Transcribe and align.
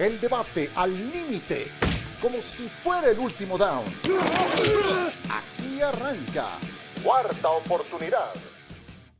El 0.00 0.18
debate 0.18 0.70
al 0.76 0.90
límite, 1.12 1.66
como 2.22 2.40
si 2.40 2.66
fuera 2.82 3.10
el 3.10 3.18
último 3.18 3.58
down. 3.58 3.84
Aquí 5.28 5.82
arranca. 5.82 6.58
Cuarta 7.04 7.50
oportunidad. 7.50 8.32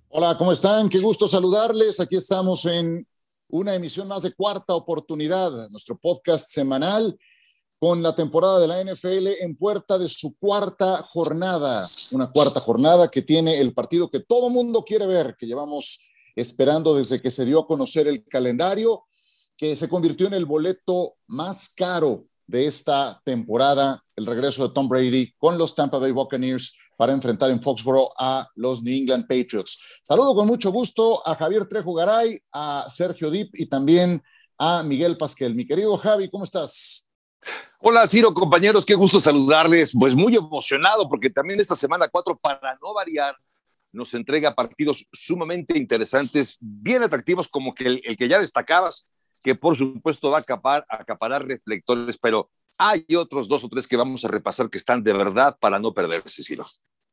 Hola, 0.09 0.39
¿cómo 0.39 0.53
están? 0.53 0.89
Qué 0.89 0.99
gusto 1.01 1.29
saludarles. 1.29 2.01
Aquí 2.01 2.17
estamos 2.17 2.65
en 2.65 3.07
una 3.51 3.75
emisión 3.75 4.09
más 4.09 4.23
de 4.23 4.33
Cuarta 4.33 4.75
Oportunidad, 4.75 5.69
nuestro 5.69 5.99
podcast 5.99 6.49
semanal 6.49 7.15
con 7.79 8.03
la 8.03 8.15
temporada 8.15 8.59
de 8.59 8.69
la 8.69 8.83
NFL 8.83 9.43
en 9.43 9.57
puerta 9.59 9.99
de 9.99 10.09
su 10.09 10.35
cuarta 10.39 10.97
jornada, 11.03 11.87
una 12.11 12.33
cuarta 12.33 12.59
jornada 12.59 13.11
que 13.11 13.21
tiene 13.21 13.59
el 13.59 13.75
partido 13.75 14.09
que 14.09 14.21
todo 14.21 14.49
mundo 14.49 14.83
quiere 14.83 15.07
ver, 15.07 15.37
que 15.39 15.47
llevamos 15.47 16.01
esperando 16.35 16.95
desde 16.95 17.21
que 17.21 17.31
se 17.31 17.45
dio 17.45 17.59
a 17.59 17.67
conocer 17.67 18.09
el 18.09 18.25
calendario, 18.25 19.05
que 19.61 19.77
se 19.77 19.91
convirtió 19.91 20.27
en 20.27 20.33
el 20.33 20.47
boleto 20.47 21.19
más 21.27 21.69
caro 21.77 22.25
de 22.47 22.65
esta 22.65 23.21
temporada, 23.27 24.03
el 24.17 24.25
regreso 24.25 24.67
de 24.67 24.73
Tom 24.73 24.89
Brady 24.89 25.35
con 25.37 25.59
los 25.59 25.75
Tampa 25.75 25.99
Bay 25.99 26.13
Buccaneers 26.13 26.79
para 26.97 27.13
enfrentar 27.13 27.51
en 27.51 27.61
Foxborough 27.61 28.09
a 28.19 28.49
los 28.55 28.83
New 28.83 28.97
England 28.97 29.27
Patriots. 29.29 30.01
Saludo 30.03 30.35
con 30.35 30.47
mucho 30.47 30.73
gusto 30.73 31.21
a 31.29 31.35
Javier 31.35 31.67
Trejo 31.67 31.93
Garay, 31.93 32.41
a 32.51 32.87
Sergio 32.89 33.31
Dip 33.31 33.51
y 33.53 33.67
también 33.67 34.23
a 34.57 34.83
Miguel 34.83 35.19
Pasquel. 35.19 35.55
Mi 35.55 35.67
querido 35.67 35.95
Javi, 35.99 36.31
¿cómo 36.31 36.45
estás? 36.45 37.07
Hola, 37.81 38.07
Ciro, 38.07 38.33
compañeros, 38.33 38.87
qué 38.87 38.95
gusto 38.95 39.21
saludarles. 39.21 39.93
Pues 39.93 40.15
muy 40.15 40.37
emocionado 40.37 41.07
porque 41.07 41.29
también 41.29 41.61
esta 41.61 41.77
semana 41.77 42.09
cuatro, 42.09 42.35
para 42.35 42.79
no 42.83 42.95
variar, 42.95 43.37
nos 43.93 44.15
entrega 44.15 44.55
partidos 44.55 45.07
sumamente 45.13 45.77
interesantes, 45.77 46.57
bien 46.61 47.03
atractivos, 47.03 47.47
como 47.47 47.75
que 47.75 47.87
el, 47.89 48.17
que 48.17 48.27
ya 48.27 48.39
destacabas, 48.39 49.07
que 49.43 49.55
por 49.55 49.77
supuesto 49.77 50.31
va 50.31 50.39
a 50.39 50.41
acaparar, 50.41 50.87
acaparar 50.89 51.47
reflectores, 51.47 52.19
pero 52.19 52.51
hay 52.79 53.05
otros 53.17 53.49
dos 53.49 53.65
o 53.65 53.69
tres 53.69 53.87
que 53.87 53.97
vamos 53.97 54.25
a 54.25 54.29
repasar 54.29 54.71
que 54.71 54.79
están 54.79 55.03
de 55.03 55.13
verdad 55.13 55.57
para 55.61 55.79
no 55.79 55.93
perderse, 55.93 56.43
Ciro. 56.43 56.65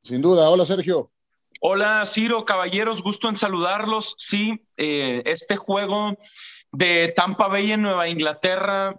Sin 0.03 0.21
duda. 0.21 0.49
Hola, 0.49 0.65
Sergio. 0.65 1.11
Hola, 1.59 2.05
Ciro, 2.05 2.45
caballeros, 2.45 3.01
gusto 3.01 3.27
en 3.29 3.35
saludarlos. 3.35 4.15
Sí, 4.17 4.65
eh, 4.77 5.23
este 5.25 5.57
juego 5.57 6.17
de 6.71 7.13
Tampa 7.15 7.47
Bay 7.47 7.71
en 7.71 7.81
Nueva 7.81 8.07
Inglaterra 8.07 8.95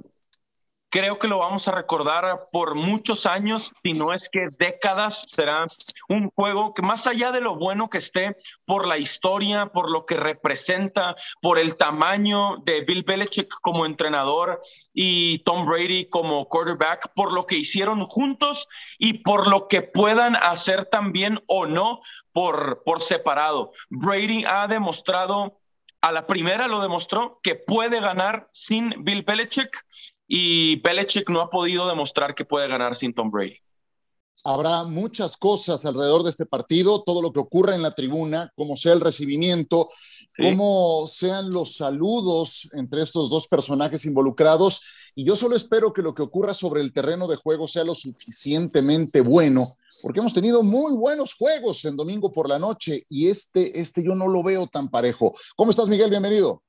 creo 0.91 1.19
que 1.19 1.29
lo 1.29 1.39
vamos 1.39 1.69
a 1.69 1.73
recordar 1.73 2.49
por 2.51 2.75
muchos 2.75 3.27
años, 3.27 3.73
si 3.83 3.93
no 3.93 4.13
es 4.13 4.29
que 4.29 4.49
décadas, 4.59 5.27
será 5.35 5.67
un 6.09 6.31
juego 6.31 6.75
que 6.75 6.83
más 6.83 7.07
allá 7.07 7.33
de 7.33 7.41
lo 7.41 7.57
bueno 7.57 7.91
que 7.91 7.99
esté, 7.99 8.37
por 8.65 8.87
la 8.87 8.99
historia, 8.99 9.67
por 9.67 9.91
lo 9.91 10.07
que 10.07 10.17
representa, 10.17 11.15
por 11.43 11.59
el 11.59 11.77
tamaño 11.77 12.59
de 12.65 12.83
Bill 12.83 13.03
Belichick 13.03 13.53
como 13.61 13.87
entrenador 13.87 14.61
y 14.95 15.41
Tom 15.41 15.67
Brady 15.67 16.09
como 16.09 16.49
quarterback, 16.49 17.13
por 17.15 17.33
lo 17.33 17.47
que 17.47 17.57
hicieron 17.57 18.07
juntos 18.07 18.69
y 18.99 19.19
por 19.19 19.47
lo 19.47 19.69
que 19.69 19.83
puedan 19.83 20.37
hacer 20.37 20.87
también 20.87 21.41
o 21.47 21.67
no 21.67 22.01
por, 22.33 22.83
por 22.85 23.03
separado. 23.03 23.73
Brady 23.91 24.45
ha 24.47 24.67
demostrado 24.67 25.59
a 26.01 26.13
la 26.13 26.27
primera 26.27 26.69
lo 26.69 26.81
demostró 26.81 27.41
que 27.43 27.57
puede 27.57 28.01
ganar 28.01 28.49
sin 28.53 29.05
Bill 29.05 29.23
Belichick 29.23 29.85
y 30.29 30.77
Belichick 30.81 31.31
no 31.31 31.41
ha 31.41 31.51
podido 31.51 31.89
demostrar 31.89 32.35
que 32.35 32.45
puede 32.45 32.69
ganar 32.69 32.95
sin 32.95 33.15
Tom 33.15 33.31
Brady. 33.31 33.57
Habrá 34.45 34.85
muchas 34.85 35.37
cosas 35.37 35.85
alrededor 35.85 36.23
de 36.23 36.31
este 36.31 36.47
partido, 36.47 37.03
todo 37.03 37.21
lo 37.23 37.33
que 37.33 37.41
ocurra 37.41 37.75
en 37.75 37.83
la 37.83 37.91
tribuna, 37.91 38.53
cómo 38.55 38.77
sea 38.77 38.93
el 38.93 39.01
recibimiento, 39.01 39.89
cómo 40.37 41.07
sean 41.09 41.51
los 41.51 41.75
saludos 41.75 42.69
entre 42.73 43.03
estos 43.03 43.31
dos 43.31 43.49
personajes 43.49 44.05
involucrados. 44.05 44.83
Y 45.17 45.25
yo 45.25 45.35
solo 45.35 45.57
espero 45.57 45.93
que 45.93 46.03
lo 46.03 46.15
que 46.15 46.23
ocurra 46.23 46.55
sobre 46.55 46.83
el 46.83 46.93
terreno 46.93 47.27
de 47.27 47.35
juego 47.35 47.67
sea 47.67 47.83
lo 47.83 47.97
suficientemente 47.97 49.23
bueno, 49.23 49.77
porque 50.03 50.21
hemos 50.21 50.35
tenido 50.35 50.63
muy 50.63 50.93
buenos 50.93 51.35
juegos 51.35 51.85
en 51.85 51.97
domingo 51.97 52.31
por 52.31 52.49
la 52.49 52.61
noche 52.61 53.05
y 53.09 53.27
este, 53.27 53.81
este 53.81 54.05
yo 54.05 54.15
no 54.15 54.29
lo 54.29 54.45
veo 54.45 54.69
tan 54.69 54.89
parejo. 54.89 55.35
¿Cómo 55.57 55.73
estás, 55.73 55.89
Miguel? 55.89 56.11
Bienvenido. 56.11 56.63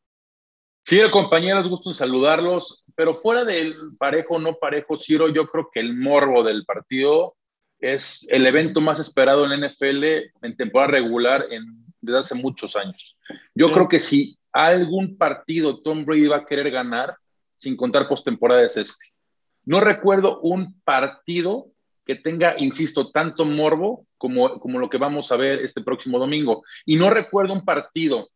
Sí, 0.90 1.00
compañeros, 1.12 1.70
gusto 1.70 1.92
en 1.92 1.94
saludarlos, 1.94 2.84
pero 2.96 3.14
fuera 3.14 3.44
del 3.46 3.76
parejo 4.00 4.34
o 4.34 4.40
no 4.40 4.56
parejo, 4.56 5.00
Ciro, 5.00 5.30
yo 5.30 5.46
creo 5.46 5.70
que 5.72 5.80
el 5.80 5.96
morbo 5.96 6.42
del 6.42 6.66
partido 6.66 7.36
es 7.80 8.26
el 8.28 8.48
evento 8.48 8.82
más 8.82 8.98
esperado 8.98 9.46
en 9.46 9.52
la 9.52 9.68
NFL 9.68 10.04
en 10.42 10.58
temporada 10.58 10.94
regular 10.94 11.46
en, 11.52 11.86
desde 12.02 12.18
hace 12.18 12.34
muchos 12.34 12.76
años. 12.76 13.16
Yo 13.54 13.72
creo 13.72 13.88
que 13.88 14.00
si 14.00 14.40
algún 14.52 15.16
partido 15.16 15.80
Tom 15.80 16.06
Brady 16.06 16.26
va 16.26 16.38
a 16.38 16.46
querer 16.48 16.72
ganar, 16.72 17.18
sin 17.56 17.78
contar 17.78 18.08
postemporada, 18.08 18.64
es 18.64 18.76
este. 18.76 19.14
No 19.66 19.82
recuerdo 19.82 20.40
un 20.42 20.82
partido 20.82 21.68
que 22.04 22.16
tenga, 22.16 22.56
insisto, 22.58 23.12
tanto 23.12 23.46
morbo 23.46 24.08
como, 24.18 24.60
como 24.60 24.80
lo 24.80 24.90
que 24.90 24.98
vamos 24.98 25.32
a 25.32 25.36
ver 25.36 25.60
este 25.60 25.84
próximo 25.84 26.18
domingo. 26.18 26.64
Y 26.84 26.96
no 26.96 27.12
recuerdo 27.12 27.54
un 27.54 27.64
partido 27.64 28.28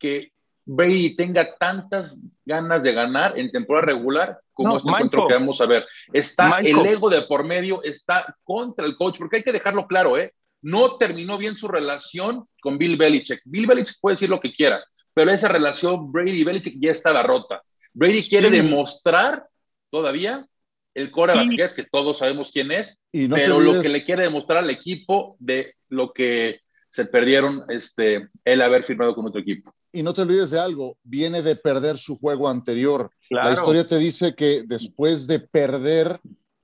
que 0.00 0.32
Brady 0.64 1.16
tenga 1.16 1.56
tantas 1.56 2.20
ganas 2.44 2.82
de 2.82 2.92
ganar 2.92 3.38
en 3.38 3.50
temporada 3.50 3.86
regular 3.86 4.40
como 4.52 4.76
este 4.76 4.88
encuentro 4.88 5.26
que 5.26 5.34
vamos 5.34 5.60
a 5.60 5.66
ver. 5.66 5.86
Está 6.12 6.60
el 6.60 6.86
ego 6.86 7.10
de 7.10 7.22
por 7.22 7.44
medio, 7.44 7.82
está 7.82 8.36
contra 8.44 8.86
el 8.86 8.96
coach, 8.96 9.18
porque 9.18 9.36
hay 9.36 9.42
que 9.42 9.52
dejarlo 9.52 9.86
claro, 9.86 10.16
¿eh? 10.16 10.32
No 10.60 10.96
terminó 10.96 11.38
bien 11.38 11.56
su 11.56 11.66
relación 11.66 12.46
con 12.60 12.78
Bill 12.78 12.96
Belichick. 12.96 13.40
Bill 13.44 13.66
Belichick 13.66 13.98
puede 14.00 14.14
decir 14.14 14.30
lo 14.30 14.40
que 14.40 14.52
quiera, 14.52 14.84
pero 15.12 15.32
esa 15.32 15.48
relación 15.48 16.12
Brady-Belichick 16.12 16.78
ya 16.80 16.92
estaba 16.92 17.22
rota. 17.22 17.62
Brady 17.92 18.28
quiere 18.28 18.48
demostrar 18.48 19.44
todavía 19.90 20.46
el 20.94 21.10
core 21.10 21.32
que 21.56 21.64
es, 21.64 21.72
que 21.72 21.84
todos 21.84 22.18
sabemos 22.18 22.52
quién 22.52 22.70
es, 22.70 22.98
pero 23.10 23.60
lo 23.60 23.80
que 23.82 23.88
le 23.88 24.04
quiere 24.04 24.24
demostrar 24.24 24.58
al 24.58 24.70
equipo 24.70 25.36
de 25.40 25.74
lo 25.88 26.12
que 26.12 26.60
se 26.88 27.06
perdieron 27.06 27.64
este, 27.68 28.28
el 28.44 28.62
haber 28.62 28.84
firmado 28.84 29.14
con 29.14 29.26
otro 29.26 29.40
equipo 29.40 29.74
y 29.92 30.02
no 30.02 30.14
te 30.14 30.22
olvides 30.22 30.50
de 30.50 30.58
algo, 30.58 30.96
viene 31.02 31.42
de 31.42 31.54
perder 31.54 31.98
su 31.98 32.18
juego 32.18 32.48
anterior. 32.48 33.10
La 33.28 33.52
historia 33.52 33.86
te 33.86 33.98
dice 33.98 34.34
que 34.34 34.62
después 34.66 35.26
de 35.26 35.40
perder 35.40 36.18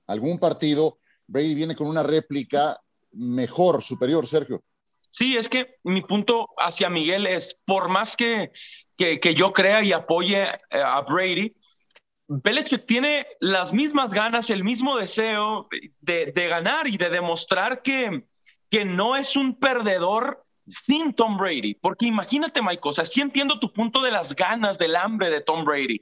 algún 0.07 0.39
partido, 0.39 0.97
Brady 1.27 1.53
viene 1.53 1.75
con 1.75 1.87
una 1.87 2.01
réplica 2.01 2.79
mejor, 3.11 3.83
superior, 3.83 4.25
Sergio. 4.25 4.63
Sí, 5.11 5.37
es 5.37 5.47
que 5.47 5.75
mi 5.83 6.01
punto 6.01 6.49
hacia 6.57 6.89
Miguel 6.89 7.27
es, 7.27 7.55
por 7.65 7.89
más 7.89 8.15
que, 8.17 8.51
que, 8.97 9.35
yo 9.35 9.53
crea 9.53 9.83
y 9.83 9.91
apoye 9.91 10.43
eh, 10.43 10.81
a 10.83 11.01
Brady, 11.01 11.55
Belichick 12.27 12.85
tiene 12.85 13.25
las 13.39 13.73
mismas 13.73 14.13
ganas, 14.13 14.49
el 14.49 14.63
mismo 14.63 14.97
deseo 14.97 15.67
de, 15.99 16.31
de 16.31 16.47
ganar 16.47 16.87
y 16.87 16.97
de 16.97 17.09
demostrar 17.09 17.81
que, 17.81 18.23
que 18.69 18.85
no 18.85 19.15
es 19.15 19.35
un 19.35 19.57
perdedor 19.57 20.45
sin 20.69 21.13
Tom 21.13 21.37
Brady, 21.37 21.75
porque 21.75 22.05
imagínate, 22.05 22.61
Mike, 22.61 22.81
o 22.83 22.93
sea, 22.93 23.05
sí 23.05 23.21
entiendo 23.21 23.59
tu 23.59 23.73
punto 23.73 24.01
de 24.01 24.11
las 24.11 24.35
ganas, 24.35 24.77
del 24.77 24.95
hambre 24.95 25.29
de 25.29 25.41
Tom 25.41 25.65
Brady, 25.65 26.01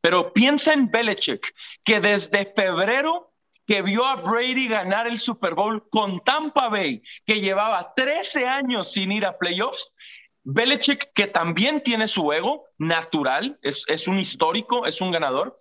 pero 0.00 0.32
piensa 0.32 0.72
en 0.72 0.90
Belichick, 0.90 1.54
que 1.84 2.00
desde 2.00 2.52
febrero 2.54 3.32
que 3.66 3.82
vio 3.82 4.06
a 4.06 4.16
Brady 4.16 4.66
ganar 4.66 5.06
el 5.06 5.18
Super 5.18 5.54
Bowl 5.54 5.88
con 5.90 6.20
Tampa 6.24 6.68
Bay, 6.68 7.02
que 7.26 7.40
llevaba 7.40 7.92
13 7.94 8.46
años 8.46 8.92
sin 8.92 9.12
ir 9.12 9.26
a 9.26 9.36
playoffs, 9.36 9.94
Belichick, 10.42 11.12
que 11.12 11.26
también 11.26 11.82
tiene 11.82 12.08
su 12.08 12.32
ego 12.32 12.64
natural, 12.78 13.58
es, 13.60 13.84
es 13.86 14.08
un 14.08 14.18
histórico, 14.18 14.86
es 14.86 15.02
un 15.02 15.10
ganador, 15.10 15.54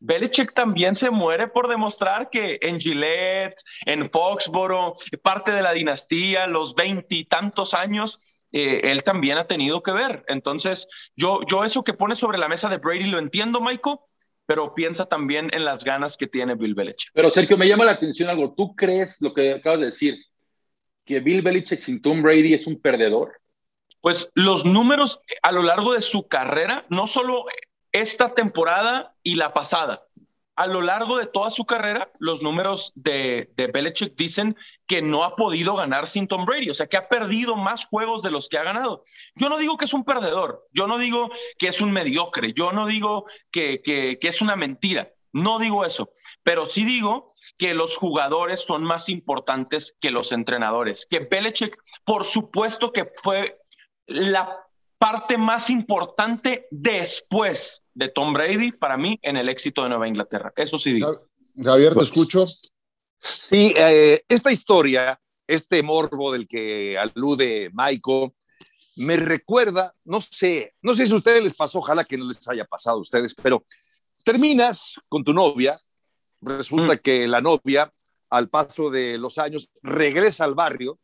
Belichick 0.00 0.54
también 0.54 0.96
se 0.96 1.10
muere 1.10 1.48
por 1.48 1.68
demostrar 1.68 2.30
que 2.30 2.58
en 2.62 2.80
Gillette, 2.80 3.62
en 3.84 4.10
Foxboro, 4.10 4.96
parte 5.22 5.52
de 5.52 5.62
la 5.62 5.72
dinastía, 5.72 6.46
los 6.46 6.74
veintitantos 6.74 7.74
años, 7.74 8.22
eh, 8.50 8.80
él 8.84 9.04
también 9.04 9.36
ha 9.36 9.46
tenido 9.46 9.82
que 9.82 9.92
ver. 9.92 10.24
Entonces, 10.26 10.88
yo, 11.16 11.40
yo 11.46 11.64
eso 11.64 11.84
que 11.84 11.92
pone 11.92 12.16
sobre 12.16 12.38
la 12.38 12.48
mesa 12.48 12.68
de 12.70 12.78
Brady 12.78 13.10
lo 13.10 13.18
entiendo, 13.18 13.60
Michael, 13.60 13.98
pero 14.46 14.74
piensa 14.74 15.06
también 15.06 15.50
en 15.52 15.64
las 15.64 15.84
ganas 15.84 16.16
que 16.16 16.26
tiene 16.26 16.54
Bill 16.54 16.74
Belichick. 16.74 17.10
Pero 17.12 17.30
Sergio, 17.30 17.58
me 17.58 17.68
llama 17.68 17.84
la 17.84 17.92
atención 17.92 18.30
algo. 18.30 18.54
¿Tú 18.56 18.74
crees 18.74 19.20
lo 19.20 19.34
que 19.34 19.52
acabas 19.52 19.80
de 19.80 19.86
decir? 19.86 20.16
Que 21.04 21.20
Bill 21.20 21.42
Belichick 21.42 21.80
sin 21.80 22.00
Tom 22.00 22.22
Brady 22.22 22.54
es 22.54 22.66
un 22.66 22.80
perdedor. 22.80 23.38
Pues 24.00 24.32
los 24.34 24.64
números 24.64 25.20
a 25.42 25.52
lo 25.52 25.62
largo 25.62 25.92
de 25.92 26.00
su 26.00 26.26
carrera, 26.26 26.86
no 26.88 27.06
solo 27.06 27.44
esta 27.92 28.28
temporada 28.30 29.14
y 29.22 29.34
la 29.36 29.52
pasada. 29.52 30.04
A 30.56 30.66
lo 30.66 30.82
largo 30.82 31.16
de 31.16 31.26
toda 31.26 31.48
su 31.48 31.64
carrera, 31.64 32.10
los 32.18 32.42
números 32.42 32.92
de, 32.94 33.50
de 33.56 33.68
Belichick 33.68 34.14
dicen 34.14 34.56
que 34.86 35.00
no 35.00 35.24
ha 35.24 35.34
podido 35.34 35.74
ganar 35.74 36.06
sin 36.06 36.28
Tom 36.28 36.44
Brady, 36.44 36.68
o 36.68 36.74
sea 36.74 36.86
que 36.86 36.98
ha 36.98 37.08
perdido 37.08 37.56
más 37.56 37.86
juegos 37.86 38.22
de 38.22 38.30
los 38.30 38.48
que 38.48 38.58
ha 38.58 38.62
ganado. 38.62 39.02
Yo 39.34 39.48
no 39.48 39.56
digo 39.56 39.78
que 39.78 39.86
es 39.86 39.94
un 39.94 40.04
perdedor, 40.04 40.66
yo 40.72 40.86
no 40.86 40.98
digo 40.98 41.30
que 41.58 41.68
es 41.68 41.80
un 41.80 41.92
mediocre, 41.92 42.52
yo 42.52 42.72
no 42.72 42.86
digo 42.86 43.24
que, 43.50 43.80
que, 43.80 44.18
que 44.20 44.28
es 44.28 44.42
una 44.42 44.54
mentira, 44.54 45.10
no 45.32 45.58
digo 45.58 45.84
eso, 45.86 46.10
pero 46.42 46.66
sí 46.66 46.84
digo 46.84 47.30
que 47.56 47.72
los 47.72 47.96
jugadores 47.96 48.60
son 48.60 48.82
más 48.84 49.08
importantes 49.08 49.96
que 50.00 50.10
los 50.10 50.32
entrenadores, 50.32 51.06
que 51.08 51.20
Belichick, 51.20 51.78
por 52.04 52.24
supuesto 52.24 52.92
que 52.92 53.10
fue 53.22 53.58
la 54.06 54.58
parte 55.00 55.38
más 55.38 55.70
importante 55.70 56.68
después 56.70 57.82
de 57.94 58.10
Tom 58.10 58.34
Brady 58.34 58.72
para 58.72 58.98
mí 58.98 59.18
en 59.22 59.38
el 59.38 59.48
éxito 59.48 59.82
de 59.82 59.88
Nueva 59.88 60.06
Inglaterra. 60.06 60.52
Eso 60.54 60.78
sí 60.78 60.92
digo. 60.92 61.26
Javier, 61.56 61.88
te 61.88 61.94
pues, 61.94 62.08
escucho. 62.08 62.44
Sí, 63.16 63.72
eh, 63.78 64.22
esta 64.28 64.52
historia, 64.52 65.18
este 65.46 65.82
morbo 65.82 66.30
del 66.30 66.46
que 66.46 66.98
alude 66.98 67.70
Michael, 67.72 68.32
me 68.96 69.16
recuerda, 69.16 69.94
no 70.04 70.20
sé, 70.20 70.74
no 70.82 70.92
sé 70.92 71.06
si 71.06 71.14
a 71.14 71.16
ustedes 71.16 71.44
les 71.44 71.56
pasó, 71.56 71.78
ojalá 71.78 72.04
que 72.04 72.18
no 72.18 72.26
les 72.26 72.46
haya 72.46 72.66
pasado 72.66 72.98
a 72.98 73.00
ustedes, 73.00 73.34
pero 73.34 73.64
terminas 74.22 75.00
con 75.08 75.24
tu 75.24 75.32
novia, 75.32 75.78
resulta 76.42 76.94
mm. 76.94 76.98
que 76.98 77.26
la 77.26 77.40
novia, 77.40 77.90
al 78.28 78.50
paso 78.50 78.90
de 78.90 79.16
los 79.16 79.38
años, 79.38 79.70
regresa 79.82 80.44
al 80.44 80.54
barrio, 80.54 80.98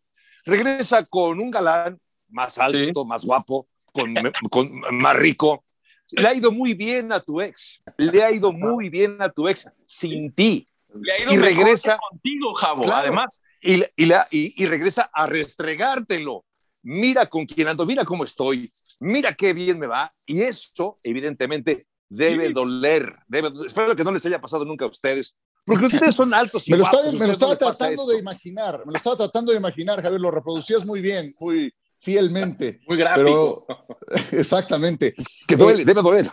regresa 0.44 1.06
con 1.06 1.40
un 1.40 1.50
galán 1.50 1.98
más 2.28 2.58
alto, 2.58 3.06
más 3.06 3.24
guapo, 3.24 3.66
con, 3.96 4.14
con, 4.50 4.96
más 4.96 5.16
rico. 5.16 5.64
Le 6.12 6.28
ha 6.28 6.34
ido 6.34 6.52
muy 6.52 6.74
bien 6.74 7.12
a 7.12 7.20
tu 7.20 7.40
ex, 7.40 7.82
le 7.96 8.22
ha 8.22 8.30
ido 8.30 8.52
muy 8.52 8.88
bien 8.88 9.20
a 9.20 9.30
tu 9.30 9.48
ex 9.48 9.68
sin 9.84 10.32
ti. 10.32 10.68
Le 10.94 11.12
ha 11.12 11.22
ido 11.22 11.32
y 11.32 11.36
regresa 11.38 11.98
contigo, 12.10 12.54
Javo, 12.54 12.92
además. 12.92 13.42
Y, 13.60 13.82
y, 13.96 14.06
la, 14.06 14.28
y, 14.30 14.62
y 14.62 14.66
regresa 14.66 15.10
a 15.12 15.26
restregártelo 15.26 16.44
mira 16.86 17.26
con 17.26 17.44
quién 17.44 17.66
ando, 17.66 17.84
mira 17.84 18.04
cómo 18.04 18.22
estoy, 18.22 18.70
mira 19.00 19.34
qué 19.34 19.52
bien 19.52 19.78
me 19.78 19.88
va. 19.88 20.14
Y 20.24 20.42
eso, 20.42 20.98
evidentemente, 21.02 21.86
debe 22.08 22.52
doler. 22.52 23.16
Debe, 23.26 23.50
espero 23.66 23.96
que 23.96 24.04
no 24.04 24.12
les 24.12 24.24
haya 24.24 24.40
pasado 24.40 24.64
nunca 24.64 24.84
a 24.84 24.88
ustedes. 24.88 25.34
Porque 25.64 25.86
ustedes 25.86 26.14
son 26.14 26.32
altos 26.32 26.66
y 26.68 26.70
Me 26.70 26.78
lo, 26.78 26.84
me 27.18 27.26
lo 27.26 27.32
estaba 27.32 27.56
tratando 27.56 28.06
de 28.06 28.18
imaginar, 28.18 28.78
me 28.86 28.92
lo 28.92 28.96
estaba 28.96 29.16
tratando 29.16 29.50
de 29.50 29.58
imaginar, 29.58 30.00
Javier, 30.00 30.20
lo 30.20 30.30
reproducías 30.30 30.86
muy 30.86 31.00
bien, 31.00 31.34
muy 31.40 31.74
fielmente. 31.98 32.80
Muy 32.88 32.96
gráfico. 32.96 33.66
exactamente. 34.32 35.14
Que 35.46 35.56
duele, 35.56 35.84
debe 35.84 36.02
doler. 36.02 36.30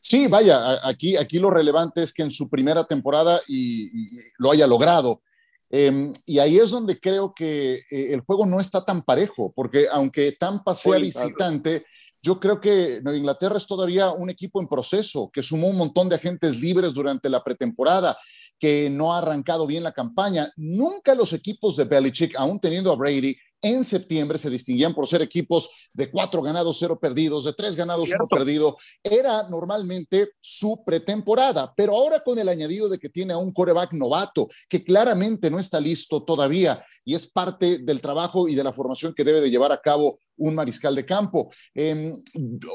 Sí, 0.00 0.26
vaya, 0.26 0.86
aquí, 0.86 1.16
aquí 1.16 1.38
lo 1.38 1.50
relevante 1.50 2.02
es 2.02 2.12
que 2.12 2.22
en 2.22 2.30
su 2.30 2.50
primera 2.50 2.84
temporada 2.84 3.40
y 3.48 3.90
lo 4.38 4.50
haya 4.50 4.66
logrado. 4.66 5.22
Em, 5.70 6.12
y 6.26 6.38
ahí 6.38 6.58
es 6.58 6.70
donde 6.70 7.00
creo 7.00 7.32
que 7.34 7.82
eh, 7.90 8.12
el 8.12 8.20
juego 8.20 8.44
no 8.44 8.60
está 8.60 8.84
tan 8.84 9.02
parejo, 9.02 9.52
porque 9.56 9.86
aunque 9.90 10.32
Tampa 10.32 10.74
sea 10.74 10.98
visitante, 10.98 11.84
yo 12.22 12.38
creo 12.38 12.60
que 12.60 13.00
Nueva 13.02 13.18
Inglaterra 13.18 13.56
es 13.56 13.66
todavía 13.66 14.10
un 14.10 14.30
equipo 14.30 14.60
en 14.60 14.68
proceso, 14.68 15.30
que 15.32 15.42
sumó 15.42 15.68
un 15.68 15.76
montón 15.76 16.08
de 16.08 16.16
agentes 16.16 16.60
libres 16.60 16.94
durante 16.94 17.28
la 17.28 17.42
pretemporada, 17.42 18.16
que 18.58 18.88
no 18.88 19.12
ha 19.12 19.18
arrancado 19.18 19.66
bien 19.66 19.82
la 19.82 19.92
campaña. 19.92 20.50
Nunca 20.56 21.14
los 21.14 21.32
equipos 21.32 21.76
de 21.76 21.84
Belichick, 21.84 22.34
aún 22.36 22.60
teniendo 22.60 22.92
a 22.92 22.96
Brady, 22.96 23.36
en 23.64 23.82
septiembre 23.82 24.36
se 24.36 24.50
distinguían 24.50 24.92
por 24.92 25.06
ser 25.06 25.22
equipos 25.22 25.90
de 25.94 26.10
cuatro 26.10 26.42
ganados, 26.42 26.76
cero 26.78 26.98
perdidos, 27.00 27.44
de 27.44 27.54
tres 27.54 27.74
ganados, 27.74 28.10
uno 28.10 28.28
perdido. 28.28 28.76
Era 29.02 29.48
normalmente 29.48 30.32
su 30.40 30.84
pretemporada, 30.84 31.72
pero 31.74 31.96
ahora 31.96 32.20
con 32.20 32.38
el 32.38 32.48
añadido 32.48 32.90
de 32.90 32.98
que 32.98 33.08
tiene 33.08 33.32
a 33.32 33.38
un 33.38 33.52
coreback 33.54 33.94
novato 33.94 34.46
que 34.68 34.84
claramente 34.84 35.50
no 35.50 35.58
está 35.58 35.80
listo 35.80 36.22
todavía 36.24 36.84
y 37.06 37.14
es 37.14 37.26
parte 37.26 37.78
del 37.78 38.02
trabajo 38.02 38.48
y 38.48 38.54
de 38.54 38.64
la 38.64 38.72
formación 38.72 39.14
que 39.14 39.24
debe 39.24 39.40
de 39.40 39.50
llevar 39.50 39.72
a 39.72 39.80
cabo 39.80 40.18
un 40.36 40.54
mariscal 40.54 40.94
de 40.94 41.06
campo. 41.06 41.50
Em, 41.74 42.16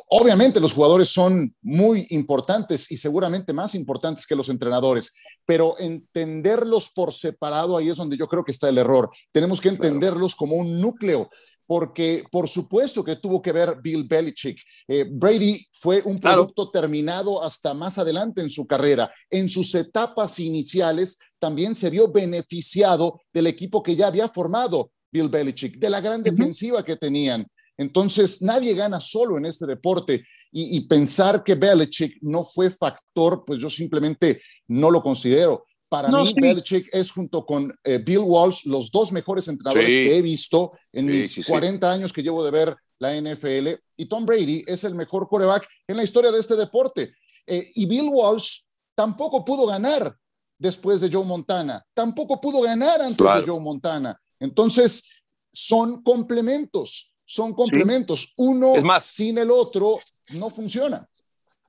obviamente 0.10 0.60
los 0.60 0.74
jugadores 0.74 1.10
son 1.10 1.56
muy 1.62 2.08
importantes 2.10 2.92
y 2.92 2.98
seguramente 2.98 3.54
más 3.54 3.76
importantes 3.76 4.26
que 4.26 4.36
los 4.36 4.50
entrenadores, 4.50 5.14
pero 5.46 5.76
entenderlos 5.80 6.90
por 6.90 7.14
separado 7.14 7.78
ahí 7.78 7.90
es 7.90 7.98
donde 7.98 8.18
yo 8.18 8.28
creo 8.28 8.44
que 8.44 8.52
está 8.52 8.70
el 8.70 8.78
error. 8.78 9.10
Tenemos 9.32 9.62
que 9.62 9.70
entenderlos 9.70 10.36
como 10.36 10.56
un 10.56 10.80
núcleo 10.80 11.30
porque 11.70 12.24
por 12.32 12.50
supuesto 12.50 13.04
que 13.04 13.18
tuvo 13.18 13.44
que 13.44 13.52
ver 13.52 13.78
Bill 13.80 14.06
Belichick. 14.06 14.60
Eh, 14.88 15.06
Brady 15.08 15.64
fue 15.72 16.02
un 16.04 16.20
producto 16.20 16.72
terminado 16.72 17.44
hasta 17.44 17.76
más 17.76 18.00
adelante 18.00 18.42
en 18.42 18.50
su 18.50 18.66
carrera. 18.66 19.14
En 19.30 19.48
sus 19.48 19.76
etapas 19.76 20.40
iniciales 20.40 21.20
también 21.38 21.76
se 21.76 21.92
vio 21.92 22.12
beneficiado 22.12 23.22
del 23.32 23.46
equipo 23.46 23.84
que 23.84 23.96
ya 23.96 24.08
había 24.08 24.28
formado 24.30 24.90
Bill 25.12 25.30
Belichick, 25.30 25.78
de 25.78 25.90
la 25.90 26.02
gran 26.02 26.22
defensiva 26.24 26.84
que 26.84 26.96
tenían. 26.96 27.46
Entonces, 27.78 28.42
nadie 28.42 28.74
gana 28.74 29.00
solo 29.00 29.38
en 29.38 29.46
este 29.46 29.66
deporte 29.66 30.26
y, 30.52 30.82
pensar 30.82 31.44
que 31.44 31.56
Belichick 31.56 32.18
no 32.22 32.44
fue 32.44 32.70
factor, 32.70 33.44
pues 33.46 33.60
yo 33.60 33.70
simplemente 33.70 34.42
no 34.68 34.92
lo 34.92 35.02
considero. 35.02 35.66
Para 35.88 36.10
mí, 36.10 36.34
Belichick 36.36 36.90
es 36.92 37.12
junto 37.12 37.46
con 37.46 37.74
eh, 37.84 37.98
Bill 37.98 38.20
Walsh 38.20 38.66
los 38.66 38.92
dos 38.92 39.12
mejores 39.12 39.48
entrenadores 39.48 39.92
que 39.92 40.18
he 40.18 40.22
visto 40.22 40.74
en 40.92 41.06
mis 41.06 41.46
40 41.48 41.92
años 41.92 42.14
que 42.14 42.22
llevo 42.22 42.44
de 42.44 42.52
ver 42.52 42.76
la 43.00 43.16
NFL. 43.16 43.70
Y 43.98 44.06
Tom 44.08 44.26
Brady 44.26 44.64
es 44.68 44.84
el 44.84 44.94
mejor 44.94 45.28
quarterback 45.28 45.68
en 45.88 45.98
la 45.98 46.04
historia 46.04 46.32
de 46.32 46.40
este 46.40 46.56
deporte. 46.56 47.14
Eh, 47.48 47.72
y 47.76 47.86
Bill 47.86 48.10
Walsh 48.12 48.64
tampoco 48.94 49.44
pudo 49.44 49.66
ganar 49.66 50.16
después 50.58 51.02
de 51.02 51.10
Joe 51.12 51.26
Montana. 51.26 51.84
Tampoco 51.94 52.40
pudo 52.40 52.62
ganar 52.62 53.02
antes 53.02 53.26
de 53.26 53.48
Joe 53.48 53.60
Montana. 53.60 54.20
Entonces, 54.39 55.21
son 55.51 56.03
complementos, 56.03 57.13
son 57.25 57.53
complementos. 57.53 58.33
Uno 58.38 58.74
sin 59.01 59.38
el 59.38 59.51
otro 59.51 60.00
no 60.38 60.50
funciona. 60.50 61.07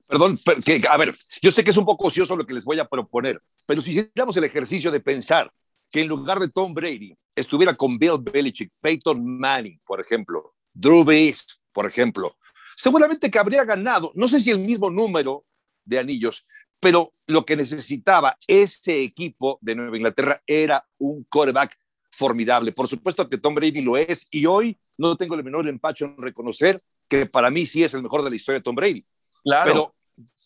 Perdón, 0.07 0.37
que, 0.65 0.81
a 0.89 0.97
ver, 0.97 1.15
yo 1.41 1.51
sé 1.51 1.63
que 1.63 1.71
es 1.71 1.77
un 1.77 1.85
poco 1.85 2.07
ocioso 2.07 2.35
lo 2.35 2.45
que 2.45 2.53
les 2.53 2.65
voy 2.65 2.79
a 2.79 2.87
proponer, 2.87 3.41
pero 3.65 3.81
si 3.81 3.91
hiciéramos 3.91 4.35
el 4.35 4.43
ejercicio 4.43 4.91
de 4.91 4.99
pensar 4.99 5.51
que 5.89 6.01
en 6.01 6.09
lugar 6.09 6.39
de 6.39 6.49
Tom 6.49 6.73
Brady 6.73 7.15
estuviera 7.33 7.75
con 7.75 7.97
Bill 7.97 8.17
Belichick, 8.19 8.71
Peyton 8.81 9.23
Manning, 9.23 9.79
por 9.85 10.01
ejemplo, 10.01 10.53
Drew 10.73 11.05
Brees, 11.05 11.61
por 11.71 11.85
ejemplo, 11.85 12.35
seguramente 12.75 13.31
que 13.31 13.39
habría 13.39 13.63
ganado, 13.63 14.11
no 14.15 14.27
sé 14.27 14.41
si 14.41 14.51
el 14.51 14.59
mismo 14.59 14.89
número 14.89 15.45
de 15.85 15.99
anillos, 15.99 16.45
pero 16.81 17.13
lo 17.27 17.45
que 17.45 17.55
necesitaba 17.55 18.37
ese 18.47 19.01
equipo 19.01 19.59
de 19.61 19.75
Nueva 19.75 19.95
Inglaterra 19.95 20.41
era 20.45 20.85
un 20.97 21.23
quarterback 21.29 21.77
formidable. 22.11 22.71
Por 22.71 22.87
supuesto 22.87 23.27
que 23.27 23.37
Tom 23.37 23.55
Brady 23.55 23.81
lo 23.81 23.97
es 23.97 24.27
y 24.29 24.45
hoy 24.45 24.77
no 24.97 25.15
tengo 25.17 25.35
el 25.35 25.43
menor 25.43 25.67
empacho 25.67 26.05
en 26.05 26.17
reconocer 26.17 26.81
que 27.07 27.25
para 27.25 27.49
mí 27.49 27.65
sí 27.65 27.83
es 27.83 27.93
el 27.93 28.03
mejor 28.03 28.23
de 28.23 28.29
la 28.29 28.35
historia 28.35 28.59
de 28.59 28.63
Tom 28.63 28.75
Brady. 28.75 29.05
Claro. 29.43 29.65
Pero 29.65 29.95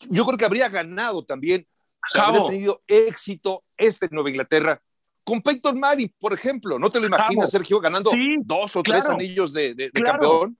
yo 0.08 0.24
creo 0.24 0.38
que 0.38 0.44
habría 0.44 0.68
ganado 0.68 1.24
también, 1.24 1.66
habría 2.14 2.46
tenido 2.46 2.82
éxito 2.86 3.64
este 3.76 4.08
Nueva 4.10 4.30
Inglaterra 4.30 4.80
con 5.24 5.42
Peyton 5.42 5.78
Manning, 5.78 6.14
por 6.18 6.32
ejemplo. 6.32 6.78
¿No 6.78 6.88
te 6.88 7.00
lo 7.00 7.06
imaginas, 7.06 7.50
Sergio, 7.50 7.80
ganando 7.80 8.10
dos 8.44 8.76
o 8.76 8.82
tres 8.82 9.08
anillos 9.08 9.52
de, 9.52 9.90
campeón? 9.92 10.56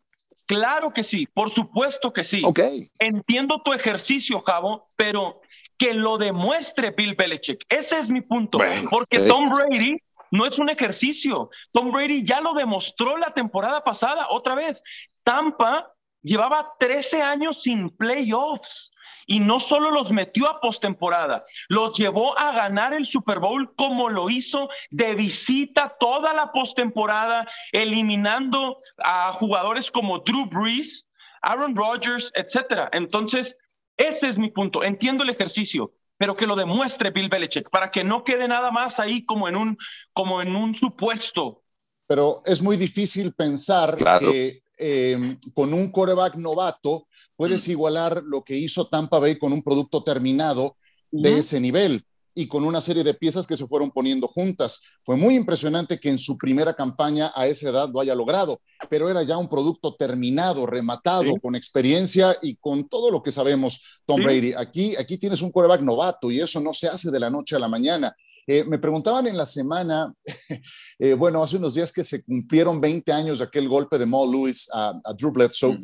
Claro 0.46 0.92
que 0.92 1.02
sí, 1.02 1.26
por 1.26 1.52
supuesto 1.52 2.12
que 2.12 2.22
sí. 2.22 2.40
Okay. 2.44 2.88
Entiendo 2.98 3.62
tu 3.64 3.72
ejercicio, 3.72 4.40
Javo, 4.42 4.90
pero 4.94 5.40
que 5.76 5.92
lo 5.92 6.18
demuestre 6.18 6.92
Bill 6.92 7.14
Belichick. 7.16 7.64
Ese 7.68 7.98
es 7.98 8.10
mi 8.10 8.20
punto. 8.20 8.58
porque 8.90 9.20
Tom 9.20 9.48
Brady 9.50 9.98
no 10.30 10.46
es 10.46 10.58
un 10.58 10.68
ejercicio. 10.68 11.50
Tom 11.72 11.90
Brady 11.90 12.24
ya 12.24 12.40
lo 12.40 12.54
demostró 12.54 13.16
la 13.16 13.32
temporada 13.32 13.82
pasada, 13.82 14.28
otra 14.30 14.54
vez. 14.54 14.82
Tampa 15.24 15.92
llevaba 16.22 16.74
13 16.78 17.22
años 17.22 17.62
sin 17.62 17.90
playoffs 17.90 18.92
y 19.26 19.40
no 19.40 19.58
solo 19.60 19.90
los 19.90 20.12
metió 20.12 20.48
a 20.48 20.60
postemporada, 20.60 21.42
los 21.68 21.98
llevó 21.98 22.38
a 22.38 22.52
ganar 22.52 22.94
el 22.94 23.06
Super 23.06 23.40
Bowl 23.40 23.74
como 23.74 24.08
lo 24.08 24.30
hizo 24.30 24.68
de 24.90 25.14
visita 25.14 25.96
toda 25.98 26.32
la 26.32 26.52
postemporada, 26.52 27.48
eliminando 27.72 28.78
a 28.98 29.32
jugadores 29.32 29.90
como 29.90 30.20
Drew 30.20 30.46
Brees, 30.46 31.08
Aaron 31.42 31.74
Rodgers, 31.74 32.30
etcétera. 32.34 32.88
Entonces, 32.92 33.58
ese 33.96 34.28
es 34.28 34.38
mi 34.38 34.50
punto. 34.50 34.84
Entiendo 34.84 35.24
el 35.24 35.30
ejercicio 35.30 35.92
pero 36.18 36.36
que 36.36 36.46
lo 36.46 36.56
demuestre 36.56 37.10
Bill 37.10 37.28
Belichick, 37.28 37.70
para 37.70 37.90
que 37.90 38.04
no 38.04 38.24
quede 38.24 38.48
nada 38.48 38.70
más 38.70 39.00
ahí 39.00 39.24
como 39.24 39.48
en 39.48 39.56
un, 39.56 39.78
como 40.12 40.40
en 40.42 40.56
un 40.56 40.74
supuesto. 40.74 41.62
Pero 42.06 42.42
es 42.44 42.62
muy 42.62 42.76
difícil 42.76 43.32
pensar 43.34 43.96
que 44.20 44.62
em, 44.78 45.38
con 45.54 45.74
un 45.74 45.90
coreback 45.90 46.36
novato 46.36 47.08
puedes 47.36 47.66
mm. 47.66 47.70
igualar 47.70 48.22
lo 48.24 48.42
que 48.42 48.56
hizo 48.56 48.88
Tampa 48.88 49.18
Bay 49.18 49.38
con 49.38 49.52
un 49.52 49.62
producto 49.62 50.02
terminado 50.02 50.76
de 51.10 51.38
ese 51.38 51.60
nivel 51.60 52.04
y 52.38 52.46
con 52.46 52.64
una 52.64 52.82
serie 52.82 53.02
de 53.02 53.14
piezas 53.14 53.46
que 53.46 53.56
se 53.56 53.66
fueron 53.66 53.90
poniendo 53.90 54.28
juntas. 54.28 54.82
Fue 55.02 55.16
muy 55.16 55.34
impresionante 55.34 55.98
que 55.98 56.10
en 56.10 56.18
su 56.18 56.36
primera 56.36 56.74
campaña 56.74 57.32
a 57.34 57.46
esa 57.46 57.70
edad 57.70 57.88
lo 57.90 57.98
haya 57.98 58.14
logrado, 58.14 58.60
pero 58.90 59.08
era 59.08 59.22
ya 59.22 59.38
un 59.38 59.48
producto 59.48 59.96
terminado, 59.96 60.66
rematado, 60.66 61.34
con 61.40 61.56
experiencia 61.56 62.36
y 62.42 62.56
con 62.56 62.88
todo 62.88 63.10
lo 63.10 63.22
que 63.22 63.32
sabemos, 63.32 64.02
Tom 64.04 64.22
Brady. 64.22 64.52
Aquí, 64.52 64.94
aquí 64.96 65.16
tienes 65.16 65.40
un 65.40 65.50
quarterback 65.50 65.80
novato 65.80 66.30
y 66.30 66.38
eso 66.38 66.60
no 66.60 66.74
se 66.74 66.88
hace 66.88 67.10
de 67.10 67.20
la 67.20 67.30
noche 67.30 67.56
a 67.56 67.58
la 67.58 67.68
mañana. 67.68 68.14
Eh, 68.46 68.64
me 68.64 68.78
preguntaban 68.78 69.26
en 69.26 69.36
la 69.36 69.44
semana, 69.44 70.14
eh, 70.98 71.14
bueno, 71.14 71.42
hace 71.42 71.56
unos 71.56 71.74
días 71.74 71.92
que 71.92 72.04
se 72.04 72.22
cumplieron 72.22 72.80
20 72.80 73.12
años 73.12 73.38
de 73.38 73.44
aquel 73.44 73.68
golpe 73.68 73.98
de 73.98 74.06
Maul 74.06 74.30
Lewis 74.30 74.68
a, 74.72 74.92
Drew 75.18 75.32
Bledsoe, 75.32 75.78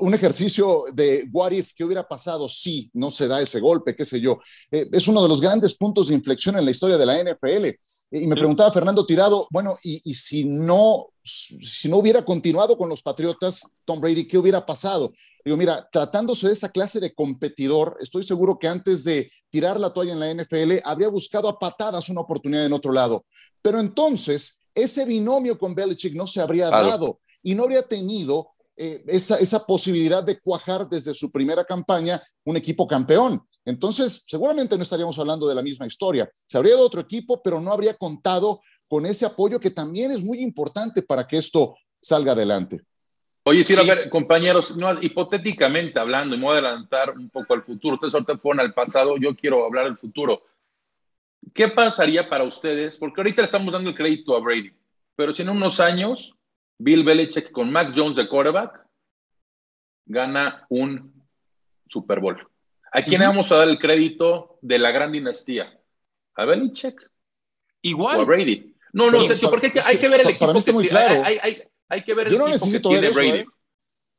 un 0.00 0.14
ejercicio 0.14 0.84
de 0.94 1.28
what 1.32 1.52
if, 1.52 1.72
¿qué 1.74 1.84
hubiera 1.84 2.06
pasado 2.06 2.48
si 2.48 2.90
no 2.94 3.10
se 3.10 3.28
da 3.28 3.42
ese 3.42 3.60
golpe, 3.60 3.94
qué 3.94 4.06
sé 4.06 4.20
yo? 4.20 4.38
Eh, 4.70 4.88
es 4.90 5.06
uno 5.06 5.22
de 5.22 5.28
los 5.28 5.40
grandes 5.40 5.74
puntos 5.74 6.08
de 6.08 6.14
inflexión 6.14 6.56
en 6.56 6.64
la 6.64 6.70
historia 6.70 6.96
de 6.96 7.06
la 7.06 7.22
NFL. 7.22 7.66
Y 8.10 8.26
me 8.26 8.36
preguntaba 8.36 8.72
Fernando 8.72 9.04
Tirado, 9.04 9.46
bueno, 9.50 9.76
y, 9.82 10.00
y 10.10 10.14
si 10.14 10.44
no 10.44 11.08
si 11.28 11.88
no 11.88 11.98
hubiera 11.98 12.24
continuado 12.24 12.76
con 12.76 12.88
los 12.88 13.02
Patriotas, 13.02 13.76
Tom 13.84 14.00
Brady, 14.00 14.26
¿qué 14.26 14.38
hubiera 14.38 14.64
pasado? 14.64 15.12
Digo, 15.44 15.56
mira, 15.56 15.88
tratándose 15.90 16.46
de 16.46 16.52
esa 16.52 16.70
clase 16.70 17.00
de 17.00 17.14
competidor, 17.14 17.96
estoy 18.00 18.24
seguro 18.24 18.58
que 18.58 18.68
antes 18.68 19.04
de 19.04 19.30
tirar 19.50 19.78
la 19.78 19.92
toalla 19.92 20.12
en 20.12 20.20
la 20.20 20.34
NFL, 20.34 20.78
habría 20.84 21.08
buscado 21.08 21.48
a 21.48 21.58
patadas 21.58 22.08
una 22.08 22.20
oportunidad 22.20 22.66
en 22.66 22.72
otro 22.72 22.92
lado. 22.92 23.24
Pero 23.62 23.80
entonces, 23.80 24.60
ese 24.74 25.04
binomio 25.04 25.58
con 25.58 25.74
Belichick 25.74 26.14
no 26.14 26.26
se 26.26 26.40
habría 26.40 26.68
dado 26.68 27.20
y 27.42 27.54
no 27.54 27.64
habría 27.64 27.82
tenido 27.82 28.50
eh, 28.76 29.02
esa, 29.08 29.36
esa 29.36 29.64
posibilidad 29.64 30.22
de 30.22 30.38
cuajar 30.40 30.88
desde 30.88 31.14
su 31.14 31.30
primera 31.30 31.64
campaña 31.64 32.22
un 32.44 32.56
equipo 32.56 32.86
campeón. 32.86 33.42
Entonces, 33.64 34.24
seguramente 34.26 34.76
no 34.76 34.82
estaríamos 34.82 35.18
hablando 35.18 35.46
de 35.48 35.54
la 35.54 35.62
misma 35.62 35.86
historia. 35.86 36.28
Se 36.46 36.56
habría 36.56 36.74
dado 36.74 36.86
otro 36.86 37.00
equipo, 37.00 37.42
pero 37.42 37.60
no 37.60 37.72
habría 37.72 37.94
contado 37.94 38.60
con 38.88 39.06
ese 39.06 39.26
apoyo 39.26 39.60
que 39.60 39.70
también 39.70 40.10
es 40.10 40.24
muy 40.24 40.40
importante 40.40 41.02
para 41.02 41.26
que 41.26 41.36
esto 41.36 41.76
salga 42.00 42.32
adelante. 42.32 42.80
Oye, 43.44 43.64
sí, 43.64 43.74
a 43.74 43.82
ver, 43.82 44.10
compañeros, 44.10 44.76
no, 44.76 45.00
hipotéticamente 45.02 45.98
hablando, 45.98 46.34
y 46.34 46.38
me 46.38 46.44
voy 46.44 46.56
a 46.56 46.58
adelantar 46.58 47.10
un 47.16 47.30
poco 47.30 47.54
al 47.54 47.62
futuro, 47.62 47.94
ustedes 47.94 48.14
ahorita 48.14 48.36
fueron 48.38 48.60
al 48.60 48.74
pasado, 48.74 49.16
yo 49.16 49.34
quiero 49.34 49.64
hablar 49.64 49.84
del 49.86 49.96
futuro. 49.96 50.42
¿Qué 51.54 51.68
pasaría 51.68 52.28
para 52.28 52.44
ustedes? 52.44 52.96
Porque 52.96 53.20
ahorita 53.20 53.42
le 53.42 53.46
estamos 53.46 53.72
dando 53.72 53.90
el 53.90 53.96
crédito 53.96 54.36
a 54.36 54.40
Brady, 54.40 54.72
pero 55.16 55.32
si 55.32 55.42
en 55.42 55.48
unos 55.48 55.80
años 55.80 56.34
Bill 56.78 57.04
Belichick 57.04 57.50
con 57.50 57.72
Mac 57.72 57.92
Jones 57.94 58.16
de 58.16 58.28
quarterback 58.28 58.86
gana 60.06 60.64
un 60.68 61.12
Super 61.88 62.20
Bowl. 62.20 62.48
¿A 62.92 63.02
quién 63.02 63.20
vamos 63.20 63.50
a 63.52 63.56
dar 63.56 63.68
el 63.68 63.78
crédito 63.78 64.58
de 64.62 64.78
la 64.78 64.90
gran 64.90 65.12
dinastía? 65.12 65.78
¿A 66.34 66.44
Belichick? 66.44 67.10
Igual. 67.82 68.18
¿O 68.18 68.22
a 68.22 68.24
Brady? 68.24 68.67
No, 68.92 69.10
no, 69.10 69.26
Sergio, 69.26 69.50
porque 69.50 69.72
hay 69.84 69.98
que, 69.98 70.08
ver 70.08 70.20
el 70.20 70.28
equipo. 70.28 70.40
Para 70.40 70.52
mí 70.52 70.58
está 70.58 70.72
muy 70.72 70.88
claro. 70.88 71.22
Hay, 71.24 72.04
que 72.04 72.14
ver 72.14 72.26
el 72.26 72.32
Yo 72.32 72.38
no 72.38 72.48
necesito 72.48 72.90
ver 72.90 73.04
eso. 73.04 73.20
¿eh? 73.20 73.46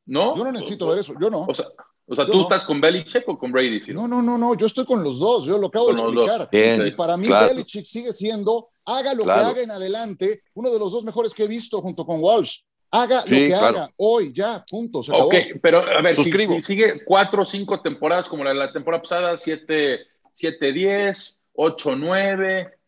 ¿No? 0.05 0.35
Yo 0.35 0.43
no 0.43 0.51
necesito 0.51 0.88
ver 0.88 0.99
eso. 0.99 1.13
Yo 1.19 1.29
no. 1.29 1.45
O 1.47 1.53
sea, 1.53 1.65
o 2.11 2.15
sea, 2.15 2.25
¿tú 2.25 2.41
estás 2.41 2.65
con 2.65 2.81
Belichick 2.81 3.27
o 3.27 3.38
con 3.38 3.51
Brady? 3.51 3.81
No, 3.93 4.07
no, 4.07 4.23
no, 4.23 4.35
no, 4.35 4.55
yo 4.55 4.65
estoy 4.65 4.83
con 4.83 5.03
los 5.03 5.19
dos, 5.19 5.45
yo 5.45 5.59
lo 5.59 5.67
acabo 5.67 5.93
de 5.93 6.01
explicar. 6.01 6.49
y 6.88 6.91
para 6.91 7.15
mí 7.17 7.27
Belichick 7.27 7.85
sigue 7.85 8.11
siendo, 8.11 8.69
haga 8.85 9.13
lo 9.13 9.25
que 9.25 9.31
haga 9.31 9.61
en 9.61 9.69
adelante, 9.69 10.41
uno 10.55 10.71
de 10.71 10.79
los 10.79 10.91
dos 10.91 11.03
mejores 11.03 11.35
que 11.35 11.43
he 11.43 11.47
visto 11.47 11.79
junto 11.81 12.05
con 12.05 12.19
Walsh. 12.19 12.61
Haga 12.91 13.17
lo 13.17 13.25
que 13.25 13.53
haga 13.53 13.91
hoy, 13.97 14.33
ya, 14.33 14.65
punto, 14.67 15.03
se 15.03 15.11
acabó. 15.11 15.27
Ok, 15.27 15.35
pero 15.61 15.83
a 15.88 16.01
ver, 16.01 16.15
si, 16.15 16.31
sigue 16.63 17.05
cuatro 17.05 17.43
o 17.43 17.45
cinco 17.45 17.79
temporadas 17.79 18.27
como 18.27 18.43
la, 18.43 18.55
la 18.55 18.73
temporada 18.73 19.03
pasada, 19.03 19.38
siete, 19.38 19.99
siete, 20.31 20.73
diez, 20.73 21.39
ocho, 21.53 21.95
nueve, 21.95 22.78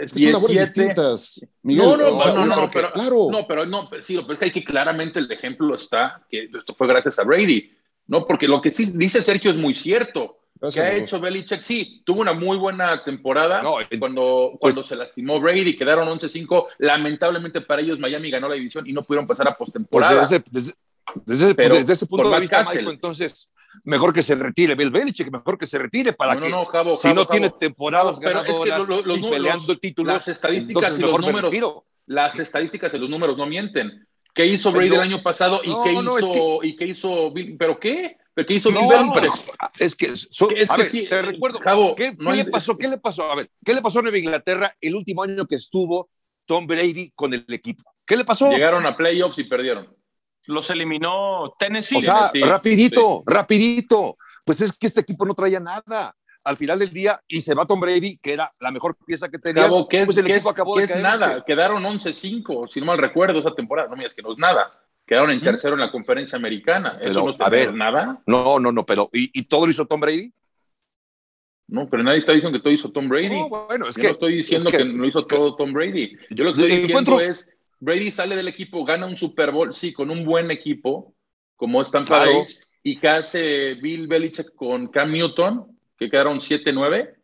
es 0.00 0.12
que 0.12 0.18
son 0.18 0.32
labores 0.32 0.60
distintas. 0.60 1.46
Miguel, 1.62 1.86
no, 1.86 1.96
no, 1.96 2.34
no, 2.34 2.46
no, 2.46 2.70
pero, 2.72 2.92
claro. 2.92 3.28
no, 3.30 3.46
pero 3.46 3.66
no, 3.66 3.90
sí, 4.00 4.16
pero 4.16 4.32
es 4.32 4.38
que 4.38 4.44
hay 4.46 4.50
que 4.50 4.64
claramente 4.64 5.18
el 5.18 5.30
ejemplo 5.30 5.74
está 5.74 6.24
que 6.30 6.48
esto 6.56 6.74
fue 6.74 6.86
gracias 6.86 7.18
a 7.18 7.24
Brady. 7.24 7.70
¿no? 8.06 8.26
Porque 8.26 8.48
lo 8.48 8.60
que 8.60 8.70
sí 8.70 8.86
dice 8.94 9.22
Sergio 9.22 9.50
es 9.50 9.60
muy 9.60 9.74
cierto. 9.74 10.38
que 10.72 10.80
ha 10.80 10.94
hecho 10.94 11.20
Belichick, 11.20 11.62
sí, 11.62 12.02
tuvo 12.04 12.20
una 12.20 12.32
muy 12.32 12.56
buena 12.56 13.04
temporada 13.04 13.62
eh, 13.90 13.98
cuando, 13.98 14.56
pues 14.60 14.74
cuando 14.74 14.88
se 14.88 14.96
lastimó 14.96 15.40
Brady, 15.40 15.76
quedaron 15.76 16.08
11-5. 16.08 16.66
Lamentablemente 16.78 17.60
para 17.60 17.82
ellos 17.82 17.98
Miami 17.98 18.30
ganó 18.30 18.48
la 18.48 18.54
división 18.54 18.86
y 18.86 18.92
no 18.92 19.02
pudieron 19.02 19.26
pasar 19.26 19.48
a 19.48 19.56
postemporada. 19.56 20.18
Pues 20.18 20.30
desde, 20.30 20.44
desde, 20.50 20.72
desde, 21.24 21.92
ese 21.92 22.06
punto 22.06 22.30
de 22.30 22.40
vista, 22.40 22.62
Michael, 22.62 22.88
entonces, 22.88 23.50
mejor 23.84 24.12
que 24.12 24.22
se 24.22 24.34
retire 24.34 24.74
Bill 24.74 24.90
Belichick, 24.90 25.30
mejor 25.30 25.58
que 25.58 25.66
se 25.66 25.78
retire 25.78 26.12
para 26.12 26.40
que 26.40 26.48
no, 26.48 26.66
si 26.94 27.12
no 27.12 27.24
tiene 27.26 27.50
temporadas 27.50 28.18
ganadoras 28.20 28.80
es 28.80 28.86
que 28.86 29.02
los, 29.02 29.20
y 29.20 29.30
peleando 29.30 29.78
títulos, 29.78 30.14
las 30.14 30.28
estadísticas 30.28 30.98
y 30.98 31.02
los 31.02 31.20
números, 31.20 31.54
las 32.06 32.38
estadísticas 32.38 32.94
y 32.94 32.98
los 32.98 33.08
números 33.08 33.36
no 33.36 33.46
mienten. 33.46 34.06
¿Qué 34.34 34.46
hizo 34.46 34.72
Brady 34.72 34.88
el 34.88 35.00
año 35.00 35.22
pasado 35.22 35.60
y, 35.62 35.72
qué 35.84 35.92
hizo, 35.92 36.64
y 36.64 36.76
qué 36.76 36.86
hizo 36.86 37.30
Bill? 37.30 37.56
¿Pero 37.56 37.78
qué? 37.78 38.16
¿Pero 38.34 38.46
qué 38.46 38.54
hizo 38.54 38.70
Bill 38.70 38.88
Belichick? 38.88 39.54
Es 39.78 39.94
que, 39.94 40.08
ver, 40.08 41.08
te 41.08 41.22
recuerdo, 41.22 41.60
¿qué, 41.94 42.16
le 42.18 42.44
pasó? 42.46 42.76
¿Qué 42.76 42.88
le 42.88 42.98
pasó? 42.98 43.30
A 43.30 43.36
ver, 43.36 43.48
¿qué 43.64 43.74
le 43.74 43.80
pasó 43.80 44.00
a 44.00 44.02
Nueva 44.02 44.18
Inglaterra 44.18 44.76
el 44.80 44.96
último 44.96 45.22
año 45.22 45.46
que 45.46 45.54
estuvo 45.54 46.10
Tom 46.44 46.66
Brady 46.66 47.12
con 47.14 47.32
el 47.32 47.44
equipo? 47.48 47.84
¿Qué 48.04 48.16
le 48.16 48.24
pasó? 48.24 48.50
Llegaron 48.50 48.84
a 48.86 48.96
playoffs 48.96 49.38
y 49.38 49.44
perdieron. 49.44 49.94
Los 50.46 50.70
eliminó 50.70 51.52
Tennessee. 51.58 51.96
O 51.96 52.02
sea, 52.02 52.30
rapidito, 52.42 53.22
rapidito. 53.26 54.16
Pues 54.44 54.60
es 54.60 54.72
que 54.72 54.86
este 54.86 55.00
equipo 55.00 55.24
no 55.24 55.34
traía 55.34 55.60
nada 55.60 56.14
al 56.44 56.56
final 56.56 56.78
del 56.78 56.92
día 56.92 57.20
y 57.26 57.40
se 57.40 57.54
va 57.54 57.66
Tom 57.66 57.80
Brady, 57.80 58.18
que 58.18 58.34
era 58.34 58.52
la 58.60 58.70
mejor 58.70 58.96
pieza 59.04 59.30
que 59.30 59.38
tenía. 59.38 59.62
Cabo, 59.62 59.88
¿qué 59.88 60.04
pues 60.04 60.16
el 60.18 60.30
equipo 60.30 60.50
acabó 60.50 60.76
de 60.76 60.84
es 60.84 60.96
nada? 60.96 61.42
Quedaron 61.44 61.82
11-5, 61.82 62.68
si 62.70 62.80
no 62.80 62.86
mal 62.86 62.98
recuerdo, 62.98 63.38
esa 63.40 63.54
temporada. 63.54 63.88
No 63.88 63.96
me 63.96 64.02
digas 64.02 64.14
que 64.14 64.22
no 64.22 64.32
es 64.32 64.38
nada. 64.38 64.70
Quedaron 65.06 65.30
en 65.30 65.42
tercero 65.42 65.74
en 65.74 65.80
la 65.80 65.90
conferencia 65.90 66.36
americana. 66.36 66.92
¿Eso 67.00 67.24
no 67.24 67.34
a 67.38 67.50
ver, 67.50 67.74
nada? 67.74 68.22
No, 68.26 68.58
no, 68.58 68.72
no, 68.72 68.86
pero 68.86 69.10
¿y, 69.12 69.42
todo 69.44 69.66
lo 69.66 69.70
hizo 69.70 69.86
Tom 69.86 70.00
Brady? 70.00 70.32
No, 71.66 71.88
pero 71.88 72.02
nadie 72.02 72.18
está 72.18 72.32
diciendo 72.32 72.56
que 72.56 72.62
todo 72.62 72.72
hizo 72.72 72.90
Tom 72.90 73.08
Brady. 73.08 73.40
No, 73.40 73.48
bueno, 73.48 73.88
es 73.88 73.96
Yo 73.96 74.02
que. 74.02 74.08
no 74.08 74.12
estoy 74.14 74.36
diciendo 74.36 74.70
que, 74.70 74.84
lo 74.84 75.06
hizo 75.06 75.26
todo 75.26 75.56
Tom 75.56 75.72
Brady. 75.72 76.16
Yo 76.30 76.44
lo 76.44 76.52
que 76.52 76.62
estoy 76.62 76.76
diciendo 76.76 77.20
es: 77.20 77.48
Brady 77.80 78.10
sale 78.10 78.36
del 78.36 78.48
equipo, 78.48 78.84
gana 78.84 79.06
un 79.06 79.16
Super 79.16 79.50
Bowl, 79.50 79.74
sí, 79.74 79.92
con 79.92 80.10
un 80.10 80.24
buen 80.24 80.50
equipo, 80.50 81.14
como 81.56 81.82
es 81.82 81.90
Tampa 81.90 82.18
Bay, 82.18 82.44
y 82.82 82.98
que 82.98 83.08
hace 83.08 83.74
Bill 83.74 84.06
Belichick 84.06 84.54
con 84.54 84.88
Cam 84.88 85.12
Newton, 85.12 85.78
que 85.98 86.10
quedaron 86.10 86.40
7-9. 86.40 87.14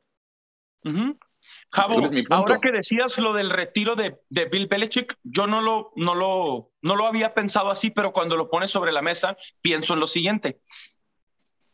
ahora 2.30 2.58
que 2.60 2.72
decías 2.72 3.16
lo 3.18 3.32
del 3.32 3.50
retiro 3.50 3.94
de, 3.96 4.18
de, 4.28 4.44
Bill 4.46 4.66
Belichick, 4.66 5.16
yo 5.22 5.46
no 5.46 5.60
lo, 5.60 5.92
no, 5.96 6.14
lo, 6.14 6.72
no 6.82 6.96
lo 6.96 7.06
había 7.06 7.34
pensado 7.34 7.70
así, 7.70 7.90
pero 7.90 8.12
cuando 8.12 8.36
lo 8.36 8.50
pones 8.50 8.70
sobre 8.70 8.92
la 8.92 9.02
mesa, 9.02 9.36
pienso 9.62 9.94
en 9.94 10.00
lo 10.00 10.06
siguiente. 10.06 10.60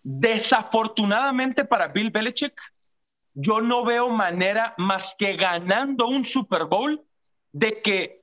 Desafortunadamente 0.03 1.65
para 1.65 1.89
Bill 1.89 2.11
Belichick, 2.11 2.61
yo 3.35 3.61
no 3.61 3.85
veo 3.85 4.09
manera 4.09 4.75
más 4.79 5.15
que 5.19 5.37
ganando 5.37 6.07
un 6.09 6.25
Super 6.25 6.65
Bowl 6.65 7.03
de 7.53 7.83
que 7.83 8.16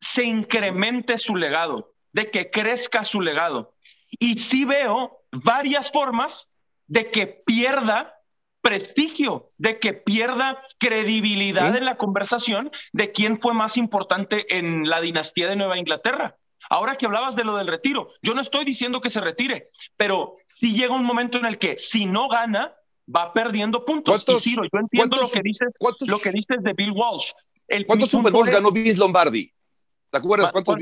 se 0.00 0.24
incremente 0.24 1.18
su 1.18 1.36
legado, 1.36 1.92
de 2.12 2.30
que 2.30 2.50
crezca 2.50 3.04
su 3.04 3.20
legado. 3.20 3.74
Y 4.10 4.38
sí 4.38 4.64
veo 4.64 5.22
varias 5.32 5.90
formas 5.90 6.50
de 6.86 7.10
que 7.10 7.26
pierda 7.26 8.14
prestigio, 8.60 9.50
de 9.56 9.78
que 9.78 9.92
pierda 9.92 10.62
credibilidad 10.78 11.76
en 11.76 11.84
la 11.84 11.96
conversación 11.96 12.70
de 12.92 13.12
quién 13.12 13.40
fue 13.40 13.54
más 13.54 13.76
importante 13.76 14.56
en 14.56 14.88
la 14.88 15.00
dinastía 15.00 15.48
de 15.48 15.56
Nueva 15.56 15.78
Inglaterra. 15.78 16.36
Ahora 16.70 16.96
que 16.96 17.06
hablabas 17.06 17.34
de 17.34 17.44
lo 17.44 17.56
del 17.56 17.66
retiro, 17.66 18.10
yo 18.22 18.34
no 18.34 18.42
estoy 18.42 18.64
diciendo 18.64 19.00
que 19.00 19.10
se 19.10 19.20
retire, 19.20 19.66
pero 19.96 20.36
sí 20.44 20.74
llega 20.74 20.94
un 20.94 21.04
momento 21.04 21.38
en 21.38 21.46
el 21.46 21.58
que 21.58 21.78
si 21.78 22.04
no 22.04 22.28
gana, 22.28 22.74
va 23.14 23.32
perdiendo 23.32 23.84
puntos. 23.84 24.24
Y 24.28 24.40
Ciro, 24.40 24.64
yo 24.64 24.78
entiendo 24.78 25.16
lo 25.16 25.30
que 25.30 25.40
dices, 25.42 25.68
lo 26.00 26.18
que 26.18 26.30
dices 26.30 26.62
de 26.62 26.72
Bill 26.74 26.92
Walsh. 26.92 27.32
El 27.66 27.86
¿Cuántos 27.86 28.10
Super 28.10 28.32
Bowls 28.32 28.50
ganó 28.50 28.70
Vince 28.70 28.98
Lombardi? 28.98 29.52
¿Te 30.10 30.18
acuerdas 30.18 30.50
cuántos? 30.52 30.76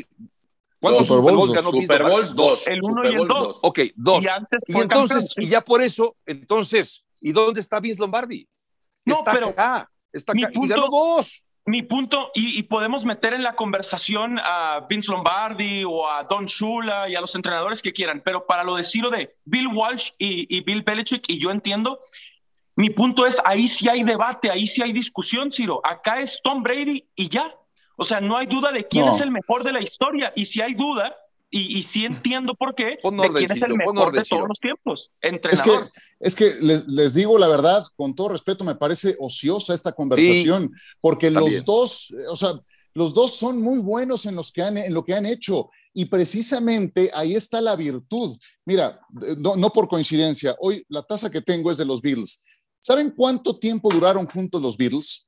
¿Cuántos 0.81 1.07
Super 1.07 1.35
Bowls 1.35 1.53
ganó 1.53 1.71
Super 1.71 2.03
Bowls? 2.03 2.35
Dos. 2.35 2.67
El 2.67 2.83
uno 2.83 3.11
y 3.11 3.15
el 3.15 3.27
dos. 3.27 3.59
Ok, 3.63 3.81
dos. 3.95 4.25
Y, 4.67 4.79
entonces, 4.79 5.35
y 5.37 5.49
ya 5.49 5.63
por 5.63 5.83
eso, 5.83 6.17
entonces, 6.27 7.05
¿y 7.21 7.33
dónde 7.33 7.61
está 7.61 7.81
Vince 7.81 8.01
Lombardi? 8.01 8.47
No, 9.05 9.15
está 9.15 9.33
pero 9.33 9.49
acá, 9.49 9.91
está 10.13 10.33
acá, 10.33 10.51
y 10.53 10.69
ganó 10.69 10.89
dos. 10.89 11.43
Mi 11.69 11.83
punto, 11.83 12.31
y, 12.35 12.63
podemos 12.65 13.05
meter 13.05 13.35
en 13.35 13.43
la 13.43 13.57
conversación 13.57 14.39
a 14.39 14.87
Vince 14.89 15.11
Lombardi 15.11 15.83
o 15.85 16.09
a 16.09 16.23
Don 16.23 16.47
Shula 16.47 17.09
y 17.09 17.17
a 17.17 17.21
los 17.21 17.35
entrenadores 17.35 17.83
que 17.83 17.93
quieran, 17.93 18.23
pero 18.25 18.47
para 18.47 18.63
lo 18.63 18.77
decirlo 18.77 19.11
de 19.11 19.35
Bill 19.45 19.69
Walsh 19.75 20.11
y, 20.17 20.57
y 20.57 20.61
Bill 20.61 20.83
Belichick, 20.83 21.25
y 21.29 21.41
yo 21.41 21.51
entiendo, 21.51 21.99
mi 22.77 22.91
punto 22.91 23.27
es, 23.27 23.41
ahí 23.45 23.67
sí 23.67 23.89
hay 23.89 24.05
debate, 24.05 24.51
ahí 24.51 24.67
sí 24.67 24.83
hay 24.83 24.93
discusión, 24.93 25.51
Ciro. 25.51 25.81
Acá 25.83 26.21
es 26.21 26.41
Tom 26.45 26.63
Brady 26.63 27.05
y 27.17 27.29
ya. 27.31 27.53
O 27.97 28.05
sea, 28.05 28.21
no 28.21 28.37
hay 28.37 28.47
duda 28.47 28.73
de 28.73 28.87
quién 28.87 29.09
es 29.09 29.21
el 29.21 29.31
mejor 29.31 29.65
de 29.65 29.73
la 29.73 29.83
historia. 29.83 30.33
Y 30.37 30.45
si 30.45 30.61
hay 30.61 30.75
duda, 30.75 31.17
y, 31.51 31.79
y 31.79 31.83
sí 31.83 32.05
entiendo 32.05 32.55
por 32.55 32.75
qué, 32.75 32.99
de 33.03 33.33
quién 33.35 33.51
es 33.51 33.63
el 33.63 33.75
mejor 33.75 34.13
de 34.13 34.25
todos 34.25 34.49
los 34.49 34.61
tiempos. 34.61 35.11
Entrenador. 35.21 35.91
Es 36.21 36.35
que, 36.35 36.47
es 36.47 36.59
que 36.59 36.85
les, 36.87 37.15
digo 37.15 37.39
la 37.39 37.49
verdad, 37.49 37.85
con 37.97 38.15
todo 38.15 38.31
respeto, 38.31 38.65
me 38.65 38.75
parece 38.75 39.17
ociosa 39.19 39.75
esta 39.75 39.93
conversación, 39.93 40.71
porque 41.01 41.31
los 41.31 41.65
dos, 41.65 42.15
o 42.29 42.37
sea, 42.37 42.61
los 42.95 43.15
dos 43.15 43.37
son 43.37 43.61
muy 43.63 43.79
buenos 43.79 44.27
en, 44.27 44.35
los 44.35 44.53
que 44.53 44.63
han, 44.63 44.77
en 44.77 44.93
lo 44.93 45.05
que 45.05 45.15
han 45.15 45.27
hecho. 45.27 45.71
Y 45.93 46.07
precisamente 46.07 47.11
ahí 47.15 47.35
está 47.35 47.61
la 47.61 47.77
virtud. 47.77 48.37
Mira, 48.65 49.01
no, 49.39 49.57
no 49.57 49.71
por 49.71 49.89
coincidencia, 49.89 50.55
hoy 50.61 50.85
la 50.89 51.03
tasa 51.03 51.31
que 51.31 51.41
tengo 51.41 51.71
es 51.71 51.79
de 51.79 51.87
los 51.87 52.03
Bills. 52.03 52.45
¿Saben 52.79 53.13
cuánto 53.17 53.59
tiempo 53.59 53.91
duraron 53.91 54.27
juntos 54.27 54.61
los 54.61 54.77
Beatles? 54.77 55.26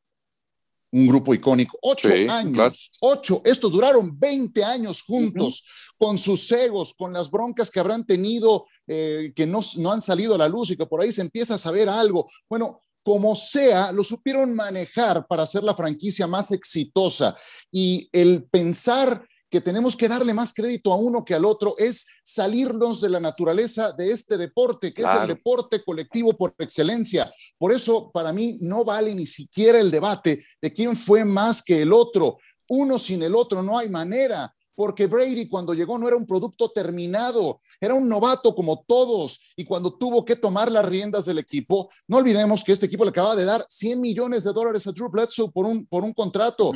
Un 0.93 1.07
grupo 1.07 1.35
icónico. 1.35 1.79
Ocho 1.83 2.09
años, 2.29 2.93
ocho. 3.01 3.43
Estos 3.45 3.73
duraron 3.73 4.19
20 4.19 4.65
años 4.65 5.03
juntos, 5.03 5.65
con 5.99 6.17
sus 6.17 6.51
egos, 6.53 6.95
con 6.95 7.13
las 7.13 7.31
broncas 7.31 7.71
que 7.71 7.81
habrán 7.81 8.07
tenido, 8.07 8.67
eh, 8.87 9.33
que 9.35 9.47
no, 9.47 9.61
no 9.79 9.93
han 9.93 10.01
salido 10.01 10.35
a 10.35 10.39
la 10.39 10.49
luz 10.49 10.71
y 10.71 10.77
que 10.77 10.87
por 10.87 11.01
ahí 11.01 11.13
se 11.13 11.23
empieza 11.23 11.55
a 11.55 11.59
saber 11.59 11.89
algo. 11.89 12.31
Bueno, 12.49 12.83
como 13.03 13.35
sea, 13.35 13.91
lo 13.91 14.05
supieron 14.05 14.55
manejar 14.55 15.27
para 15.27 15.43
hacer 15.43 15.65
la 15.65 15.75
franquicia 15.75 16.27
más 16.27 16.53
exitosa. 16.53 17.37
Y 17.71 18.09
el 18.13 18.45
pensar 18.45 19.27
que 19.51 19.61
tenemos 19.61 19.97
que 19.97 20.09
darle 20.09 20.35
más 20.35 20.53
crédito 20.53 20.93
a 20.93 20.97
uno 20.97 21.25
que 21.25 21.35
al 21.35 21.45
otro 21.45 21.75
es 21.79 22.07
salirnos 22.23 23.01
de 23.01 23.11
la 23.11 23.21
naturaleza 23.21 23.93
de 23.93 24.11
este 24.11 24.37
deporte, 24.37 24.93
que 24.93 25.03
es 25.03 25.09
el 25.21 25.29
deporte 25.29 25.83
colectivo 25.83 26.37
por 26.37 26.55
excelencia. 26.59 27.33
Por 27.57 27.73
eso, 27.73 28.11
para 28.13 28.33
mí, 28.33 28.59
no 28.61 28.85
vale 28.85 29.15
ni 29.15 29.27
siquiera 29.27 29.81
el 29.81 29.91
debate 29.91 30.45
de 30.61 30.73
quién 30.73 30.97
fue 30.97 31.25
más 31.25 31.63
que 31.63 31.83
el 31.83 31.93
otro. 31.93 32.39
Uno 32.69 32.99
sin 32.99 33.23
el 33.23 33.35
otro 33.35 33.63
no 33.63 33.79
hay 33.79 33.89
manera 33.89 34.55
porque 34.79 35.09
Brady 35.09 35.49
cuando 35.49 35.75
llegó 35.75 35.99
no 35.99 36.07
era 36.07 36.17
un 36.17 36.25
producto 36.25 36.71
terminado, 36.71 37.59
era 37.81 37.95
un 37.95 38.09
novato 38.09 38.55
como 38.55 38.85
todos, 38.87 39.53
y 39.57 39.65
cuando 39.65 39.99
tuvo 39.99 40.25
que 40.25 40.37
tomar 40.37 40.71
las 40.71 40.85
riendas 40.87 41.25
del 41.25 41.39
equipo, 41.39 41.91
no 42.07 42.19
olvidemos 42.19 42.63
que 42.63 42.71
este 42.71 42.87
equipo 42.87 43.03
le 43.03 43.11
acaba 43.11 43.35
de 43.35 43.45
dar 43.45 43.67
100 43.69 44.01
millones 44.01 44.45
de 44.45 44.53
dólares 44.53 44.87
a 44.87 44.93
Drew 44.93 45.11
Bledsoe 45.11 45.51
por 45.51 45.67
un, 45.67 45.85
por 45.87 46.05
un 46.05 46.13
contrato. 46.13 46.71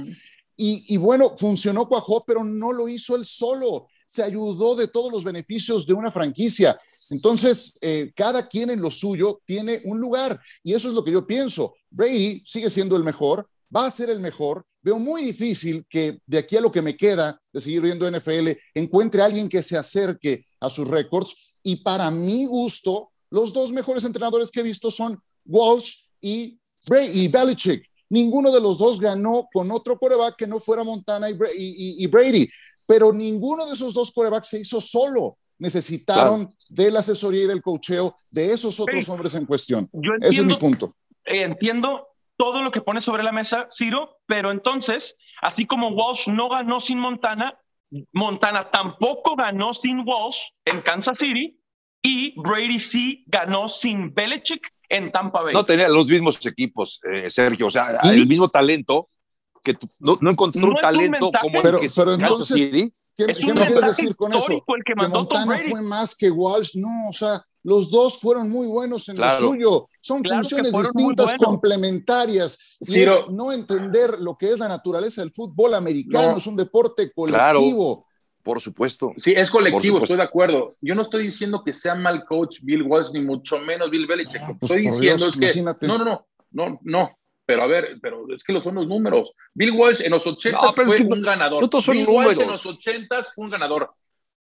Y, 0.57 0.97
bueno, 0.97 1.35
funcionó 1.37 1.89
cuajó, 1.89 2.25
pero 2.25 2.45
no 2.45 2.73
lo 2.73 2.89
hizo 2.89 3.17
él 3.17 3.25
solo. 3.25 3.89
Se 4.07 4.23
ayudó 4.23 4.77
de 4.77 4.89
todos 4.89 5.11
los 5.11 5.25
beneficios 5.25 5.87
de 5.87 5.95
una 5.95 6.13
franquicia. 6.13 6.79
Entonces, 7.11 7.75
eh, 7.81 8.13
cada 8.15 8.47
quien 8.47 8.71
en 8.71 8.81
lo 8.81 8.91
suyo 8.91 9.41
tiene 9.45 9.81
un 9.85 9.99
lugar. 9.99 10.41
Y 10.63 10.75
eso 10.75 10.89
es 10.89 10.95
lo 10.95 11.03
que 11.03 11.11
yo 11.11 11.27
pienso. 11.27 11.75
Brady 11.91 12.43
sigue 12.45 12.71
siendo 12.71 12.97
el 12.97 13.05
mejor, 13.05 13.49
va 13.75 13.87
a 13.87 13.91
ser 13.91 14.11
el 14.11 14.21
mejor. 14.21 14.65
Veo 14.83 14.99
muy 14.99 15.23
difícil 15.25 15.87
que 15.89 16.21
de 16.27 16.39
aquí 16.39 16.57
a 16.57 16.61
lo 16.61 16.71
que 16.71 16.83
me 16.83 16.97
queda 16.97 17.41
de 17.53 17.61
seguir 17.61 17.81
viendo 17.81 18.11
NFL, 18.11 18.51
encuentre 18.75 19.23
alguien 19.23 19.49
que 19.49 19.63
se 19.63 19.77
acerque 19.77 20.47
a 20.61 20.69
sus 20.69 20.87
récords. 20.87 21.57
Y 21.63 21.77
para 21.77 22.11
mi 22.11 22.47
gusto, 22.47 23.13
los 23.31 23.53
dos 23.53 23.73
mejores 23.73 24.05
entrenadores 24.05 24.51
que 24.51 24.61
he 24.61 24.65
visto 24.65 24.91
son 24.91 25.19
Walsh 25.45 26.05
y, 26.21 26.61
Brady, 26.87 27.21
y 27.23 27.29
Belichick. 27.29 27.92
Ninguno 28.13 28.51
de 28.53 28.61
los 28.61 28.77
dos 28.77 29.01
ganó 29.01 29.49
con 29.51 29.71
otro 29.71 29.99
coreback 29.99 30.37
que 30.37 30.47
no 30.47 30.61
fuera 30.61 30.85
Montana 30.85 31.29
y, 31.31 32.07
Brady, 32.09 32.47
pero 32.85 33.11
ninguno 33.11 33.65
de 33.65 33.73
esos 33.73 33.95
dos 33.95 34.13
corebacks 34.13 34.49
se 34.49 34.61
hizo 34.61 34.83
solo. 34.83 35.39
Necesitaron 35.59 36.55
de 36.69 36.91
la 36.91 37.01
asesoría 37.01 37.45
y 37.45 37.47
del 37.47 37.63
cocheo 37.63 38.15
de 38.31 38.53
esos 38.53 38.79
otros 38.79 39.09
hombres 39.09 39.33
en 39.33 39.47
cuestión. 39.47 39.89
Ese 40.21 40.41
es 40.41 40.45
mi 40.45 40.57
punto. 40.57 40.95
entiendo 41.25 42.07
todo 42.37 42.63
lo 42.63 42.71
que 42.71 42.83
pone 42.83 43.01
sobre 43.01 43.23
la 43.23 43.33
mesa, 43.33 43.67
Ciro, 43.75 44.19
pero 44.27 44.51
entonces, 44.51 45.17
así 45.41 45.65
como 45.65 45.89
Walsh 45.89 46.29
no 46.29 46.51
ganó 46.51 46.81
sin 46.81 46.99
Montana, 46.99 47.59
Montana 48.13 48.71
tampoco 48.71 49.37
ganó 49.37 49.73
sin 49.73 50.07
Walsh 50.07 50.37
en 50.67 50.83
Kansas 50.83 51.17
City 51.17 51.59
y 52.03 52.39
Brady 52.39 52.79
sí 52.79 53.25
ganó 53.27 53.71
sin 53.71 54.13
Belichick 54.13 54.71
en 54.93 55.11
Tampa 55.11 55.43
Bay. 55.43 55.55
No 55.55 55.65
tenía 55.65 55.89
los 55.89 56.07
mismos 56.07 56.45
equipos, 56.45 57.01
eh, 57.11 57.31
Sergio, 57.31 57.67
o 57.67 57.71
sea, 57.71 57.99
el 58.05 58.27
mismo 58.27 58.49
talento, 58.49 59.09
que 59.65 59.77
no, 60.01 60.31
encontró 60.31 60.69
un 60.69 60.75
talento 60.75 61.31
como 61.41 61.61
el 61.61 61.79
que 61.81 61.89
pero 61.95 62.15
entonces, 62.15 62.71
¿Qué, 63.17 63.27
me 63.27 63.35
quieres 63.35 63.81
decir 63.81 64.17
con 64.17 64.33
eso? 64.35 64.65
que, 64.85 64.95
Montana 64.95 65.59
fue 65.69 65.83
más 65.83 66.15
que 66.15 66.31
Walsh, 66.31 66.73
no, 66.75 67.09
o 67.09 67.13
sea, 67.13 67.43
los 67.63 67.91
dos 67.91 68.19
fueron 68.19 68.51
muy 68.51 68.67
buenos 68.67 69.09
en 69.09 69.19
lo 69.19 69.39
suyo. 69.39 69.89
Son 70.01 70.25
funciones 70.25 70.73
distintas, 70.73 71.37
complementarias. 71.37 72.59
Y 72.81 73.05
no 73.31 73.53
entender 73.53 74.19
lo 74.19 74.37
que 74.37 74.49
es 74.49 74.59
la 74.59 74.69
naturaleza 74.69 75.21
del 75.21 75.31
fútbol 75.31 75.75
americano, 75.75 76.39
es 76.39 76.47
un 76.47 76.57
deporte 76.57 77.13
colectivo. 77.13 78.07
Por 78.43 78.61
supuesto. 78.61 79.13
Sí, 79.19 79.33
es 79.37 79.51
colectivo, 79.51 80.01
estoy 80.01 80.17
de 80.17 80.23
acuerdo. 80.25 80.77
Yo 80.81 80.95
no 80.95 81.03
estoy 81.03 81.23
diciendo 81.23 81.63
que 81.65 81.73
sea 81.73 81.95
mal 81.95 82.25
coach 82.25 82.59
Bill 82.63 82.83
Walsh, 82.83 83.11
ni 83.13 83.21
mucho 83.21 83.59
menos 83.61 83.91
Bill 83.91 84.07
Belichick. 84.07 84.41
Ah, 84.43 84.57
pues 84.59 84.73
estoy 84.73 84.87
diciendo 84.91 85.31
que. 85.39 85.87
No, 85.87 85.99
no, 85.99 86.05
no, 86.05 86.27
no, 86.51 86.81
no. 86.83 87.19
Pero 87.45 87.63
a 87.63 87.67
ver, 87.67 87.99
pero 88.01 88.27
es 88.35 88.43
que 88.43 88.53
lo 88.53 88.63
son 88.63 88.77
los 88.77 88.87
números. 88.87 89.33
Bill 89.55 89.73
Walsh 89.73 90.03
en 90.03 90.11
los 90.11 90.27
80 90.27 90.73
fue 90.73 91.03
un 91.03 91.23
ganador. 91.23 91.69
Bill 91.89 92.07
Walsh 92.09 92.41
en 92.41 92.49
los 92.49 92.67
80 92.67 93.23
fue 93.25 93.45
un 93.45 93.51
ganador. 93.51 93.91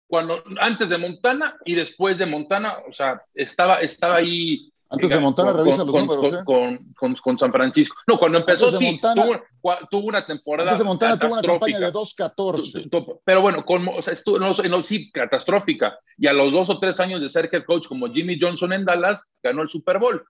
Cuando, 0.07 0.43
antes 0.61 0.89
de 0.89 0.99
Montana 0.99 1.57
y 1.65 1.75
después 1.75 2.19
de 2.19 2.27
Montana, 2.27 2.79
o 2.89 2.93
sea, 2.93 3.23
estaba, 3.35 3.81
estaba 3.81 4.17
ahí 4.17 4.73
antes 4.93 5.11
de 5.11 5.21
Montana, 5.21 5.53
revisa 5.53 5.85
los 5.85 5.95
números. 5.95 6.33
¿eh? 6.33 6.39
Con, 6.45 7.15
con, 7.15 7.39
San 7.39 7.53
Francisco. 7.53 7.97
No, 8.09 8.19
cuando 8.19 8.39
empezó, 8.39 8.73
sí, 8.73 9.01
tuvo, 9.01 10.07
una 10.07 10.27
temporada. 10.27 10.69
Antes 10.69 10.81
de 10.81 10.85
Montana 10.85 11.17
tuvo 11.17 11.35
una 11.35 11.43
campaña 11.43 11.79
de 11.79 11.93
2-14. 11.93 13.21
Pero 13.25 13.41
bueno, 13.41 13.65
con, 13.65 13.87
o 13.87 14.03
sea, 14.03 14.15
estuvo, 14.15 14.41
no, 14.41 14.53
no, 14.53 14.85
sí, 14.85 15.11
catastrófica. 15.13 15.97
Y 16.19 16.27
a 16.27 16.33
los 16.33 16.53
dos 16.53 16.71
o 16.71 16.81
tres 16.81 16.99
años 16.99 17.21
de 17.21 17.29
ser 17.29 17.49
head 17.53 17.65
coach 17.65 17.87
como 17.87 18.09
Jimmy 18.09 18.37
Johnson 18.41 18.73
en 18.73 18.85
Dallas, 18.85 19.25
ganó 19.41 19.63
el 19.63 19.69
Super 19.69 20.01
Bowl. 20.01 20.25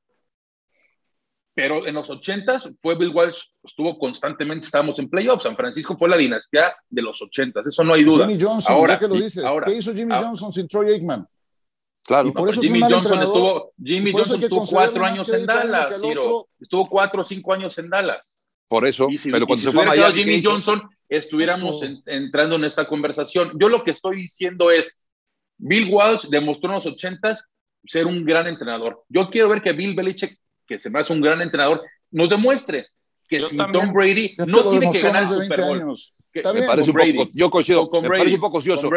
Pero 1.55 1.87
en 1.87 1.94
los 1.94 2.11
80 2.11 2.61
fue 2.81 2.96
Bill 2.96 3.14
Walsh, 3.14 3.40
estuvo 3.64 3.99
constantemente, 3.99 4.66
estábamos 4.66 4.99
en 4.99 5.09
playoffs. 5.09 5.44
San 5.44 5.57
Francisco 5.57 5.96
fue 5.96 6.09
la 6.11 6.18
dinastía 6.18 6.73
de 6.88 7.03
los 7.03 7.20
80 7.20 7.61
eso 7.66 7.83
no 7.83 7.94
hay 7.94 8.05
duda. 8.05 8.27
Jimmy 8.27 8.40
Johnson, 8.40 8.77
ahora, 8.77 8.99
¿qué 8.99 9.09
lo 9.09 9.14
dices? 9.14 9.42
¿Qué 9.66 9.75
hizo 9.75 9.94
Jimmy 9.94 10.14
Johnson 10.14 10.53
sin 10.53 10.68
Troy 10.68 10.92
Aikman? 10.92 11.27
Claro, 12.05 12.33
por 12.33 12.49
eso 12.51 12.61
Jimmy 12.61 12.81
Johnson 12.81 13.23
estuvo, 13.23 13.73
Jimmy 13.83 14.13
Johnson 14.13 14.43
estuvo 14.43 14.67
cuatro 14.67 15.05
años 15.05 15.29
en 15.33 15.47
Dallas, 15.47 16.01
Ciro. 16.01 16.49
Estuvo 16.59 16.89
cuatro 16.89 17.21
o 17.21 17.25
cinco 17.25 17.53
años 17.53 17.77
en 17.79 17.91
Dallas. 17.91 18.39
Por 18.69 18.87
eso, 18.87 19.09
pero 19.31 19.47
cuando 19.47 19.65
se 19.65 19.73
fue 19.73 19.85
a 19.85 20.13
Jimmy 20.13 20.43
Johnson, 20.43 20.83
estuviéramos 21.09 21.83
entrando 22.07 22.57
en 22.57 22.65
esta 22.65 22.87
conversación. 22.87 23.53
Yo 23.59 23.69
lo 23.69 23.83
que 23.83 23.91
estoy 23.91 24.17
diciendo 24.17 24.71
es, 24.71 24.97
Bill 25.59 25.93
Walsh 25.93 26.29
demostró 26.29 26.71
en 26.71 26.77
los 26.77 26.87
ochentas 26.87 27.43
ser 27.85 28.07
un 28.07 28.25
gran 28.25 28.47
entrenador. 28.47 29.05
Yo 29.09 29.29
quiero 29.29 29.49
ver 29.49 29.61
que 29.61 29.73
Bill 29.73 29.95
Belichick, 29.95 30.39
que 30.67 30.79
se 30.79 30.89
me 30.89 31.01
hace 31.01 31.13
un 31.13 31.21
gran 31.21 31.43
entrenador, 31.43 31.83
nos 32.11 32.29
demuestre 32.29 32.87
que 33.29 33.43
si 33.43 33.57
Tom 33.57 33.93
Brady 33.93 34.35
no 34.47 34.71
tiene 34.71 34.91
que 34.91 35.01
ganar 35.01 35.23
el 35.23 35.29
Super 35.29 35.61
Bowl 35.61 35.95
me 36.35 36.62
parece 36.62 36.90
un 36.90 36.97
poco, 36.97 37.31
yo 37.33 37.51
coincido, 37.51 37.90
me 38.03 38.09
parece 38.09 38.35
un 38.35 38.40
poco 38.40 38.59
ocioso. 38.59 38.90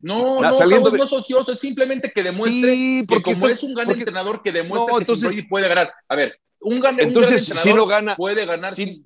no, 0.00 0.40
no, 0.40 0.52
saliendo 0.52 0.90
no, 0.90 0.96
no 0.96 1.04
es 1.04 1.12
ocioso, 1.12 1.52
es 1.52 1.60
simplemente 1.60 2.10
que 2.12 2.22
demuestre 2.22 3.04
porque 3.06 3.32
que 3.32 3.34
como 3.34 3.48
es 3.48 3.62
un 3.62 3.74
gran 3.74 3.90
entrenador 3.90 4.42
que 4.42 4.52
demuestra 4.52 5.04
que 5.04 5.20
Brady 5.20 5.42
puede 5.42 5.68
ganar. 5.68 5.92
A 6.08 6.16
ver, 6.16 6.38
un, 6.60 6.80
gran, 6.80 6.98
entonces, 6.98 7.50
un 7.50 7.56
si 7.56 7.72
no 7.72 7.86
gana, 7.86 8.16
puede 8.16 8.44
ganar 8.44 8.74
sin, 8.74 9.04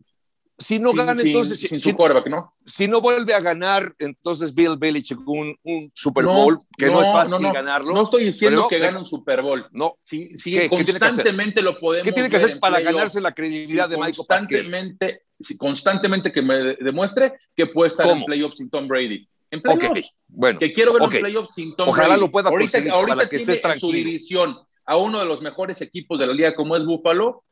si 0.59 0.81
no 0.81 0.93
gana, 0.93 1.21
entonces. 1.23 1.61
Sin, 1.61 1.79
su 1.79 1.95
quarterback, 1.95 2.27
¿no? 2.29 2.51
Si 2.67 2.89
no 2.89 3.01
vuelve 3.01 3.33
a 3.33 3.41
ganar, 3.41 3.95
entonces 3.99 4.53
Bill 4.53 4.77
Belichick 4.77 5.21
un, 5.27 5.57
un 5.63 5.91
Super 5.95 6.25
Bowl, 6.25 6.59
que 6.77 6.87
no, 6.87 7.01
es 7.01 7.13
fácil 7.13 7.53
ganarlo. 7.53 7.93
No 7.93 8.03
estoy 8.03 8.25
diciendo 8.25 8.67
que 8.69 8.79
gane 8.79 8.99
un 8.99 9.07
Super 9.07 9.41
Bowl. 9.41 9.67
No. 9.71 9.97
Sí, 10.03 10.37
sí 10.37 10.69
constantemente 10.69 11.63
lo 11.63 11.79
podemos. 11.79 12.05
¿Qué 12.05 12.13
tiene 12.13 12.29
que 12.29 12.39
hacer 12.39 12.59
para 12.59 12.81
ganarse 12.81 13.21
la 13.21 13.33
credibilidad 13.33 13.89
de 13.89 13.97
Michael 13.97 14.17
Constantemente, 14.17 15.23
constantemente 15.59 16.33
que 16.33 16.43
me 16.43 16.75
demuestre 16.75 17.35
que 17.57 17.67
puede 17.67 17.89
estar 17.89 18.09
en 18.09 18.25
playoffs 18.25 18.57
sin 18.57 18.71
Tom 18.71 18.89
Brady. 18.89 19.29
En 19.51 19.63
playoffs. 19.63 20.13
Bueno. 20.27 20.59
Que 20.59 20.73
quiero 20.73 20.93
ver 20.93 21.03
en 21.03 21.11
playoffs 21.11 21.55
sin 21.55 21.75
Tom 21.75 21.89
Ojalá 21.89 22.09
Brady. 22.09 22.21
lo 22.21 22.31
pueda 22.31 22.49
ahorita, 22.51 22.79
ahorita 22.93 23.17
para 23.17 23.29
que 23.29 23.37
tiene 23.37 23.53
estés 23.53 23.73
en 23.73 23.81
su 23.81 23.93
división 23.93 24.59
a 24.85 24.97
uno 24.97 25.21
de 25.21 25.27
los 25.27 25.41
mejores 25.43 25.81
equipos 25.83 26.19
de 26.19 26.27
la 26.27 26.33
liga 26.33 26.55
como 26.55 26.77
es 26.77 26.85
Buffalo 26.85 27.45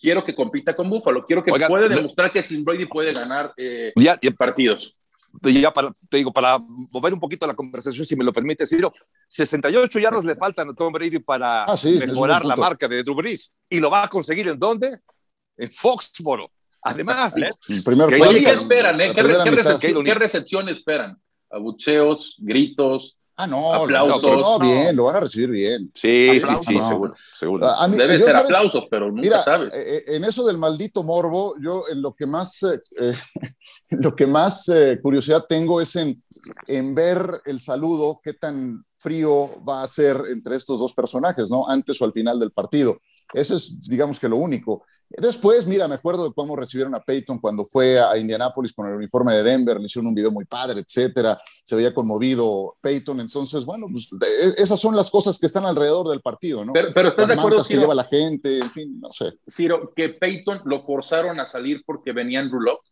quiero 0.00 0.24
que 0.24 0.34
compita 0.34 0.74
con 0.76 0.90
Buffalo, 0.90 1.24
quiero 1.24 1.42
que 1.42 1.52
pueda 1.52 1.88
demostrar 1.88 2.30
que 2.30 2.42
sin 2.42 2.64
Brady 2.64 2.86
puede 2.86 3.12
ganar 3.12 3.52
eh, 3.56 3.92
ya, 3.96 4.18
partidos. 4.36 4.96
Ya 5.42 5.72
para, 5.72 5.92
te 6.08 6.18
digo, 6.18 6.32
para 6.32 6.58
mover 6.58 7.12
un 7.12 7.18
poquito 7.18 7.46
la 7.46 7.54
conversación, 7.54 8.04
si 8.04 8.14
me 8.14 8.22
lo 8.22 8.32
permite, 8.32 8.66
Ciro, 8.66 8.92
68 9.28 9.98
yardas 9.98 10.24
le 10.24 10.36
faltan 10.36 10.68
a 10.70 10.74
Tom 10.74 10.92
Brady 10.92 11.18
para 11.18 11.64
ah, 11.64 11.76
mejorar 11.98 12.44
la 12.44 12.54
marca 12.54 12.86
de 12.86 13.02
Drew 13.02 13.16
Brees. 13.16 13.50
¿Y 13.68 13.80
lo 13.80 13.90
va 13.90 14.04
a 14.04 14.08
conseguir 14.08 14.46
en 14.46 14.58
dónde? 14.58 14.98
En 15.56 15.70
Foxboro. 15.72 16.50
Además, 16.84 17.34
el 17.68 17.82
primer 17.82 18.08
¿qué 18.08 18.50
esperan? 18.50 19.00
Eh? 19.00 19.12
¿Qué, 19.14 20.14
recepción, 20.14 20.68
esperan? 20.68 21.18
Abucheos, 21.50 22.36
gritos, 22.38 23.16
Ah, 23.36 23.48
no, 23.48 23.74
aplausos. 23.74 24.22
No, 24.22 24.60
bien, 24.60 24.94
lo 24.94 25.04
van 25.04 25.16
a 25.16 25.20
recibir 25.20 25.50
bien. 25.50 25.90
Sí, 25.92 26.40
sí, 26.40 26.52
sí, 26.62 26.80
seguro, 26.80 27.14
seguro. 27.36 27.66
Debe 27.88 28.20
ser 28.20 28.36
aplausos, 28.36 28.86
pero 28.88 29.10
nunca 29.10 29.42
sabes. 29.42 29.74
Eh, 29.74 29.96
eh, 29.96 30.16
en 30.16 30.24
eso 30.24 30.46
del 30.46 30.56
maldito 30.56 31.02
morbo, 31.02 31.56
yo 31.60 31.82
en 31.90 32.00
lo 32.00 32.14
que 32.14 32.26
más, 32.26 32.62
eh, 32.62 33.12
lo 33.90 34.14
que 34.14 34.28
más 34.28 34.70
curiosidad 35.02 35.46
tengo 35.48 35.80
es 35.80 35.96
en, 35.96 36.22
en 36.68 36.94
ver 36.94 37.18
el 37.44 37.58
saludo, 37.58 38.20
qué 38.22 38.34
tan 38.34 38.84
frío 38.98 39.64
va 39.64 39.82
a 39.82 39.88
ser 39.88 40.16
entre 40.30 40.54
estos 40.54 40.78
dos 40.78 40.94
personajes, 40.94 41.50
¿no? 41.50 41.68
Antes 41.68 42.00
o 42.00 42.04
al 42.04 42.12
final 42.12 42.38
del 42.38 42.52
partido. 42.52 43.00
Eso 43.34 43.56
es, 43.56 43.82
digamos 43.88 44.18
que 44.18 44.28
lo 44.28 44.36
único. 44.36 44.84
Después, 45.08 45.66
mira, 45.66 45.86
me 45.86 45.94
acuerdo 45.94 46.28
de 46.28 46.34
cómo 46.34 46.56
recibieron 46.56 46.94
a 46.94 47.00
Peyton 47.00 47.38
cuando 47.38 47.64
fue 47.64 48.00
a 48.00 48.16
Indianápolis 48.16 48.72
con 48.72 48.88
el 48.88 48.94
uniforme 48.94 49.34
de 49.34 49.42
Denver, 49.42 49.78
le 49.78 49.84
hicieron 49.84 50.08
un 50.08 50.14
video 50.14 50.30
muy 50.30 50.44
padre, 50.44 50.80
etcétera, 50.80 51.40
se 51.62 51.76
veía 51.76 51.94
conmovido 51.94 52.72
Peyton, 52.80 53.20
entonces, 53.20 53.64
bueno, 53.64 53.86
pues 53.90 54.08
e, 54.12 54.62
esas 54.62 54.80
son 54.80 54.96
las 54.96 55.10
cosas 55.10 55.38
que 55.38 55.46
están 55.46 55.66
alrededor 55.66 56.08
del 56.08 56.20
partido, 56.20 56.64
¿no? 56.64 56.72
Pero, 56.72 56.88
pero 56.92 57.08
¿estás 57.10 57.28
de 57.28 57.34
acuerdo, 57.34 57.62
que 57.64 57.76
lleva 57.76 57.94
la 57.94 58.04
gente, 58.04 58.58
en 58.58 58.70
fin, 58.70 59.00
no 59.00 59.12
sé. 59.12 59.34
Ciro, 59.48 59.92
que 59.94 60.08
Peyton 60.08 60.62
lo 60.64 60.80
forzaron 60.80 61.38
a 61.38 61.46
salir 61.46 61.82
porque 61.86 62.12
venía 62.12 62.40
Andrew 62.40 62.60
Locke, 62.60 62.88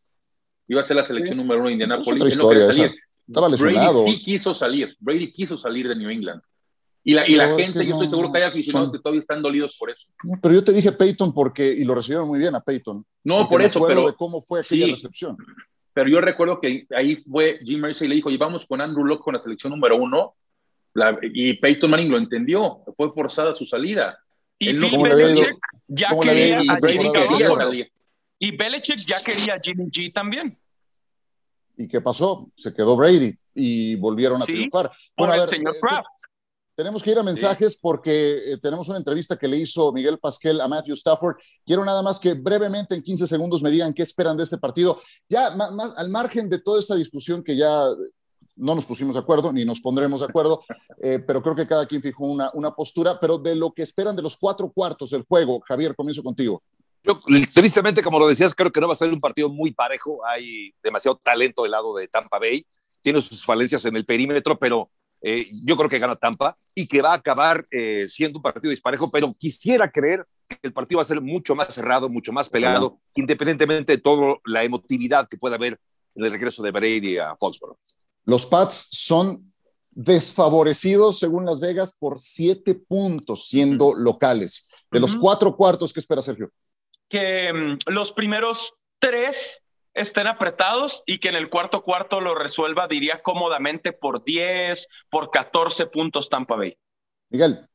iba 0.68 0.82
a 0.82 0.84
ser 0.84 0.96
la 0.96 1.04
selección 1.04 1.38
número 1.38 1.60
uno 1.60 1.68
de 1.68 1.72
Indianápolis, 1.72 2.36
no 2.36 2.48
quería 2.48 2.66
salir. 2.66 2.94
Estaba 3.26 3.48
lesionado. 3.48 4.02
Brady 4.02 4.16
sí 4.16 4.24
quiso 4.24 4.54
salir, 4.54 4.96
Brady 5.00 5.32
quiso 5.32 5.56
salir 5.56 5.88
de 5.88 5.96
New 5.96 6.10
England. 6.10 6.42
Y 7.04 7.14
la, 7.14 7.28
y 7.28 7.34
la 7.34 7.48
gente, 7.56 7.84
yo 7.84 7.94
estoy 7.94 8.08
seguro 8.08 8.30
que 8.30 8.38
hay 8.38 8.44
aficionados 8.44 8.92
que 8.92 8.98
todavía 8.98 9.20
están 9.20 9.42
dolidos 9.42 9.76
por 9.76 9.90
eso. 9.90 10.06
pero 10.40 10.54
yo 10.54 10.62
te 10.62 10.72
dije 10.72 10.92
Peyton 10.92 11.34
porque, 11.34 11.66
y 11.66 11.84
lo 11.84 11.94
recibieron 11.94 12.28
muy 12.28 12.38
bien 12.38 12.54
a 12.54 12.60
Peyton. 12.60 13.04
No, 13.24 13.48
por 13.48 13.60
eso, 13.60 13.84
pero. 13.86 14.06
de 14.06 14.14
cómo 14.14 14.40
fue 14.40 14.60
aquella 14.60 14.86
recepción. 14.86 15.36
Pero 15.94 16.08
yo 16.08 16.20
recuerdo 16.20 16.60
que 16.60 16.86
ahí 16.96 17.16
fue 17.16 17.58
Jim 17.64 17.80
Mercy 17.80 18.04
y 18.04 18.08
le 18.08 18.14
dijo, 18.14 18.30
y 18.30 18.36
vamos 18.36 18.66
con 18.66 18.80
Andrew 18.80 19.04
Locke 19.04 19.24
con 19.24 19.34
la 19.34 19.42
selección 19.42 19.72
número 19.72 19.96
uno. 19.96 20.34
y 21.22 21.54
Peyton 21.54 21.90
Manning 21.90 22.10
lo 22.10 22.18
entendió, 22.18 22.82
fue 22.96 23.12
forzada 23.12 23.52
su 23.52 23.66
salida. 23.66 24.18
Y 24.58 24.72
Belichick 24.78 25.58
ya 25.88 26.10
quería 26.20 26.60
a 26.60 26.78
Jimmy 26.80 27.54
salir. 27.56 27.92
Y 28.38 28.56
Belichick 28.56 28.98
ya 29.06 29.20
quería 29.20 29.54
a 29.54 29.60
Jimmy 29.60 29.86
G 29.90 30.12
también. 30.12 30.56
¿Y 31.76 31.88
qué 31.88 32.00
pasó? 32.00 32.48
Se 32.56 32.72
quedó 32.72 32.96
Brady 32.96 33.36
y 33.54 33.96
volvieron 33.96 34.40
a 34.40 34.44
triunfar. 34.44 34.90
Bueno, 35.16 35.32
a 35.32 35.38
ver, 35.38 35.48
señor 35.48 35.74
eh, 35.74 35.78
Kraft. 35.80 36.06
Tenemos 36.74 37.02
que 37.02 37.10
ir 37.10 37.18
a 37.18 37.22
mensajes 37.22 37.76
porque 37.76 38.52
eh, 38.52 38.58
tenemos 38.58 38.88
una 38.88 38.98
entrevista 38.98 39.36
que 39.36 39.46
le 39.46 39.58
hizo 39.58 39.92
Miguel 39.92 40.18
Pasquel 40.18 40.60
a 40.60 40.68
Matthew 40.68 40.94
Stafford. 40.94 41.36
Quiero 41.66 41.84
nada 41.84 42.02
más 42.02 42.18
que 42.18 42.34
brevemente 42.34 42.94
en 42.94 43.02
15 43.02 43.26
segundos 43.26 43.62
me 43.62 43.70
digan 43.70 43.92
qué 43.92 44.02
esperan 44.02 44.36
de 44.36 44.44
este 44.44 44.58
partido. 44.58 45.00
Ya 45.28 45.50
más, 45.50 45.94
al 45.96 46.08
margen 46.08 46.48
de 46.48 46.60
toda 46.60 46.80
esta 46.80 46.94
discusión 46.94 47.42
que 47.42 47.56
ya 47.56 47.86
no 48.56 48.74
nos 48.74 48.86
pusimos 48.86 49.14
de 49.14 49.20
acuerdo 49.20 49.52
ni 49.52 49.64
nos 49.64 49.80
pondremos 49.80 50.20
de 50.20 50.26
acuerdo, 50.26 50.62
eh, 51.02 51.18
pero 51.18 51.42
creo 51.42 51.54
que 51.54 51.66
cada 51.66 51.86
quien 51.86 52.00
fijó 52.00 52.24
una, 52.24 52.50
una 52.54 52.74
postura, 52.74 53.20
pero 53.20 53.38
de 53.38 53.54
lo 53.54 53.72
que 53.72 53.82
esperan 53.82 54.16
de 54.16 54.22
los 54.22 54.36
cuatro 54.36 54.70
cuartos 54.70 55.10
del 55.10 55.24
juego. 55.24 55.60
Javier, 55.66 55.94
comienzo 55.94 56.22
contigo. 56.22 56.62
Yo, 57.04 57.18
tristemente, 57.52 58.02
como 58.02 58.18
lo 58.18 58.28
decías, 58.28 58.54
creo 58.54 58.70
que 58.70 58.80
no 58.80 58.86
va 58.86 58.92
a 58.92 58.96
ser 58.96 59.12
un 59.12 59.18
partido 59.18 59.48
muy 59.48 59.72
parejo. 59.72 60.24
Hay 60.24 60.72
demasiado 60.82 61.20
talento 61.22 61.62
del 61.62 61.72
lado 61.72 61.94
de 61.96 62.06
Tampa 62.06 62.38
Bay. 62.38 62.64
Tiene 63.00 63.20
sus 63.20 63.44
falencias 63.44 63.84
en 63.84 63.96
el 63.96 64.06
perímetro, 64.06 64.56
pero 64.56 64.88
eh, 65.22 65.48
yo 65.64 65.76
creo 65.76 65.88
que 65.88 65.98
gana 65.98 66.16
Tampa 66.16 66.56
y 66.74 66.86
que 66.86 67.00
va 67.00 67.12
a 67.12 67.16
acabar 67.16 67.66
eh, 67.70 68.06
siendo 68.08 68.38
un 68.38 68.42
partido 68.42 68.70
disparejo, 68.70 69.10
pero 69.10 69.32
quisiera 69.38 69.90
creer 69.90 70.26
que 70.48 70.58
el 70.62 70.72
partido 70.72 70.98
va 70.98 71.02
a 71.02 71.06
ser 71.06 71.20
mucho 71.20 71.54
más 71.54 71.72
cerrado, 71.72 72.08
mucho 72.08 72.32
más 72.32 72.48
peleado, 72.48 72.98
independientemente 73.14 73.92
de 73.92 74.02
toda 74.02 74.36
la 74.44 74.64
emotividad 74.64 75.28
que 75.28 75.38
pueda 75.38 75.56
haber 75.56 75.78
en 76.14 76.24
el 76.24 76.30
regreso 76.30 76.62
de 76.62 76.72
Brady 76.72 77.18
a 77.18 77.36
Foxborough. 77.36 77.78
Los 78.24 78.46
Pats 78.46 78.88
son 78.90 79.52
desfavorecidos, 79.90 81.18
según 81.18 81.46
Las 81.46 81.60
Vegas, 81.60 81.96
por 81.98 82.20
siete 82.20 82.74
puntos, 82.74 83.48
siendo 83.48 83.94
locales. 83.94 84.68
De 84.90 85.00
los 85.00 85.16
cuatro 85.16 85.56
cuartos, 85.56 85.92
¿qué 85.92 86.00
espera 86.00 86.20
Sergio? 86.20 86.50
Que 87.08 87.52
mm, 87.52 87.78
los 87.86 88.12
primeros 88.12 88.74
tres 88.98 89.62
estén 89.94 90.26
apretados 90.26 91.02
y 91.06 91.18
que 91.18 91.28
en 91.28 91.36
el 91.36 91.50
cuarto 91.50 91.82
cuarto 91.82 92.20
lo 92.20 92.34
resuelva, 92.34 92.88
diría 92.88 93.20
cómodamente, 93.22 93.92
por 93.92 94.24
10, 94.24 94.88
por 95.10 95.30
14 95.30 95.86
puntos 95.86 96.28
Tampa 96.28 96.56
Bay. 96.56 96.76
Miguel. 97.30 97.66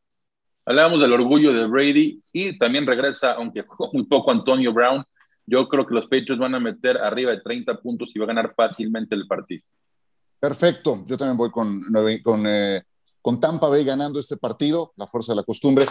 Hablábamos 0.65 0.99
del 0.99 1.13
orgullo 1.13 1.53
de 1.53 1.65
Brady 1.65 2.21
y 2.32 2.58
también 2.58 2.86
regresa, 2.86 3.34
aunque 3.34 3.62
jugó 3.67 3.91
muy 3.93 4.06
poco 4.06 4.32
Antonio 4.32 4.73
Brown. 4.73 5.03
Yo 5.45 5.67
creo 5.69 5.86
que 5.86 5.95
los 5.95 6.06
Patriots 6.06 6.39
van 6.39 6.56
a 6.56 6.60
meter 6.60 6.97
arriba 6.97 7.32
de 7.32 7.41
30 7.41 7.80
puntos 7.80 8.12
y 8.13 8.19
va 8.19 8.25
a 8.25 8.27
ganar 8.27 8.53
fácilmente 8.53 9.15
el 9.15 9.27
partido. 9.27 9.63
Perfecto, 10.39 11.03
yo 11.08 11.17
también 11.17 11.38
voy 11.38 11.49
con, 11.49 11.82
con, 12.21 12.45
eh, 12.45 12.84
con 13.21 13.39
Tampa 13.39 13.69
Bay 13.69 13.84
ganando 13.84 14.19
este 14.19 14.38
partido, 14.38 14.93
la 14.97 15.08
fuerza 15.08 15.32
de 15.32 15.38
la 15.38 15.43
costumbre. 15.43 15.86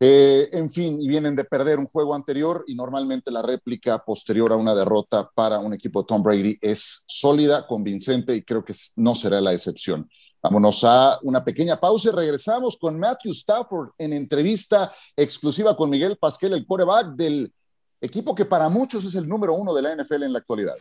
Eh, 0.00 0.48
en 0.52 0.70
fin, 0.70 1.02
y 1.02 1.08
vienen 1.08 1.34
de 1.34 1.42
perder 1.44 1.78
un 1.78 1.86
juego 1.86 2.14
anterior 2.14 2.64
y 2.68 2.74
normalmente 2.76 3.32
la 3.32 3.42
réplica 3.42 4.04
posterior 4.04 4.52
a 4.52 4.56
una 4.56 4.72
derrota 4.72 5.28
para 5.34 5.58
un 5.58 5.74
equipo 5.74 6.02
de 6.02 6.06
Tom 6.06 6.22
Brady 6.22 6.56
es 6.60 7.04
sólida, 7.08 7.66
convincente 7.66 8.36
y 8.36 8.42
creo 8.42 8.64
que 8.64 8.74
no 8.96 9.16
será 9.16 9.40
la 9.40 9.52
excepción. 9.52 10.08
Vámonos 10.40 10.84
a 10.84 11.18
una 11.22 11.44
pequeña 11.44 11.80
pausa 11.80 12.10
y 12.10 12.12
regresamos 12.12 12.76
con 12.76 12.96
Matthew 12.96 13.32
Stafford 13.32 13.90
en 13.98 14.12
entrevista 14.12 14.94
exclusiva 15.16 15.76
con 15.76 15.90
Miguel 15.90 16.16
Pasquel, 16.16 16.52
el 16.52 16.64
quarterback 16.64 17.16
del 17.16 17.52
equipo 18.00 18.36
que 18.36 18.44
para 18.44 18.68
muchos 18.68 19.04
es 19.04 19.16
el 19.16 19.26
número 19.26 19.54
uno 19.54 19.74
de 19.74 19.82
la 19.82 19.96
NFL 19.96 20.22
en 20.22 20.32
la 20.32 20.38
actualidad. 20.38 20.74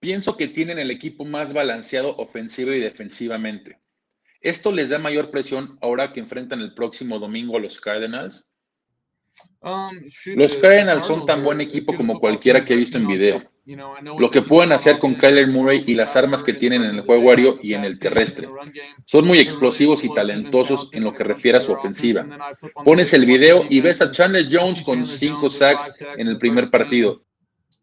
Pienso 0.00 0.36
que 0.36 0.48
tienen 0.48 0.78
el 0.78 0.90
equipo 0.90 1.26
más 1.26 1.52
balanceado 1.52 2.16
ofensivo 2.16 2.72
y 2.72 2.80
defensivamente. 2.80 3.78
¿Esto 4.40 4.72
les 4.72 4.88
da 4.88 4.98
mayor 4.98 5.30
presión 5.30 5.78
ahora 5.82 6.14
que 6.14 6.20
enfrentan 6.20 6.60
el 6.60 6.72
próximo 6.72 7.18
domingo 7.18 7.58
a 7.58 7.60
los 7.60 7.78
Cardinals? 7.78 8.48
Um, 9.60 9.90
los 10.36 10.56
Cardinals 10.56 11.04
son 11.04 11.26
tan 11.26 11.44
buen 11.44 11.60
equipo 11.60 11.94
como 11.94 12.18
cualquiera 12.18 12.64
que 12.64 12.72
he 12.72 12.76
visto 12.76 12.96
en 12.96 13.06
video. 13.06 13.42
Lo 14.18 14.30
que 14.30 14.40
pueden 14.40 14.72
hacer 14.72 14.98
con 14.98 15.14
Kyler 15.14 15.46
Murray 15.46 15.84
y 15.86 15.94
las 15.94 16.16
armas 16.16 16.42
que 16.42 16.54
tienen 16.54 16.82
en 16.82 16.96
el 16.96 17.02
juego 17.02 17.30
aéreo 17.30 17.58
y 17.62 17.74
en 17.74 17.84
el 17.84 17.98
terrestre. 17.98 18.48
Son 19.04 19.26
muy 19.26 19.38
explosivos 19.38 20.02
y 20.02 20.12
talentosos 20.14 20.92
en 20.94 21.04
lo 21.04 21.14
que 21.14 21.24
refiere 21.24 21.58
a 21.58 21.60
su 21.60 21.72
ofensiva. 21.72 22.26
Pones 22.84 23.12
el 23.12 23.26
video 23.26 23.66
y 23.68 23.80
ves 23.82 24.00
a 24.00 24.10
Chandler 24.10 24.48
Jones 24.50 24.82
con 24.82 25.06
cinco 25.06 25.50
sacks 25.50 26.02
en 26.16 26.26
el 26.26 26.38
primer 26.38 26.70
partido. 26.70 27.22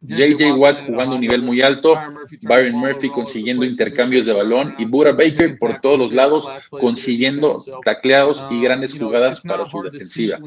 JJ 0.07 0.53
Watt 0.53 0.85
jugando 0.87 1.15
un 1.15 1.21
nivel 1.21 1.41
muy 1.41 1.61
alto, 1.61 1.99
Byron 2.41 2.75
Murphy 2.75 3.09
consiguiendo 3.09 3.65
intercambios 3.65 4.25
de 4.25 4.33
balón 4.33 4.73
y 4.77 4.85
Buda 4.85 5.11
Baker 5.11 5.57
por 5.57 5.81
todos 5.81 5.99
los 5.99 6.13
lados 6.13 6.49
consiguiendo 6.69 7.61
tacleados 7.83 8.43
y 8.49 8.61
grandes 8.61 8.97
jugadas 8.97 9.41
para 9.41 9.65
su 9.65 9.81
defensiva. 9.83 10.39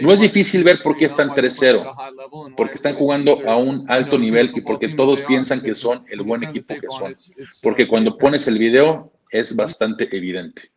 No 0.00 0.12
es 0.12 0.20
difícil 0.20 0.64
ver 0.64 0.82
por 0.82 0.96
qué 0.96 1.06
están 1.06 1.30
3-0, 1.30 2.54
porque 2.56 2.74
están 2.74 2.94
jugando 2.94 3.38
a 3.48 3.56
un 3.56 3.90
alto 3.90 4.18
nivel 4.18 4.52
y 4.54 4.60
porque 4.60 4.88
todos 4.88 5.22
piensan 5.22 5.62
que 5.62 5.74
son 5.74 6.04
el 6.08 6.22
buen 6.22 6.44
equipo 6.44 6.74
que 6.74 6.88
son. 6.90 7.14
Porque 7.62 7.88
cuando 7.88 8.18
pones 8.18 8.46
el 8.48 8.58
video 8.58 9.12
es 9.30 9.54
bastante 9.56 10.08
evidente. 10.14 10.70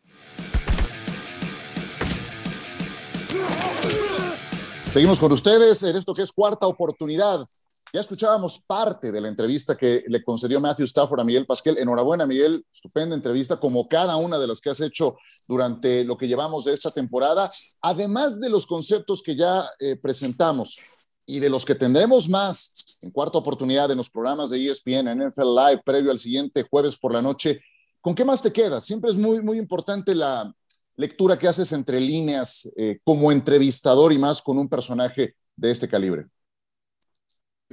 Seguimos 4.92 5.20
con 5.20 5.32
ustedes 5.32 5.82
en 5.82 5.96
esto 5.96 6.14
que 6.14 6.22
es 6.22 6.32
cuarta 6.32 6.68
oportunidad. 6.68 7.48
Ya 7.92 8.00
escuchábamos 8.00 8.64
parte 8.66 9.12
de 9.12 9.22
la 9.22 9.28
entrevista 9.28 9.76
que 9.76 10.04
le 10.08 10.24
concedió 10.24 10.60
Matthew 10.60 10.86
Stafford 10.86 11.20
a 11.20 11.24
Miguel 11.24 11.46
Pasquel. 11.46 11.78
Enhorabuena, 11.78 12.26
Miguel. 12.26 12.66
Estupenda 12.74 13.16
entrevista, 13.16 13.60
como 13.60 13.88
cada 13.88 14.16
una 14.16 14.40
de 14.40 14.48
las 14.48 14.62
que 14.62 14.72
has 14.72 14.82
hecho 14.82 15.16
durante 15.48 16.04
lo 16.04 16.18
que 16.18 16.28
llevamos 16.28 16.66
de 16.66 16.74
esta 16.74 16.90
temporada. 16.90 17.52
Además 17.82 18.40
de 18.40 18.50
los 18.50 18.66
conceptos 18.66 19.22
que 19.22 19.36
ya 19.36 19.64
eh, 19.80 19.96
presentamos 19.96 20.78
y 21.26 21.40
de 21.40 21.50
los 21.50 21.66
que 21.66 21.76
tendremos 21.76 22.28
más 22.28 22.74
en 23.02 23.12
cuarta 23.12 23.38
oportunidad 23.38 23.92
en 23.92 23.98
los 23.98 24.10
programas 24.10 24.50
de 24.50 24.66
ESPN, 24.70 25.08
en 25.08 25.28
NFL 25.28 25.56
Live, 25.56 25.82
previo 25.86 26.12
al 26.12 26.20
siguiente 26.20 26.64
jueves 26.64 26.98
por 26.98 27.14
la 27.14 27.22
noche, 27.22 27.62
¿con 28.02 28.16
qué 28.16 28.26
más 28.26 28.42
te 28.42 28.52
queda? 28.52 28.82
Siempre 28.82 29.12
es 29.12 29.18
muy, 29.18 29.42
muy 29.42 29.58
importante 29.58 30.16
la 30.16 30.54
lectura 30.96 31.38
que 31.38 31.48
haces 31.48 31.72
entre 31.72 32.00
líneas 32.00 32.70
eh, 32.76 33.00
como 33.04 33.32
entrevistador 33.32 34.12
y 34.14 34.18
más 34.18 34.42
con 34.42 34.58
un 34.58 34.68
personaje 34.68 35.36
de 35.56 35.72
este 35.72 35.88
calibre. 35.88 36.28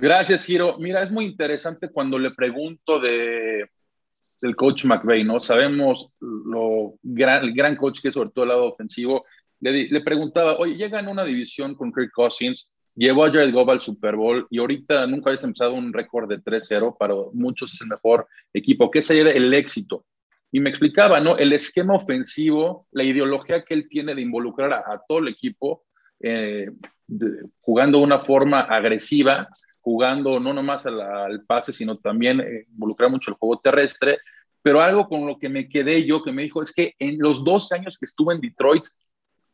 Gracias, 0.00 0.46
Giro. 0.46 0.78
Mira, 0.78 1.02
es 1.02 1.10
muy 1.10 1.26
interesante 1.26 1.90
cuando 1.90 2.18
le 2.18 2.30
pregunto 2.30 2.98
de, 2.98 3.68
del 4.40 4.56
coach 4.56 4.86
McVeigh, 4.86 5.24
¿no? 5.24 5.40
Sabemos 5.40 6.08
lo 6.20 6.94
gran, 7.02 7.44
el 7.44 7.52
gran 7.52 7.76
coach 7.76 8.00
que 8.00 8.08
es 8.08 8.14
sobre 8.14 8.30
todo 8.30 8.44
el 8.44 8.48
lado 8.48 8.64
ofensivo. 8.64 9.26
Le, 9.60 9.88
le 9.88 10.00
preguntaba, 10.00 10.56
oye, 10.56 10.76
llega 10.76 11.00
en 11.00 11.08
una 11.08 11.22
división 11.24 11.74
con 11.74 11.92
Kirk 11.92 12.12
Cousins, 12.14 12.70
llevó 12.94 13.24
a 13.24 13.30
Jared 13.30 13.52
Goff 13.52 13.68
al 13.68 13.82
Super 13.82 14.16
Bowl 14.16 14.46
y 14.48 14.58
ahorita 14.58 15.06
nunca 15.06 15.28
habías 15.28 15.44
empezado 15.44 15.74
un 15.74 15.92
récord 15.92 16.30
de 16.30 16.38
3-0, 16.38 16.96
para 16.98 17.14
muchos 17.34 17.74
es 17.74 17.80
el 17.82 17.88
mejor 17.88 18.26
equipo. 18.54 18.90
¿Qué 18.90 19.02
sería 19.02 19.30
el 19.30 19.52
éxito? 19.52 20.06
Y 20.50 20.60
me 20.60 20.70
explicaba, 20.70 21.20
¿no? 21.20 21.36
El 21.36 21.52
esquema 21.52 21.94
ofensivo, 21.94 22.86
la 22.92 23.04
ideología 23.04 23.64
que 23.64 23.74
él 23.74 23.86
tiene 23.86 24.14
de 24.14 24.22
involucrar 24.22 24.72
a, 24.72 25.02
todo 25.06 25.18
el 25.18 25.28
equipo, 25.28 25.84
eh, 26.20 26.70
jugando 27.60 27.98
de 27.98 28.04
una 28.04 28.20
forma 28.20 28.60
agresiva, 28.60 29.48
jugando 29.80 30.38
no 30.40 30.52
nomás 30.52 30.86
al, 30.86 31.44
pase, 31.46 31.72
sino 31.72 31.98
también 31.98 32.40
eh, 32.40 32.66
involucrar 32.70 33.10
mucho 33.10 33.30
el 33.30 33.36
juego 33.36 33.60
terrestre. 33.60 34.18
Pero 34.62 34.80
algo 34.80 35.08
con 35.08 35.26
lo 35.26 35.38
que 35.38 35.48
me 35.48 35.68
quedé 35.68 36.04
yo, 36.04 36.22
que 36.22 36.32
me 36.32 36.42
dijo, 36.42 36.60
es 36.60 36.72
que 36.72 36.94
en 36.98 37.18
los 37.18 37.42
dos 37.42 37.72
años 37.72 37.96
que 37.96 38.04
estuve 38.04 38.34
en 38.34 38.40
Detroit, 38.40 38.84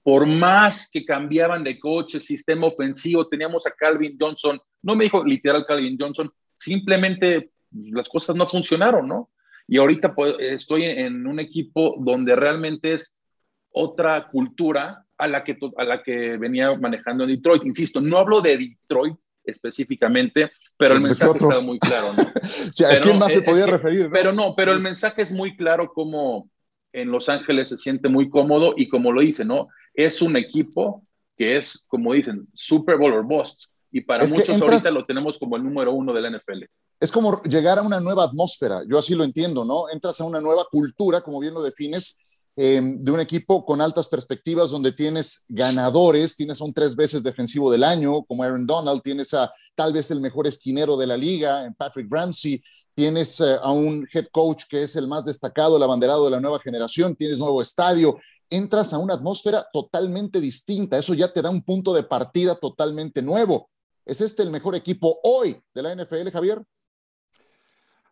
por 0.03 0.27
más 0.27 0.91
que 0.91 1.05
cambiaban 1.05 1.63
de 1.63 1.79
coche, 1.79 2.21
sistema 2.21 2.67
ofensivo, 2.67 3.27
teníamos 3.29 3.67
a 3.67 3.71
Calvin 3.71 4.17
Johnson, 4.19 4.61
no 4.83 4.95
me 4.95 5.05
dijo 5.05 5.25
literal 5.25 5.65
Calvin 5.67 5.97
Johnson, 5.99 6.31
simplemente 6.55 7.51
las 7.71 8.09
cosas 8.09 8.35
no 8.35 8.47
funcionaron, 8.47 9.07
¿no? 9.07 9.31
Y 9.69 9.79
ahorita 9.79 10.15
pues, 10.15 10.37
estoy 10.39 10.85
en 10.85 11.27
un 11.27 11.41
equipo 11.41 11.97
donde 11.99 12.37
realmente 12.37 12.95
es 12.95 13.15
otra 13.71 14.29
cultura 14.29 15.05
a 15.19 15.27
la 15.27 15.43
que, 15.45 15.59
a 15.77 15.85
la 15.85 16.03
que 16.03 16.37
venía 16.37 16.75
manejando 16.77 17.25
en 17.25 17.31
Detroit. 17.31 17.65
Insisto, 17.65 18.01
no 18.01 18.19
hablo 18.19 18.41
de 18.41 18.57
Detroit 18.59 19.17
específicamente, 19.47 20.51
pero 20.77 20.95
el 20.95 21.01
mensaje 21.01 21.39
está 21.39 21.61
muy 21.61 21.79
claro. 21.79 22.13
¿no? 22.17 22.23
¿A 22.91 23.01
quién 23.01 23.19
más 23.19 23.33
se 23.33 23.43
podía 23.43 23.67
referir? 23.67 24.09
Pero 24.13 24.33
no, 24.33 24.55
pero 24.55 24.73
el 24.73 24.81
mensaje 24.81 25.23
es 25.23 25.31
muy 25.31 25.57
claro 25.57 25.93
como 25.93 26.51
en 26.93 27.11
Los 27.11 27.29
Ángeles 27.29 27.69
se 27.69 27.77
siente 27.77 28.09
muy 28.09 28.29
cómodo 28.31 28.75
y 28.77 28.89
como 28.89 29.13
lo 29.13 29.21
dice, 29.21 29.45
¿no? 29.45 29.69
Es 29.95 30.23
un 30.23 30.37
equipo 30.37 31.05
que 31.37 31.59
es, 31.59 31.85
como 31.89 32.15
dicen, 32.15 32.49
Super 32.55 32.97
Bowl 32.97 33.13
or 33.13 33.25
Bust. 33.25 33.65
Y 33.93 34.01
para 34.01 34.27
muchos 34.27 34.61
ahorita 34.61 34.91
lo 34.91 35.05
tenemos 35.05 35.39
como 35.39 35.57
el 35.57 35.63
número 35.63 35.93
uno 35.93 36.13
de 36.13 36.21
la 36.21 36.31
NFL. 36.31 36.65
es 36.99 37.13
como 37.13 37.43
llegar 37.43 37.79
a 37.79 37.83
una 37.83 38.01
nueva 38.01 38.25
atmósfera, 38.25 38.83
yo 38.89 38.99
así 38.99 39.15
lo 39.15 39.25
entiendo, 39.25 39.65
¿no? 39.65 39.89
Entras 39.91 40.21
a 40.21 40.25
una 40.25 40.41
nueva 40.41 40.67
cultura, 40.71 41.21
como 41.21 41.41
bien 41.41 41.55
lo 41.55 41.63
defines, 41.63 42.25
em, 42.57 43.03
de 43.03 43.13
un 43.13 43.21
equipo 43.21 43.65
con 43.65 43.81
altas 43.81 44.09
perspectivas 44.09 44.71
donde 44.71 44.93
tienes 44.93 45.45
ganadores, 45.49 46.37
tienes 46.37 46.61
a 46.61 46.65
un 46.65 46.73
tres 46.73 46.97
veces 46.97 47.23
defensivo 47.23 47.71
del 47.71 47.85
año 47.85 48.23
como 48.25 48.43
Aaron 48.43 48.67
Donald, 48.67 49.03
tienes 49.03 49.35
a 49.35 49.53
tal 49.75 49.93
vez 49.93 50.11
el 50.11 50.21
mejor 50.21 50.47
esquinero 50.47 50.97
de 50.97 51.07
la 51.07 51.17
liga, 51.17 51.73
Patrick 51.77 52.09
Ramsey, 52.11 52.63
tienes 52.95 53.41
eh, 53.41 53.57
a 53.63 53.71
un 53.73 54.07
head 54.13 54.27
coach 54.33 54.65
que 54.69 54.83
es 54.83 54.97
el 54.97 55.07
más 55.07 55.25
destacado, 55.25 55.77
el 55.77 55.83
abanderado 55.83 56.25
de 56.25 56.31
la 56.31 56.41
nueva 56.41 56.59
generación, 56.59 57.15
tienes 57.15 57.39
nuevo 57.39 57.61
estadio, 57.61 58.17
entras 58.51 58.93
a 58.93 58.99
una 58.99 59.15
atmósfera 59.15 59.67
totalmente 59.73 60.41
distinta, 60.41 60.99
eso 60.99 61.15
ya 61.15 61.33
te 61.33 61.43
da 61.43 61.51
un 61.51 61.63
punto 61.63 61.93
de 61.93 62.05
partida 62.05 62.55
totalmente 62.55 63.23
nuevo. 63.23 63.71
¿Es 64.05 64.21
este 64.21 64.43
el 64.43 64.51
mejor 64.51 64.77
equipo 64.77 65.19
hoy 65.25 65.61
de 65.75 65.83
la 65.83 65.95
NFL, 65.95 66.31
Javier? 66.31 66.63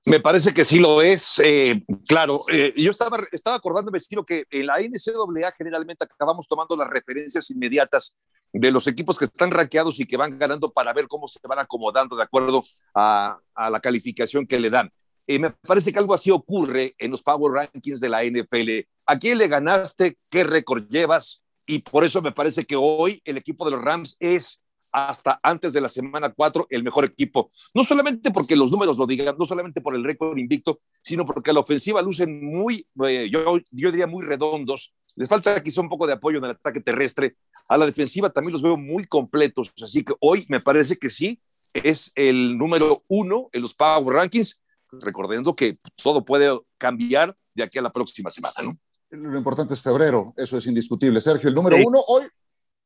Me 0.07 0.21
parece 0.21 0.53
que 0.53 0.67
sí 0.67 0.79
lo 0.79 1.01
es. 1.01 1.41
Eh, 1.43 1.83
claro, 2.07 2.41
eh, 2.53 2.75
yo 2.77 2.91
estaba, 2.91 3.19
estaba 3.33 3.57
acordándome, 3.57 3.99
Ciro, 4.01 4.23
que 4.25 4.45
en 4.51 4.67
la 4.67 4.79
NCAA 4.79 5.53
generalmente 5.57 6.05
acabamos 6.05 6.47
tomando 6.47 6.77
las 6.77 6.89
referencias 6.91 7.51
inmediatas 7.51 8.15
de 8.53 8.71
los 8.71 8.87
equipos 8.87 9.19
que 9.19 9.25
están 9.25 9.51
rankeados 9.51 9.99
y 9.99 10.07
que 10.07 10.19
van 10.19 10.39
ganando 10.39 10.71
para 10.71 10.93
ver 10.93 11.09
cómo 11.09 11.27
se 11.27 11.41
van 11.49 11.59
acomodando 11.59 12.17
de 12.17 12.23
acuerdo 12.23 12.63
a, 12.95 13.39
la 13.57 13.81
calificación 13.81 14.47
que 14.47 14.61
le 14.61 14.69
dan. 14.69 14.93
Y 15.27 15.39
me 15.39 15.51
parece 15.51 15.91
que 15.91 15.99
algo 15.99 16.13
así 16.13 16.31
ocurre 16.31 16.95
en 16.99 17.11
los 17.11 17.23
Power 17.23 17.53
Rankings 17.53 17.99
de 17.99 18.09
la 18.11 18.23
NFL. 18.25 18.87
¿A 19.07 19.19
quién 19.19 19.39
le 19.39 19.49
ganaste? 19.49 20.19
¿Qué 20.29 20.45
récord 20.45 20.87
llevas? 20.87 21.43
Y 21.67 21.79
por 21.79 22.05
eso 22.05 22.21
me 22.21 22.33
parece 22.33 22.67
que 22.67 22.77
hoy 22.77 23.23
el 23.25 23.39
equipo 23.39 23.65
de 23.65 23.71
los 23.71 23.83
Rams 23.83 24.17
es 24.21 24.61
hasta 24.95 25.41
antes 25.43 25.73
de 25.73 25.81
la 25.81 25.89
semana 25.89 26.33
4 26.33 26.69
el 26.71 26.85
mejor 26.85 27.05
equipo. 27.05 27.51
No 27.75 27.83
solamente 27.83 28.31
porque 28.31 28.55
los 28.55 28.71
números 28.71 28.97
lo 28.97 29.07
digan, 29.07 29.35
no 29.37 29.45
solamente 29.45 29.81
por 29.81 29.97
el 29.97 30.05
récord 30.05 30.39
invicto, 30.39 30.81
sino 31.03 31.27
porque 31.27 31.51
a 31.51 31.55
la 31.55 31.61
ofensiva 31.61 32.01
lucen 32.01 32.45
muy, 32.45 32.87
eh, 33.05 33.29
yo, 33.29 33.59
yo 33.73 33.91
diría 33.91 34.07
muy 34.07 34.25
redondos. 34.25 34.95
Les 35.17 35.29
falta 35.29 35.61
quizá 35.61 35.81
un 35.81 35.89
poco 35.89 36.07
de 36.07 36.13
apoyo 36.13 36.39
en 36.39 36.45
el 36.45 36.51
ataque 36.53 36.81
terrestre. 36.81 37.37
A 37.69 37.77
la 37.77 37.87
defensiva 37.87 38.31
también 38.31 38.53
los 38.53 38.63
veo 38.63 38.77
muy 38.77 39.05
completos. 39.05 39.73
Así 39.83 40.05
que 40.05 40.15
hoy 40.21 40.47
me 40.49 40.61
parece 40.61 40.97
que 40.97 41.11
sí, 41.11 41.41
es 41.73 42.13
el 42.15 42.57
número 42.57 43.03
uno 43.09 43.49
en 43.53 43.63
los 43.63 43.75
Power 43.75 44.15
Rankings, 44.15 44.61
recordando 44.93 45.57
que 45.57 45.79
todo 46.01 46.25
puede 46.25 46.57
cambiar 46.79 47.37
de 47.53 47.65
aquí 47.65 47.81
a 47.81 47.83
la 47.83 47.91
próxima 47.91 48.31
semana, 48.31 48.55
¿no? 48.63 48.77
Lo 49.11 49.37
importante 49.37 49.75
es 49.75 49.83
febrero, 49.83 50.33
eso 50.37 50.57
es 50.57 50.67
indiscutible. 50.67 51.21
Sergio, 51.21 51.49
el 51.49 51.55
número 51.55 51.77
uno 51.85 52.01
hoy 52.07 52.25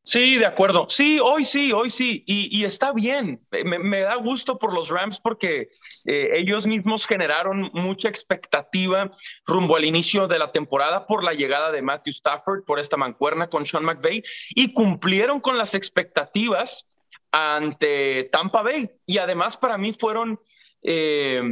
Sí, 0.04 0.36
de 0.36 0.46
acuerdo. 0.46 0.86
Sí, 0.88 1.18
hoy 1.22 1.44
sí, 1.44 1.70
hoy 1.70 1.90
sí. 1.90 2.24
Y, 2.26 2.64
está 2.64 2.92
bien. 2.92 3.38
Me, 3.64 4.00
da 4.00 4.14
gusto 4.14 4.58
por 4.58 4.72
los 4.72 4.88
Rams 4.88 5.20
porque 5.20 5.68
eh, 6.06 6.30
ellos 6.32 6.66
mismos 6.66 7.06
generaron 7.06 7.70
mucha 7.74 8.08
expectativa 8.08 9.10
rumbo 9.44 9.76
al 9.76 9.84
inicio 9.84 10.26
de 10.26 10.38
la 10.38 10.50
temporada 10.50 11.06
por 11.06 11.22
la 11.22 11.34
llegada 11.34 11.70
de 11.70 11.82
Matthew 11.82 12.12
Stafford, 12.12 12.64
por 12.64 12.78
esta 12.78 12.96
mancuerna 12.96 13.48
con 13.50 13.66
Sean 13.66 13.84
McVay, 13.84 14.22
y 14.54 14.72
cumplieron 14.72 15.40
con 15.40 15.58
las 15.58 15.74
expectativas 15.74 16.86
ante 17.30 18.30
Tampa 18.32 18.62
Bay. 18.62 18.90
Y 19.04 19.18
además 19.18 19.58
para 19.58 19.76
mí 19.76 19.92
fueron... 19.92 20.40
Eh, 20.82 21.42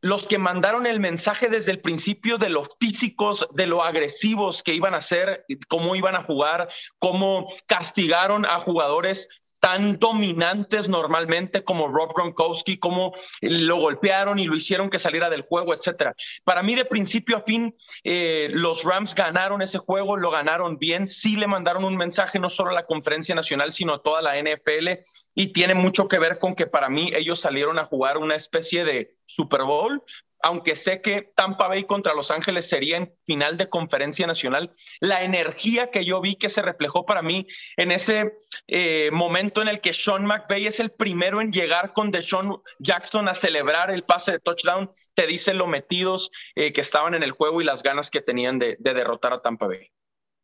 los 0.00 0.26
que 0.26 0.38
mandaron 0.38 0.86
el 0.86 1.00
mensaje 1.00 1.48
desde 1.48 1.72
el 1.72 1.80
principio 1.80 2.38
de 2.38 2.50
los 2.50 2.68
físicos, 2.80 3.46
de 3.52 3.66
lo 3.66 3.82
agresivos 3.82 4.62
que 4.62 4.74
iban 4.74 4.94
a 4.94 5.00
ser, 5.00 5.44
cómo 5.68 5.96
iban 5.96 6.14
a 6.14 6.22
jugar, 6.22 6.68
cómo 6.98 7.46
castigaron 7.66 8.46
a 8.46 8.60
jugadores 8.60 9.28
tan 9.60 9.98
dominantes 9.98 10.88
normalmente 10.88 11.64
como 11.64 11.88
Rob 11.88 12.12
Gronkowski, 12.14 12.78
cómo 12.78 13.12
lo 13.40 13.76
golpearon 13.76 14.38
y 14.38 14.46
lo 14.46 14.56
hicieron 14.56 14.90
que 14.90 14.98
saliera 14.98 15.30
del 15.30 15.42
juego, 15.42 15.74
etcétera. 15.74 16.14
Para 16.44 16.62
mí, 16.62 16.74
de 16.74 16.84
principio 16.84 17.36
a 17.36 17.42
fin, 17.42 17.74
eh, 18.04 18.48
los 18.52 18.84
Rams 18.84 19.14
ganaron 19.14 19.62
ese 19.62 19.78
juego, 19.78 20.16
lo 20.16 20.30
ganaron 20.30 20.78
bien, 20.78 21.08
sí 21.08 21.36
le 21.36 21.46
mandaron 21.46 21.84
un 21.84 21.96
mensaje 21.96 22.38
no 22.38 22.48
solo 22.48 22.70
a 22.70 22.74
la 22.74 22.86
conferencia 22.86 23.34
nacional, 23.34 23.72
sino 23.72 23.94
a 23.94 24.02
toda 24.02 24.22
la 24.22 24.36
NFL 24.38 25.00
y 25.34 25.52
tiene 25.52 25.74
mucho 25.74 26.08
que 26.08 26.18
ver 26.18 26.38
con 26.38 26.54
que 26.54 26.66
para 26.66 26.88
mí 26.88 27.12
ellos 27.14 27.40
salieron 27.40 27.78
a 27.78 27.84
jugar 27.84 28.18
una 28.18 28.34
especie 28.34 28.84
de 28.84 29.16
Super 29.26 29.62
Bowl, 29.62 30.02
aunque 30.40 30.76
sé 30.76 31.02
que 31.02 31.32
Tampa 31.34 31.68
Bay 31.68 31.84
contra 31.84 32.14
Los 32.14 32.30
Ángeles 32.30 32.68
sería 32.68 32.96
en 32.96 33.12
final 33.24 33.56
de 33.56 33.68
conferencia 33.68 34.26
nacional, 34.26 34.72
la 35.00 35.22
energía 35.22 35.90
que 35.90 36.04
yo 36.04 36.20
vi 36.20 36.36
que 36.36 36.48
se 36.48 36.62
reflejó 36.62 37.04
para 37.04 37.22
mí 37.22 37.46
en 37.76 37.90
ese 37.90 38.36
eh, 38.66 39.10
momento 39.12 39.62
en 39.62 39.68
el 39.68 39.80
que 39.80 39.94
Sean 39.94 40.24
McVay 40.24 40.66
es 40.66 40.80
el 40.80 40.90
primero 40.90 41.40
en 41.40 41.52
llegar 41.52 41.92
con 41.92 42.10
Deshaun 42.10 42.62
Jackson 42.78 43.28
a 43.28 43.34
celebrar 43.34 43.90
el 43.90 44.04
pase 44.04 44.32
de 44.32 44.38
touchdown, 44.40 44.90
te 45.14 45.26
dice 45.26 45.54
lo 45.54 45.66
metidos 45.66 46.30
eh, 46.54 46.72
que 46.72 46.80
estaban 46.80 47.14
en 47.14 47.22
el 47.22 47.32
juego 47.32 47.60
y 47.60 47.64
las 47.64 47.82
ganas 47.82 48.10
que 48.10 48.20
tenían 48.20 48.58
de, 48.58 48.76
derrotar 48.80 49.32
a 49.32 49.38
Tampa 49.38 49.66
Bay. 49.66 49.88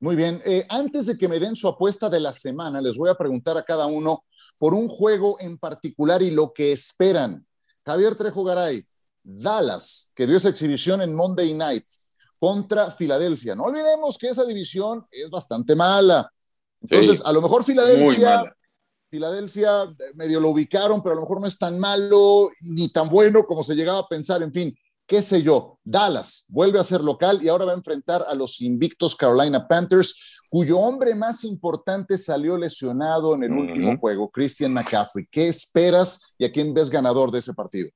Muy 0.01 0.17
bien, 0.17 0.43
eh, 0.45 0.67
antes 0.69 1.07
de 1.07 1.17
que 1.17 1.29
me 1.29 1.39
den 1.39 1.57
su 1.57 1.69
apuesta 1.69 2.11
de 2.11 2.21
la 2.21 2.33
semana, 2.33 2.81
les 2.81 2.97
voy 2.97 3.09
a 3.09 3.15
preguntar 3.15 3.57
a 3.57 3.63
cada 3.63 3.87
uno 3.87 4.25
por 4.59 4.75
un 4.75 4.89
juego 4.89 5.37
en 5.41 5.57
particular 5.57 6.21
y 6.21 6.31
lo 6.31 6.53
que 6.53 6.73
esperan. 6.73 7.47
Javier 7.87 8.15
Trejo 8.15 8.45
Garay, 8.45 8.85
Dallas, 9.25 10.13
que 10.15 10.27
dio 10.27 10.37
esa 10.37 10.51
exhibición 10.51 11.03
en 11.03 11.15
Monday 11.15 11.55
Night 11.55 11.87
contra 12.39 12.91
Filadelfia. 12.91 13.55
No 13.55 13.65
olvidemos 13.65 14.19
que 14.19 14.29
esa 14.29 14.45
división 14.45 15.07
es 15.11 15.31
bastante 15.31 15.75
mala. 15.75 16.31
Entonces, 16.83 17.25
a 17.25 17.33
lo 17.33 17.41
mejor 17.41 17.65
Filadelfia, 17.65 18.45
Filadelfia 19.11 19.85
eh, 19.85 20.13
medio 20.15 20.41
lo 20.41 20.51
ubicaron, 20.51 21.03
pero 21.03 21.13
a 21.13 21.17
lo 21.17 21.23
mejor 21.23 21.41
no 21.41 21.47
es 21.47 21.59
tan 21.59 21.79
malo 21.79 22.51
ni 22.61 22.91
tan 22.91 23.09
bueno 23.09 23.45
como 23.45 23.65
se 23.65 23.75
llegaba 23.75 24.01
a 24.01 24.09
pensar. 24.09 24.43
En 24.43 24.53
fin, 24.53 24.77
qué 25.07 25.23
sé 25.23 25.43
yo. 25.43 25.79
Dallas 25.83 26.45
vuelve 26.49 26.79
a 26.79 26.85
ser 26.85 27.01
local 27.01 27.39
y 27.43 27.49
ahora 27.49 27.65
va 27.65 27.73
a 27.73 27.77
enfrentar 27.77 28.27
a 28.29 28.35
los 28.35 28.61
invictos 28.61 29.17
Carolina 29.17 29.67
Panthers, 29.67 30.43
cuyo 30.51 30.79
hombre 30.79 31.15
más 31.15 31.45
importante 31.45 32.19
salió 32.19 32.59
lesionado 32.59 33.35
en 33.35 33.45
el 33.45 33.53
último 33.53 33.97
juego, 33.97 34.31
Christian 34.31 34.75
McCaffrey. 34.75 35.27
¿Qué 35.31 35.49
esperas 35.49 36.21
y 36.37 36.45
a 36.45 36.53
quién 36.53 36.75
ves 36.75 36.91
ganador 36.91 37.31
de 37.31 37.39
ese 37.39 37.55
partido? 37.55 37.89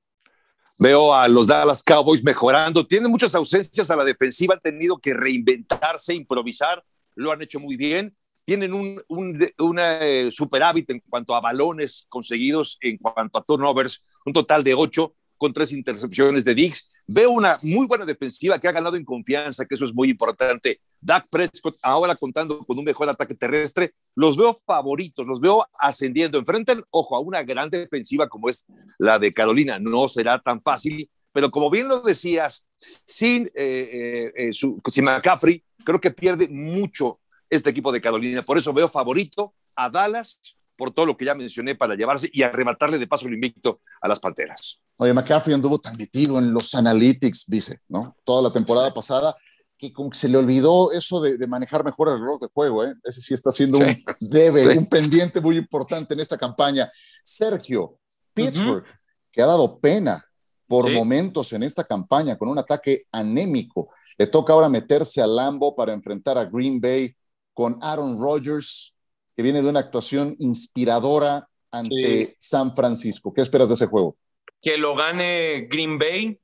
Veo 0.79 1.13
a 1.13 1.27
los 1.27 1.47
Dallas 1.49 1.83
Cowboys 1.83 2.23
mejorando. 2.23 2.87
Tienen 2.87 3.11
muchas 3.11 3.35
ausencias 3.35 3.91
a 3.91 3.97
la 3.97 4.05
defensiva, 4.05 4.55
han 4.55 4.61
tenido 4.61 4.99
que 4.99 5.13
reinventarse, 5.13 6.15
improvisar, 6.15 6.85
lo 7.17 7.33
han 7.33 7.43
hecho 7.43 7.59
muy 7.59 7.77
bien. 7.77 8.17
Tienen 8.45 8.73
un, 8.73 9.03
un 9.09 9.47
una, 9.59 9.99
eh, 10.07 10.31
superávit 10.31 10.89
en 10.91 11.01
cuanto 11.01 11.35
a 11.35 11.41
balones 11.41 12.07
conseguidos, 12.09 12.79
en 12.81 12.97
cuanto 12.97 13.39
a 13.39 13.45
turnovers, 13.45 14.05
un 14.25 14.33
total 14.33 14.63
de 14.63 14.75
ocho 14.75 15.15
con 15.37 15.53
tres 15.53 15.73
intercepciones 15.73 16.45
de 16.45 16.55
Diggs. 16.55 16.93
Veo 17.11 17.31
una 17.31 17.57
muy 17.63 17.87
buena 17.87 18.05
defensiva 18.05 18.59
que 18.59 18.69
ha 18.69 18.73
ganado 18.73 18.95
en 18.95 19.05
confianza, 19.05 19.65
que 19.65 19.75
eso 19.75 19.87
es 19.87 19.95
muy 19.95 20.11
importante. 20.11 20.83
Dak 21.01 21.27
Prescott 21.31 21.79
ahora 21.83 22.15
contando 22.15 22.59
con 22.67 22.79
un 22.79 22.85
mejor 22.85 23.09
ataque 23.09 23.35
terrestre, 23.35 23.95
los 24.15 24.37
veo 24.37 24.61
favoritos, 24.67 25.27
los 25.27 25.41
veo 25.41 25.67
ascendiendo. 25.79 26.39
Enfrentan, 26.39 26.85
ojo, 26.91 27.17
a 27.17 27.21
una 27.21 27.43
gran 27.43 27.71
defensiva 27.71 28.29
como 28.29 28.51
es 28.51 28.67
la 28.99 29.19
de 29.19 29.33
Carolina. 29.33 29.79
No 29.79 30.07
será 30.07 30.39
tan 30.39 30.61
fácil, 30.61 31.09
pero 31.33 31.51
como 31.51 31.71
bien 31.71 31.89
lo 31.89 32.01
decías, 32.01 32.67
sin, 32.79 33.47
eh, 33.55 34.33
eh, 34.37 34.49
eh 34.49 34.53
sin 34.53 35.05
McCaffrey, 35.05 35.65
creo 35.83 36.03
que 36.03 36.11
pierde 36.11 36.47
mucho 36.49 37.21
este 37.49 37.71
equipo 37.71 37.91
de 37.91 38.03
Carolina. 38.03 38.43
Por 38.43 38.59
eso 38.59 38.75
veo 38.75 38.87
favorito 38.87 39.55
a 39.75 39.89
Dallas 39.89 40.58
por 40.79 40.95
todo 40.95 41.07
lo 41.07 41.17
que 41.17 41.25
ya 41.25 41.35
mencioné 41.35 41.75
para 41.75 41.97
llevarse 41.97 42.31
y 42.33 42.43
arrebatarle 42.43 42.99
de 42.99 43.09
paso 43.09 43.27
el 43.27 43.35
invicto 43.35 43.81
a 44.01 44.07
las 44.07 44.21
Panteras. 44.21 44.81
Oye, 44.97 45.13
McCaffrey 45.13 45.53
anduvo 45.53 45.81
tan 45.81 45.97
metido 45.97 46.39
en 46.39 46.53
los 46.53 46.73
analytics, 46.77 47.47
dice, 47.49 47.81
¿no? 47.89 48.17
Toda 48.25 48.43
la 48.43 48.53
temporada 48.53 48.95
pasada, 48.95 49.37
que 49.77 49.93
como 49.93 50.09
que 50.09 50.17
se 50.17 50.29
le 50.29 50.39
olvidó 50.39 50.93
eso 50.93 51.21
de, 51.21 51.45
manejar 51.49 51.85
mejor 51.85 52.09
el 52.11 52.21
reloj 52.21 52.41
de 52.41 52.49
juego, 52.55 52.85
¿eh? 52.85 52.95
Ese 53.03 53.21
sí 53.21 53.35
está 53.35 53.51
siendo 53.51 53.79
un 53.79 54.05
debe, 54.21 54.79
un 54.79 54.87
pendiente 54.87 55.41
muy 55.41 55.57
importante 55.57 56.15
en 56.15 56.21
esta 56.21 56.39
campaña. 56.39 56.91
Sergio, 57.25 57.99
Pittsburgh, 58.33 58.87
que 59.33 59.43
ha 59.43 59.47
dado 59.47 59.81
pena 59.81 60.25
por 60.69 60.89
momentos 60.93 61.53
en 61.55 61.65
esta 61.65 61.83
campaña 61.83 62.39
con 62.39 62.49
un 62.49 62.59
ataque 62.59 63.07
anémico. 63.11 63.91
Le 64.17 64.29
toca 64.29 64.53
ahora 64.53 64.69
meterse 64.69 65.21
a 65.21 65.27
Lambo 65.27 65.75
para 65.75 65.93
enfrentar 65.93 66.39
a 66.39 66.45
Green 66.45 66.81
Bay 66.81 67.17
con 67.53 67.79
Aaron 67.81 68.17
Rodgers 68.17 68.95
que 69.39 69.45
viene 69.45 69.63
de 69.63 69.71
una 69.71 69.79
actuación 69.79 70.35
inspiradora 70.41 71.49
ante 71.71 72.35
San 72.41 72.75
Francisco. 72.75 73.33
¿Qué 73.33 73.41
esperas 73.41 73.69
de 73.69 73.77
ese 73.77 73.87
juego? 73.87 74.17
Que 74.61 74.77
lo 74.77 74.97
gane 74.97 75.69
Green 75.71 75.97
Bay, 75.97 76.41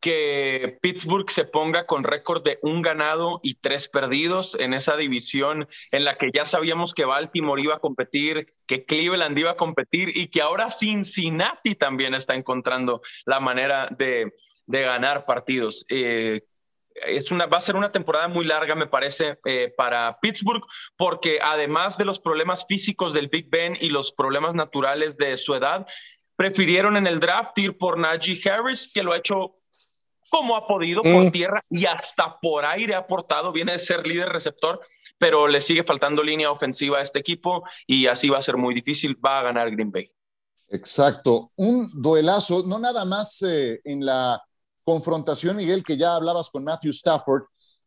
que 0.00 0.78
Pittsburgh 0.80 1.30
se 1.30 1.44
ponga 1.44 1.84
con 1.84 2.04
récord 2.04 2.42
de 2.42 2.58
un 2.62 2.80
ganado 2.80 3.40
y 3.42 3.56
tres 3.56 3.90
perdidos 3.90 4.56
en 4.58 4.72
esa 4.72 4.96
división 4.96 5.68
en 5.90 6.06
la 6.06 6.16
que 6.16 6.30
ya 6.32 6.46
sabíamos 6.46 6.94
que 6.94 7.04
Baltimore 7.04 7.60
iba 7.60 7.74
a 7.74 7.80
competir, 7.80 8.54
que 8.66 8.86
Cleveland 8.86 9.36
iba 9.36 9.50
a 9.50 9.56
competir 9.58 10.16
y 10.16 10.28
que 10.28 10.40
ahora 10.40 10.70
Cincinnati 10.70 11.74
también 11.74 12.14
está 12.14 12.34
encontrando 12.34 13.02
la 13.26 13.40
manera 13.40 13.94
de, 13.98 14.32
ganar 14.66 15.26
partidos. 15.26 15.84
Eh, 15.90 16.40
es 17.06 17.30
una, 17.30 17.46
va 17.46 17.58
a 17.58 17.62
ser 17.62 17.76
una 17.76 17.92
temporada 17.92 18.28
muy 18.28 18.44
larga, 18.44 18.74
me 18.74 18.86
parece, 18.86 19.38
eh, 19.44 19.72
para 19.76 20.18
Pittsburgh, 20.20 20.62
porque 20.96 21.38
además 21.42 21.96
de 21.98 22.04
los 22.04 22.18
problemas 22.18 22.66
físicos 22.66 23.12
del 23.12 23.28
Big 23.28 23.48
Ben 23.50 23.76
y 23.80 23.90
los 23.90 24.12
problemas 24.12 24.54
naturales 24.54 25.16
de 25.16 25.36
su 25.36 25.54
edad, 25.54 25.86
prefirieron 26.36 26.96
en 26.96 27.06
el 27.06 27.20
draft 27.20 27.58
ir 27.58 27.76
por 27.76 27.98
Najee 27.98 28.40
Harris, 28.48 28.90
que 28.92 29.02
lo 29.02 29.12
ha 29.12 29.18
hecho 29.18 29.56
como 30.30 30.56
ha 30.56 30.66
podido 30.66 31.02
por 31.02 31.24
mm. 31.24 31.30
tierra 31.30 31.64
y 31.70 31.86
hasta 31.86 32.38
por 32.40 32.64
aire 32.64 32.94
ha 32.94 32.98
aportado, 32.98 33.50
viene 33.52 33.72
de 33.72 33.78
ser 33.78 34.06
líder 34.06 34.28
receptor, 34.28 34.80
pero 35.18 35.48
le 35.48 35.60
sigue 35.60 35.84
faltando 35.84 36.22
línea 36.22 36.50
ofensiva 36.50 36.98
a 36.98 37.02
este 37.02 37.18
equipo 37.18 37.64
y 37.86 38.06
así 38.06 38.28
va 38.28 38.38
a 38.38 38.42
ser 38.42 38.56
muy 38.56 38.74
difícil, 38.74 39.16
va 39.24 39.40
a 39.40 39.42
ganar 39.44 39.70
Green 39.70 39.90
Bay. 39.90 40.10
Exacto, 40.70 41.50
un 41.56 41.88
duelazo, 41.94 42.62
no 42.66 42.78
nada 42.78 43.06
más 43.06 43.42
eh, 43.42 43.80
en 43.84 44.04
la 44.04 44.42
confrontación, 44.88 45.54
Miguel, 45.58 45.84
que 45.84 45.98
ya 45.98 46.14
hablabas 46.14 46.48
con 46.48 46.64
Matthew 46.64 46.92
Stafford, 46.92 47.42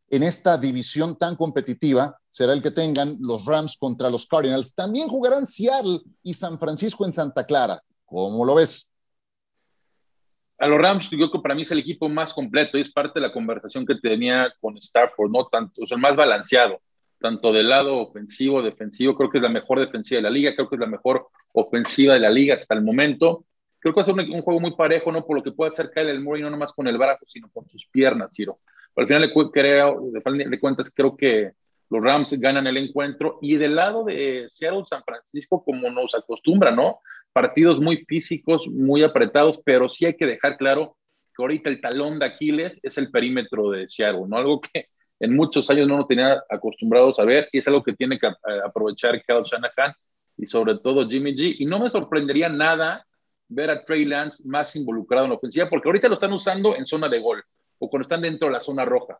en 0.08 0.22
esta 0.22 0.56
división 0.56 1.18
tan 1.18 1.36
competitiva, 1.36 2.16
será 2.30 2.54
el 2.54 2.62
que 2.62 2.70
tengan 2.70 3.18
los 3.22 3.44
Rams 3.46 3.76
contra 3.76 4.08
los 4.08 4.28
Cardinals. 4.28 4.76
También 4.76 5.08
jugarán 5.08 5.48
Seattle 5.48 6.02
y 6.22 6.36
San 6.36 6.60
Francisco 6.60 7.04
en 7.04 7.12
Santa 7.12 7.44
Clara. 7.44 7.82
¿Cómo 8.06 8.46
lo 8.46 8.54
ves? 8.54 8.92
A 10.60 10.68
los 10.68 10.80
Rams, 10.80 11.10
yo 11.10 11.18
creo 11.18 11.32
que 11.32 11.40
para 11.40 11.56
mí 11.56 11.64
es 11.64 11.72
el 11.72 11.80
equipo 11.80 12.08
más 12.08 12.36
completo 12.36 12.78
y 12.78 12.82
es 12.82 12.92
parte 12.92 13.20
de 13.20 13.26
la 13.26 13.34
conversación 13.34 13.84
que 13.84 13.96
tenía 13.96 14.54
con 14.62 14.78
Stafford, 14.78 15.32
¿no? 15.32 15.48
Tanto, 15.48 15.82
o 15.82 15.88
sea, 15.88 15.96
el 15.96 16.02
más 16.04 16.16
balanceado, 16.16 16.82
tanto 17.20 17.52
del 17.52 17.70
lado 17.70 17.98
ofensivo, 17.98 18.62
defensivo. 18.62 19.16
Creo 19.16 19.32
que 19.32 19.40
es 19.40 19.44
la 19.44 19.50
mejor 19.50 19.80
defensiva 19.80 20.18
de 20.18 20.24
la 20.24 20.30
liga, 20.30 20.54
creo 20.54 20.70
que 20.70 20.76
es 20.76 20.82
la 20.82 20.86
mejor 20.86 21.30
ofensiva 21.54 22.14
de 22.14 22.20
la 22.20 22.30
liga 22.30 22.54
hasta 22.54 22.76
el 22.76 22.84
momento. 22.84 23.46
Creo 23.82 23.94
que 23.94 24.00
va 24.00 24.04
a 24.04 24.06
ser 24.06 24.14
un, 24.14 24.42
juego 24.42 24.60
muy 24.60 24.72
parejo, 24.76 25.12
¿no? 25.12 25.26
Por 25.26 25.38
lo 25.38 25.44
que 25.44 25.52
puede 25.52 25.72
hacer 25.72 25.90
Kyle 25.94 26.20
Murray, 26.20 26.44
no 26.44 26.52
nomás 26.52 26.72
con 26.72 26.88
el 26.88 26.98
brazo, 26.98 27.26
sino 27.26 27.50
con 27.52 27.68
sus 27.68 27.88
piernas, 27.88 28.34
Ciro. 28.34 28.60
Pero 28.94 29.04
al 29.04 29.08
final 29.08 29.22
de, 29.22 29.52
creo, 29.52 30.02
de 30.12 30.60
cuentas, 30.60 30.92
creo 30.96 31.18
que 31.18 31.52
los 31.90 32.02
Rams 32.02 32.40
ganan 32.40 32.68
el 32.68 32.78
encuentro. 32.78 33.40
Y 33.42 33.58
del 33.58 33.76
lado 33.76 34.06
de 34.06 34.46
Seattle, 34.50 34.84
San 34.86 35.04
Francisco, 35.04 35.64
como 35.64 35.90
nos 35.90 36.16
acostumbra, 36.16 36.72
¿no? 36.72 37.00
Partidos 37.34 37.80
muy 37.80 38.06
físicos, 38.08 38.68
muy 38.68 39.04
apretados, 39.04 39.60
pero 39.66 39.90
sí 39.90 40.06
hay 40.06 40.16
que 40.16 40.26
dejar 40.26 40.58
claro 40.58 40.96
que 41.36 41.44
ahorita 41.44 41.70
el 41.70 41.82
talón 41.82 42.20
de 42.20 42.26
Aquiles 42.26 42.80
es 42.84 42.98
el 42.98 43.10
perímetro 43.10 43.72
de 43.72 43.90
Seattle, 43.90 44.26
¿no? 44.28 44.38
Algo 44.38 44.62
que 44.62 44.88
en 45.20 45.36
muchos 45.36 45.70
años 45.70 45.88
no 45.88 45.98
lo 45.98 46.06
tenía 46.06 46.42
acostumbrados 46.50 47.20
a 47.20 47.26
ver 47.26 47.50
y 47.52 47.60
es 47.60 47.68
algo 47.68 47.84
que 47.84 47.94
tiene 47.94 48.18
que 48.18 48.28
eh, 48.28 48.62
aprovechar 48.66 49.22
Kyle 49.24 49.44
Shanahan 49.44 49.94
y 50.38 50.48
sobre 50.48 50.80
todo 50.80 51.08
Jimmy 51.08 51.36
G. 51.36 51.56
Y 51.60 51.66
no 51.66 51.80
me 51.80 51.90
sorprendería 51.90 52.50
nada 52.50 53.06
ver 53.52 53.70
a 53.70 53.84
Trey 53.84 54.06
Lance 54.06 54.48
más 54.48 54.76
involucrado 54.76 55.26
en 55.26 55.32
la 55.32 55.38
ofensiva, 55.38 55.70
porque 55.70 55.90
ahorita 55.90 56.08
lo 56.08 56.16
están 56.16 56.32
usando 56.34 56.76
en 56.76 56.86
zona 56.86 57.10
de 57.10 57.20
gol 57.20 57.44
o 57.80 57.90
cuando 57.90 58.04
están 58.04 58.22
dentro 58.22 58.48
de 58.48 58.54
la 58.54 58.62
zona 58.62 58.86
roja. 58.86 59.20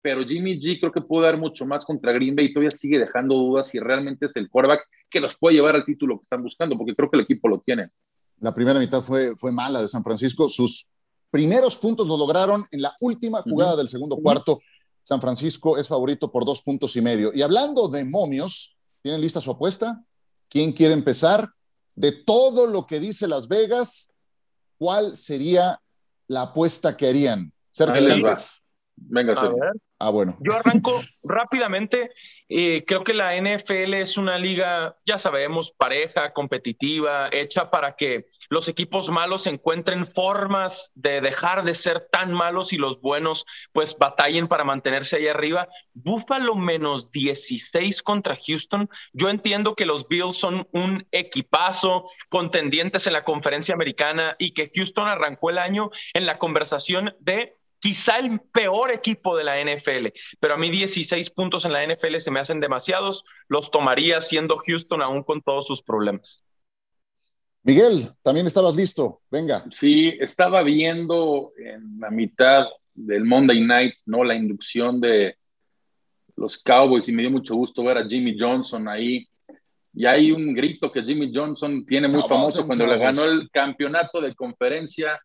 Pero 0.00 0.24
Jimmy 0.24 0.58
G 0.58 0.78
creo 0.80 0.92
que 0.92 1.00
puede 1.00 1.26
dar 1.26 1.36
mucho 1.36 1.66
más 1.66 1.84
contra 1.84 2.12
Green 2.12 2.34
Bay 2.34 2.46
y 2.46 2.52
todavía 2.52 2.70
sigue 2.70 2.98
dejando 2.98 3.34
dudas 3.34 3.68
si 3.68 3.78
realmente 3.78 4.26
es 4.26 4.36
el 4.36 4.48
quarterback 4.48 4.82
que 5.10 5.20
los 5.20 5.36
puede 5.36 5.56
llevar 5.56 5.74
al 5.74 5.84
título 5.84 6.18
que 6.18 6.22
están 6.22 6.42
buscando, 6.42 6.76
porque 6.76 6.94
creo 6.94 7.10
que 7.10 7.16
el 7.16 7.24
equipo 7.24 7.48
lo 7.48 7.60
tiene. 7.60 7.90
La 8.38 8.54
primera 8.54 8.78
mitad 8.78 9.02
fue, 9.02 9.36
fue 9.36 9.52
mala 9.52 9.82
de 9.82 9.88
San 9.88 10.02
Francisco. 10.02 10.48
Sus 10.48 10.88
primeros 11.30 11.76
puntos 11.76 12.06
lo 12.06 12.16
lograron 12.16 12.66
en 12.70 12.82
la 12.82 12.94
última 13.00 13.42
jugada 13.42 13.76
del 13.76 13.88
segundo 13.88 14.16
cuarto. 14.16 14.60
San 15.02 15.20
Francisco 15.20 15.76
es 15.76 15.88
favorito 15.88 16.30
por 16.30 16.44
dos 16.44 16.62
puntos 16.62 16.96
y 16.96 17.02
medio. 17.02 17.30
Y 17.34 17.42
hablando 17.42 17.88
de 17.88 18.04
momios, 18.04 18.76
¿tienen 19.02 19.20
lista 19.20 19.40
su 19.40 19.50
apuesta? 19.50 20.02
¿Quién 20.48 20.72
quiere 20.72 20.94
empezar? 20.94 21.48
De 21.96 22.12
todo 22.12 22.66
lo 22.66 22.86
que 22.86 23.00
dice 23.00 23.26
Las 23.26 23.48
Vegas, 23.48 24.12
¿cuál 24.78 25.16
sería 25.16 25.80
la 26.28 26.42
apuesta 26.42 26.96
que 26.96 27.08
harían? 27.08 27.52
Venga, 28.96 29.34
Ah, 29.98 30.10
bueno. 30.10 30.36
Yo 30.40 30.52
arranco 30.54 30.92
rápidamente. 31.24 32.10
Eh, 32.48 32.84
creo 32.86 33.02
que 33.02 33.14
la 33.14 33.34
NFL 33.34 33.94
es 33.94 34.16
una 34.16 34.38
liga, 34.38 34.96
ya 35.06 35.18
sabemos, 35.18 35.72
pareja, 35.72 36.32
competitiva, 36.32 37.28
hecha 37.32 37.70
para 37.70 37.96
que 37.96 38.26
los 38.50 38.68
equipos 38.68 39.08
malos 39.08 39.46
encuentren 39.46 40.06
formas 40.06 40.92
de 40.94 41.20
dejar 41.20 41.64
de 41.64 41.74
ser 41.74 42.08
tan 42.12 42.32
malos 42.32 42.72
y 42.72 42.76
los 42.76 43.00
buenos 43.00 43.46
pues 43.72 43.96
batallen 43.98 44.48
para 44.48 44.64
mantenerse 44.64 45.16
ahí 45.16 45.28
arriba. 45.28 45.66
Buffalo 45.94 46.54
menos 46.54 47.10
16 47.10 48.02
contra 48.02 48.36
Houston. 48.36 48.88
Yo 49.12 49.30
entiendo 49.30 49.74
que 49.74 49.86
los 49.86 50.06
Bills 50.06 50.36
son 50.36 50.68
un 50.72 51.06
equipazo, 51.10 52.08
contendientes 52.28 53.06
en 53.06 53.14
la 53.14 53.24
conferencia 53.24 53.74
americana 53.74 54.36
y 54.38 54.52
que 54.52 54.70
Houston 54.74 55.08
arrancó 55.08 55.50
el 55.50 55.58
año 55.58 55.90
en 56.14 56.26
la 56.26 56.38
conversación 56.38 57.14
de 57.18 57.56
quizá 57.86 58.18
el 58.18 58.40
peor 58.40 58.90
equipo 58.90 59.36
de 59.36 59.44
la 59.44 59.62
NFL, 59.62 60.08
pero 60.40 60.54
a 60.54 60.56
mí 60.56 60.70
16 60.70 61.30
puntos 61.30 61.64
en 61.64 61.72
la 61.72 61.86
NFL 61.86 62.16
se 62.18 62.32
me 62.32 62.40
hacen 62.40 62.58
demasiados, 62.58 63.24
los 63.46 63.70
tomaría 63.70 64.20
siendo 64.20 64.58
Houston 64.58 65.02
aún 65.02 65.22
con 65.22 65.40
todos 65.40 65.68
sus 65.68 65.84
problemas. 65.84 66.44
Miguel, 67.62 68.08
también 68.24 68.48
estabas 68.48 68.74
listo, 68.74 69.20
venga. 69.30 69.64
Sí, 69.70 70.16
estaba 70.18 70.64
viendo 70.64 71.52
en 71.56 72.00
la 72.00 72.10
mitad 72.10 72.64
del 72.92 73.24
Monday 73.24 73.60
Night, 73.60 73.94
¿no? 74.06 74.24
La 74.24 74.34
inducción 74.34 75.00
de 75.00 75.36
los 76.34 76.58
Cowboys 76.58 77.08
y 77.08 77.12
me 77.12 77.22
dio 77.22 77.30
mucho 77.30 77.54
gusto 77.54 77.84
ver 77.84 77.98
a 77.98 78.08
Jimmy 78.08 78.36
Johnson 78.36 78.88
ahí. 78.88 79.28
Y 79.94 80.06
hay 80.06 80.32
un 80.32 80.52
grito 80.54 80.90
que 80.90 81.04
Jimmy 81.04 81.30
Johnson 81.32 81.86
tiene 81.86 82.08
muy 82.08 82.22
famoso 82.22 82.66
cuando 82.66 82.84
le 82.84 82.98
ganó 82.98 83.24
el 83.26 83.48
campeonato 83.48 84.20
de 84.20 84.34
conferencia 84.34 85.20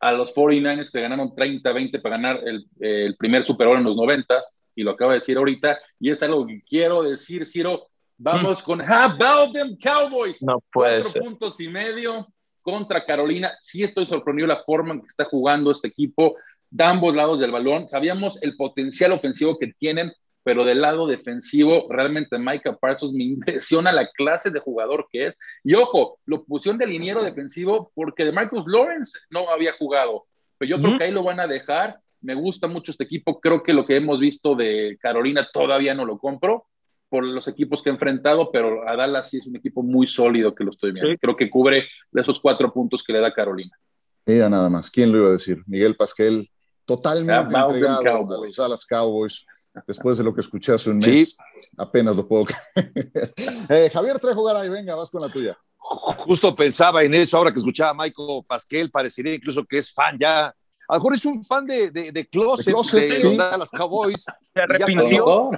a 0.00 0.12
los 0.12 0.34
49ers 0.34 0.90
que 0.90 1.00
ganaron 1.00 1.30
30-20 1.30 2.00
para 2.00 2.16
ganar 2.16 2.40
el, 2.44 3.16
primer 3.16 3.44
Super 3.46 3.66
Bowl 3.66 3.78
en 3.78 3.84
los 3.84 3.96
90 3.96 4.40
y 4.76 4.82
lo 4.82 4.92
acaba 4.92 5.12
de 5.12 5.18
decir 5.18 5.36
ahorita, 5.36 5.76
y 5.98 6.10
es 6.10 6.22
algo 6.22 6.46
que 6.46 6.62
quiero 6.62 7.02
decir, 7.02 7.44
Ciro, 7.44 7.88
vamos 8.16 8.62
con 8.62 8.80
How 8.80 9.10
about 9.10 9.52
them 9.52 9.76
Cowboys? 9.76 10.40
No 10.42 10.62
puede 10.72 11.02
Cuatro 11.02 11.22
puntos 11.22 11.60
y 11.60 11.68
medio 11.68 12.28
contra 12.62 13.04
Carolina. 13.04 13.56
Sí 13.60 13.82
estoy 13.82 14.06
sorprendido 14.06 14.46
la 14.46 14.62
forma 14.62 14.94
en 14.94 15.00
que 15.00 15.06
está 15.06 15.24
jugando 15.24 15.72
este 15.72 15.88
equipo 15.88 16.36
de 16.70 16.84
ambos 16.84 17.14
lados 17.14 17.40
del 17.40 17.50
balón. 17.50 17.88
Sabíamos 17.88 18.40
el 18.42 18.56
potencial 18.56 19.12
ofensivo 19.12 19.58
que 19.58 19.72
tienen, 19.78 20.12
pero 20.48 20.64
del 20.64 20.80
lado 20.80 21.06
defensivo, 21.06 21.88
realmente 21.90 22.38
Micah 22.38 22.74
Parsons 22.74 23.12
me 23.12 23.24
impresiona 23.36 23.92
la 23.92 24.08
clase 24.12 24.50
de 24.50 24.60
jugador 24.60 25.06
que 25.12 25.26
es. 25.26 25.36
Y 25.62 25.74
ojo, 25.74 26.20
la 26.24 26.40
opción 26.48 26.78
de 26.78 26.86
liniero 26.86 27.22
defensivo, 27.22 27.92
porque 27.94 28.24
de 28.24 28.32
Marcus 28.32 28.64
Lawrence 28.66 29.18
no 29.28 29.50
había 29.50 29.74
jugado, 29.74 30.24
pero 30.56 30.70
yo 30.70 30.82
creo 30.82 30.96
que 30.96 31.04
ahí 31.04 31.10
lo 31.10 31.22
van 31.22 31.38
a 31.38 31.46
dejar. 31.46 32.00
Me 32.22 32.34
gusta 32.34 32.66
mucho 32.66 32.92
este 32.92 33.04
equipo. 33.04 33.38
Creo 33.40 33.62
que 33.62 33.74
lo 33.74 33.84
que 33.84 33.96
hemos 33.96 34.18
visto 34.18 34.54
de 34.54 34.96
Carolina 35.02 35.46
todavía 35.52 35.92
no 35.92 36.06
lo 36.06 36.16
compro 36.16 36.64
por 37.10 37.24
los 37.24 37.46
equipos 37.46 37.82
que 37.82 37.90
he 37.90 37.92
enfrentado, 37.92 38.50
pero 38.50 38.88
a 38.88 38.96
Dallas 38.96 39.28
sí 39.28 39.36
es 39.36 39.46
un 39.46 39.56
equipo 39.56 39.82
muy 39.82 40.06
sólido 40.06 40.54
que 40.54 40.64
lo 40.64 40.70
estoy 40.70 40.92
viendo. 40.92 41.14
Creo 41.20 41.36
que 41.36 41.50
cubre 41.50 41.88
de 42.10 42.20
esos 42.22 42.40
cuatro 42.40 42.72
puntos 42.72 43.02
que 43.02 43.12
le 43.12 43.20
da 43.20 43.34
Carolina. 43.34 43.76
Mira 44.24 44.48
nada 44.48 44.70
más, 44.70 44.90
¿quién 44.90 45.12
lo 45.12 45.18
iba 45.18 45.28
a 45.28 45.32
decir? 45.32 45.62
Miguel 45.66 45.94
Pasquel, 45.94 46.50
totalmente 46.86 47.54
entregado 47.54 48.34
a 48.34 48.46
los 48.46 48.56
Dallas 48.56 48.86
Cowboys 48.86 49.44
después 49.86 50.18
de 50.18 50.24
lo 50.24 50.34
que 50.34 50.40
escuché 50.40 50.72
hace 50.72 50.90
un 50.90 50.98
mes. 50.98 51.36
Apenas 51.76 52.16
lo 52.16 52.26
puedo. 52.26 52.46
eh, 53.68 53.90
Javier 53.92 54.18
Trejo 54.18 54.44
Garay, 54.44 54.68
venga, 54.68 54.94
vas 54.94 55.10
con 55.10 55.22
la 55.22 55.30
tuya. 55.30 55.56
Justo 55.78 56.54
pensaba 56.54 57.02
en 57.04 57.14
eso 57.14 57.38
ahora 57.38 57.52
que 57.52 57.58
escuchaba 57.58 57.90
a 57.90 57.94
Michael 57.94 58.42
Pasquel, 58.46 58.90
parecería 58.90 59.34
incluso 59.34 59.64
que 59.64 59.78
es 59.78 59.92
fan 59.92 60.18
ya. 60.18 60.46
A 60.46 60.94
lo 60.94 61.00
mejor 61.00 61.14
es 61.14 61.24
un 61.26 61.44
fan 61.44 61.66
de, 61.66 61.90
de, 61.90 62.12
de 62.12 62.26
Closet, 62.26 62.66
de, 62.66 62.72
closet, 62.72 63.10
de 63.10 63.16
sí. 63.16 63.36
los 63.36 63.70
Cowboys. 63.70 64.24
Se 64.54 64.60
arrepintió. 64.60 65.50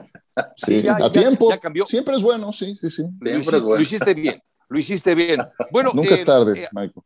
Sí, 0.57 0.83
ya, 0.83 0.97
a 0.97 1.11
tiempo. 1.11 1.51
Ya 1.51 1.59
cambió. 1.59 1.87
Siempre 1.87 2.17
es 2.17 2.23
bueno, 2.23 2.53
sí, 2.53 2.75
sí, 2.77 2.91
sí. 2.91 3.05
Lo 3.21 3.31
hiciste, 3.39 3.59
bueno. 3.59 3.77
lo 3.77 3.81
hiciste, 3.81 4.15
bien, 4.15 4.43
lo 4.69 4.79
hiciste 4.79 5.15
bien. 5.15 5.41
Bueno, 5.71 5.93
Nunca 5.95 6.11
eh, 6.11 6.15
es 6.15 6.25
tarde, 6.25 6.65
eh, 6.65 6.69
Michael. 6.73 7.05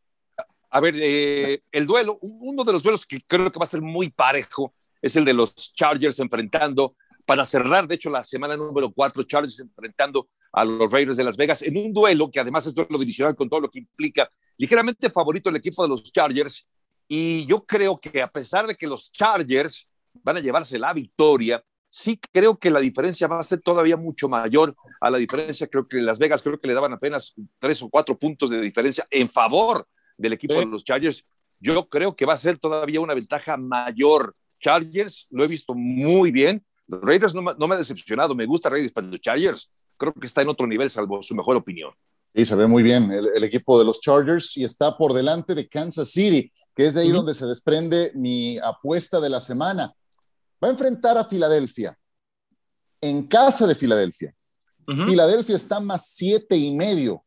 A 0.71 0.81
ver, 0.81 0.95
eh, 0.99 1.62
el 1.71 1.87
duelo, 1.87 2.19
uno 2.21 2.64
de 2.64 2.73
los 2.73 2.83
duelos 2.83 3.07
que 3.07 3.21
creo 3.27 3.53
que 3.53 3.59
va 3.59 3.64
a 3.64 3.69
ser 3.69 3.81
muy 3.81 4.11
parejo 4.11 4.75
es 5.05 5.17
el 5.17 5.25
de 5.25 5.35
los 5.35 5.55
Chargers 5.55 6.19
enfrentando 6.19 6.97
para 7.27 7.45
cerrar, 7.45 7.87
de 7.87 7.95
hecho, 7.95 8.11
la 8.11 8.23
semana 8.23 8.57
número 8.57 8.90
4, 8.90 9.23
Chargers 9.25 9.61
enfrentando 9.61 10.29
a 10.53 10.64
los 10.64 10.90
Raiders 10.90 11.17
de 11.17 11.25
Las 11.25 11.37
Vegas 11.37 11.62
en 11.62 11.77
un 11.77 11.93
duelo 11.93 12.31
que 12.31 12.40
además 12.40 12.64
es 12.67 12.75
duelo 12.75 12.99
divisional 12.99 13.35
con 13.35 13.49
todo 13.49 13.61
lo 13.61 13.71
que 13.71 13.81
implica. 13.81 14.31
Ligeramente 14.57 15.11
favorito 15.11 15.51
el 15.51 15.57
equipo 15.57 15.83
de 15.83 15.88
los 15.90 16.05
Chargers 16.05 16.67
y 17.07 17.45
yo 17.47 17.64
creo 17.64 17.99
que 17.99 18.23
a 18.23 18.29
pesar 18.29 18.67
de 18.67 18.77
que 18.77 18.87
los 18.87 19.12
Chargers 19.12 19.88
van 20.23 20.38
a 20.38 20.40
llevarse 20.40 20.79
la 20.79 20.93
victoria, 20.93 21.62
sí 21.88 22.19
creo 22.33 22.57
que 22.57 22.71
la 22.71 22.81
diferencia 22.81 23.27
va 23.27 23.40
a 23.40 23.45
ser 23.45 23.61
todavía 23.61 23.97
mucho 23.97 24.29
mayor 24.29 24.75
a 25.01 25.11
la 25.11 25.19
diferencia. 25.19 25.67
Creo 25.67 25.87
que 25.87 25.99
Las 25.99 26.19
Vegas 26.19 26.43
creo 26.43 26.59
que 26.59 26.69
le 26.69 26.75
daban 26.75 26.95
apenas 26.95 27.35
tres 27.59 27.83
o 27.83 27.90
cuatro 27.90 28.17
puntos 28.17 28.49
de 28.49 28.61
diferencia 28.61 29.07
en 29.11 29.29
favor 29.29 29.87
del 30.17 30.33
equipo 30.33 30.55
sí. 30.55 30.61
de 30.61 30.67
los 30.67 30.83
Chargers. 30.83 31.27
Yo 31.61 31.88
creo 31.88 32.17
que 32.17 32.27
va 32.27 32.33
a 32.33 32.38
ser 32.38 32.59
todavía 32.59 33.00
una 33.00 33.15
ventaja 33.15 33.57
mayor. 33.57 34.35
Chargers 34.59 35.27
lo 35.31 35.44
he 35.44 35.48
visto 35.48 35.75
muy 35.75 36.31
bien 36.31 36.65
Raiders 36.87 37.35
no, 37.35 37.42
no, 37.42 37.69
me 37.69 37.75
ha 37.75 37.79
decepcionado, 37.79 38.35
me 38.35 38.46
gusta 38.46 38.69
Raiders, 38.69 38.92
pero 38.92 39.07
los 39.07 39.21
Chargers 39.21 39.71
creo 39.96 40.13
que 40.13 40.27
está 40.27 40.42
en 40.42 40.48
otro 40.48 40.67
nivel, 40.67 40.90
salvo 40.90 41.23
su 41.23 41.35
mejor 41.35 41.57
opinión. 41.57 41.92
Sí, 42.35 42.44
se 42.44 42.55
ve 42.57 42.67
muy 42.67 42.83
bien 42.83 43.11
el, 43.13 43.29
el, 43.37 43.44
equipo 43.44 43.79
de 43.79 43.85
los 43.85 44.00
Chargers 44.00 44.57
y 44.57 44.65
está 44.65 44.96
por 44.96 45.13
delante 45.13 45.55
de 45.55 45.69
Kansas 45.69 46.11
City, 46.11 46.52
que 46.75 46.87
es 46.87 46.94
de 46.94 47.02
ahí 47.02 47.09
uh 47.09 47.13
-huh. 47.13 47.17
donde 47.17 47.35
se 47.35 47.46
desprende 47.46 48.11
mi 48.15 48.59
apuesta 48.59 49.21
de 49.21 49.31
la 49.31 49.40
semana. 49.40 49.94
Va 50.63 50.69
a 50.69 50.73
enfrentar 50.73 51.17
a 51.17 51.25
Filadelfia, 51.25 51.96
en 53.00 53.27
casa 53.29 53.67
de 53.67 53.75
Filadelfia. 53.75 54.35
Uh 54.87 54.92
-huh. 54.92 55.09
Filadelfia 55.09 55.57
está 55.57 55.79
más 55.79 56.09
siete 56.09 56.57
y 56.57 56.73
medio. 56.73 57.25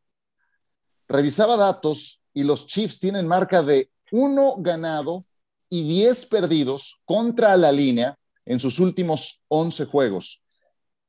Revisaba 1.08 1.56
datos 1.56 2.20
y 2.34 2.44
los 2.44 2.66
Chiefs 2.66 2.98
tienen 2.98 3.26
marca 3.26 3.62
de 3.62 3.90
uno 4.12 4.56
ganado 4.58 5.24
y 5.68 5.82
10 5.82 6.26
perdidos 6.26 7.00
contra 7.04 7.56
la 7.56 7.72
línea 7.72 8.18
en 8.44 8.60
sus 8.60 8.78
últimos 8.78 9.42
11 9.48 9.84
juegos. 9.86 10.42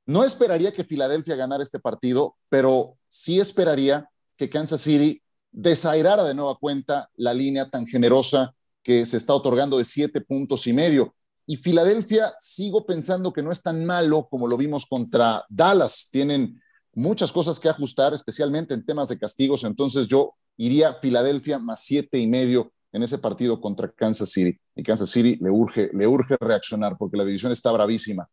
No 0.05 0.23
esperaría 0.23 0.73
que 0.73 0.83
Filadelfia 0.83 1.35
ganara 1.35 1.63
este 1.63 1.79
partido, 1.79 2.35
pero 2.49 2.97
sí 3.07 3.39
esperaría 3.39 4.09
que 4.37 4.49
Kansas 4.49 4.81
City 4.81 5.21
desairara 5.51 6.23
de 6.23 6.33
nueva 6.33 6.55
cuenta 6.55 7.09
la 7.15 7.33
línea 7.33 7.69
tan 7.69 7.85
generosa 7.85 8.53
que 8.83 9.05
se 9.05 9.17
está 9.17 9.33
otorgando 9.33 9.77
de 9.77 9.85
siete 9.85 10.21
puntos 10.21 10.67
y 10.67 10.73
medio. 10.73 11.15
Y 11.45 11.57
Filadelfia, 11.57 12.33
sigo 12.39 12.85
pensando 12.85 13.33
que 13.33 13.41
no 13.41 13.51
es 13.51 13.61
tan 13.61 13.85
malo 13.85 14.27
como 14.29 14.47
lo 14.47 14.57
vimos 14.57 14.85
contra 14.85 15.45
Dallas. 15.49 16.09
Tienen 16.11 16.61
muchas 16.93 17.31
cosas 17.31 17.59
que 17.59 17.69
ajustar, 17.69 18.13
especialmente 18.13 18.73
en 18.73 18.85
temas 18.85 19.09
de 19.09 19.17
castigos. 19.17 19.63
Entonces 19.63 20.07
yo 20.07 20.35
iría 20.57 20.93
Filadelfia 20.95 21.57
más 21.59 21.83
siete 21.83 22.19
y 22.19 22.27
medio 22.27 22.71
en 22.91 23.03
ese 23.03 23.17
partido 23.17 23.61
contra 23.61 23.91
Kansas 23.91 24.31
City. 24.31 24.59
Y 24.75 24.83
Kansas 24.83 25.09
City 25.09 25.37
le 25.41 25.51
urge, 25.51 25.89
le 25.93 26.07
urge 26.07 26.35
reaccionar 26.39 26.97
porque 26.97 27.17
la 27.17 27.25
división 27.25 27.51
está 27.51 27.71
bravísima. 27.71 28.27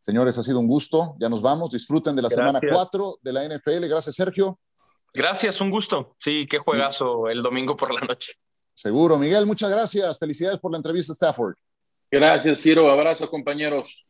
Señores, 0.00 0.36
ha 0.38 0.42
sido 0.42 0.60
un 0.60 0.68
gusto. 0.68 1.16
Ya 1.18 1.28
nos 1.28 1.42
vamos. 1.42 1.70
Disfruten 1.70 2.14
de 2.14 2.22
la 2.22 2.30
semana 2.30 2.60
4 2.60 3.16
de 3.22 3.32
la 3.32 3.48
NFL. 3.48 3.86
Gracias, 3.88 4.14
Sergio. 4.14 4.58
Gracias, 5.12 5.60
un 5.60 5.70
gusto. 5.70 6.16
Sí, 6.18 6.46
qué 6.48 6.58
juegazo 6.58 7.28
el 7.28 7.42
domingo 7.42 7.76
por 7.76 7.94
la 7.94 8.00
noche. 8.00 8.32
Seguro. 8.74 9.16
Miguel, 9.18 9.46
muchas 9.46 9.70
gracias. 9.70 10.18
Felicidades 10.18 10.58
por 10.58 10.72
la 10.72 10.78
entrevista, 10.78 11.12
Stafford. 11.12 11.54
Gracias, 12.10 12.60
Ciro. 12.60 12.90
Abrazo, 12.90 13.30
compañeros. 13.30 14.04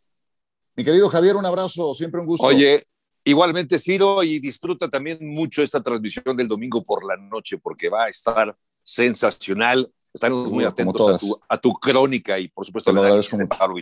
Mi 0.74 0.84
querido 0.84 1.08
Javier, 1.08 1.36
un 1.36 1.46
abrazo. 1.46 1.94
Siempre 1.94 2.20
un 2.20 2.26
gusto. 2.26 2.46
Oye, 2.46 2.86
igualmente, 3.22 3.78
Ciro, 3.78 4.22
y 4.22 4.40
disfruta 4.40 4.88
también 4.88 5.18
mucho 5.20 5.62
esta 5.62 5.82
transmisión 5.82 6.36
del 6.36 6.48
domingo 6.48 6.82
por 6.82 7.04
la 7.04 7.16
noche 7.16 7.58
porque 7.58 7.88
va 7.88 8.04
a 8.04 8.08
estar 8.08 8.56
sensacional. 8.84 9.90
Estaremos 10.12 10.48
muy 10.48 10.64
atentos 10.64 11.40
a 11.48 11.58
tu, 11.58 11.72
crónica 11.72 12.38
y, 12.38 12.46
por 12.46 12.64
supuesto, 12.64 12.92
Te 12.92 12.94
lo 12.94 13.00
agradezco 13.00 13.36
mucho. 13.36 13.58
Pablo 13.58 13.74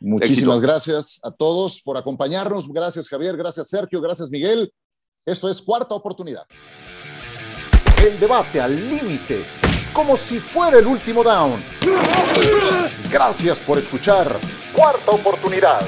Muchísimas 0.00 0.60
gracias 0.60 1.20
a 1.24 1.30
todos 1.30 1.80
por 1.80 1.96
acompañarnos. 1.96 2.68
Gracias, 2.68 3.08
Javier. 3.08 3.36
Gracias, 3.36 3.68
Sergio. 3.68 4.00
Gracias, 4.00 4.30
Miguel. 4.30 4.70
Esto 5.24 5.50
es 5.50 5.62
Cuarta 5.62 5.94
Oportunidad. 5.94 6.46
El 8.04 8.20
debate 8.20 8.60
al 8.60 8.76
límite, 8.76 9.44
como 9.92 10.16
si 10.16 10.38
fuera 10.38 10.78
el 10.78 10.86
último 10.86 11.24
down. 11.24 11.62
Gracias 13.10 13.58
por 13.58 13.78
escuchar 13.78 14.38
Cuarta 14.74 15.10
Oportunidad. 15.10 15.82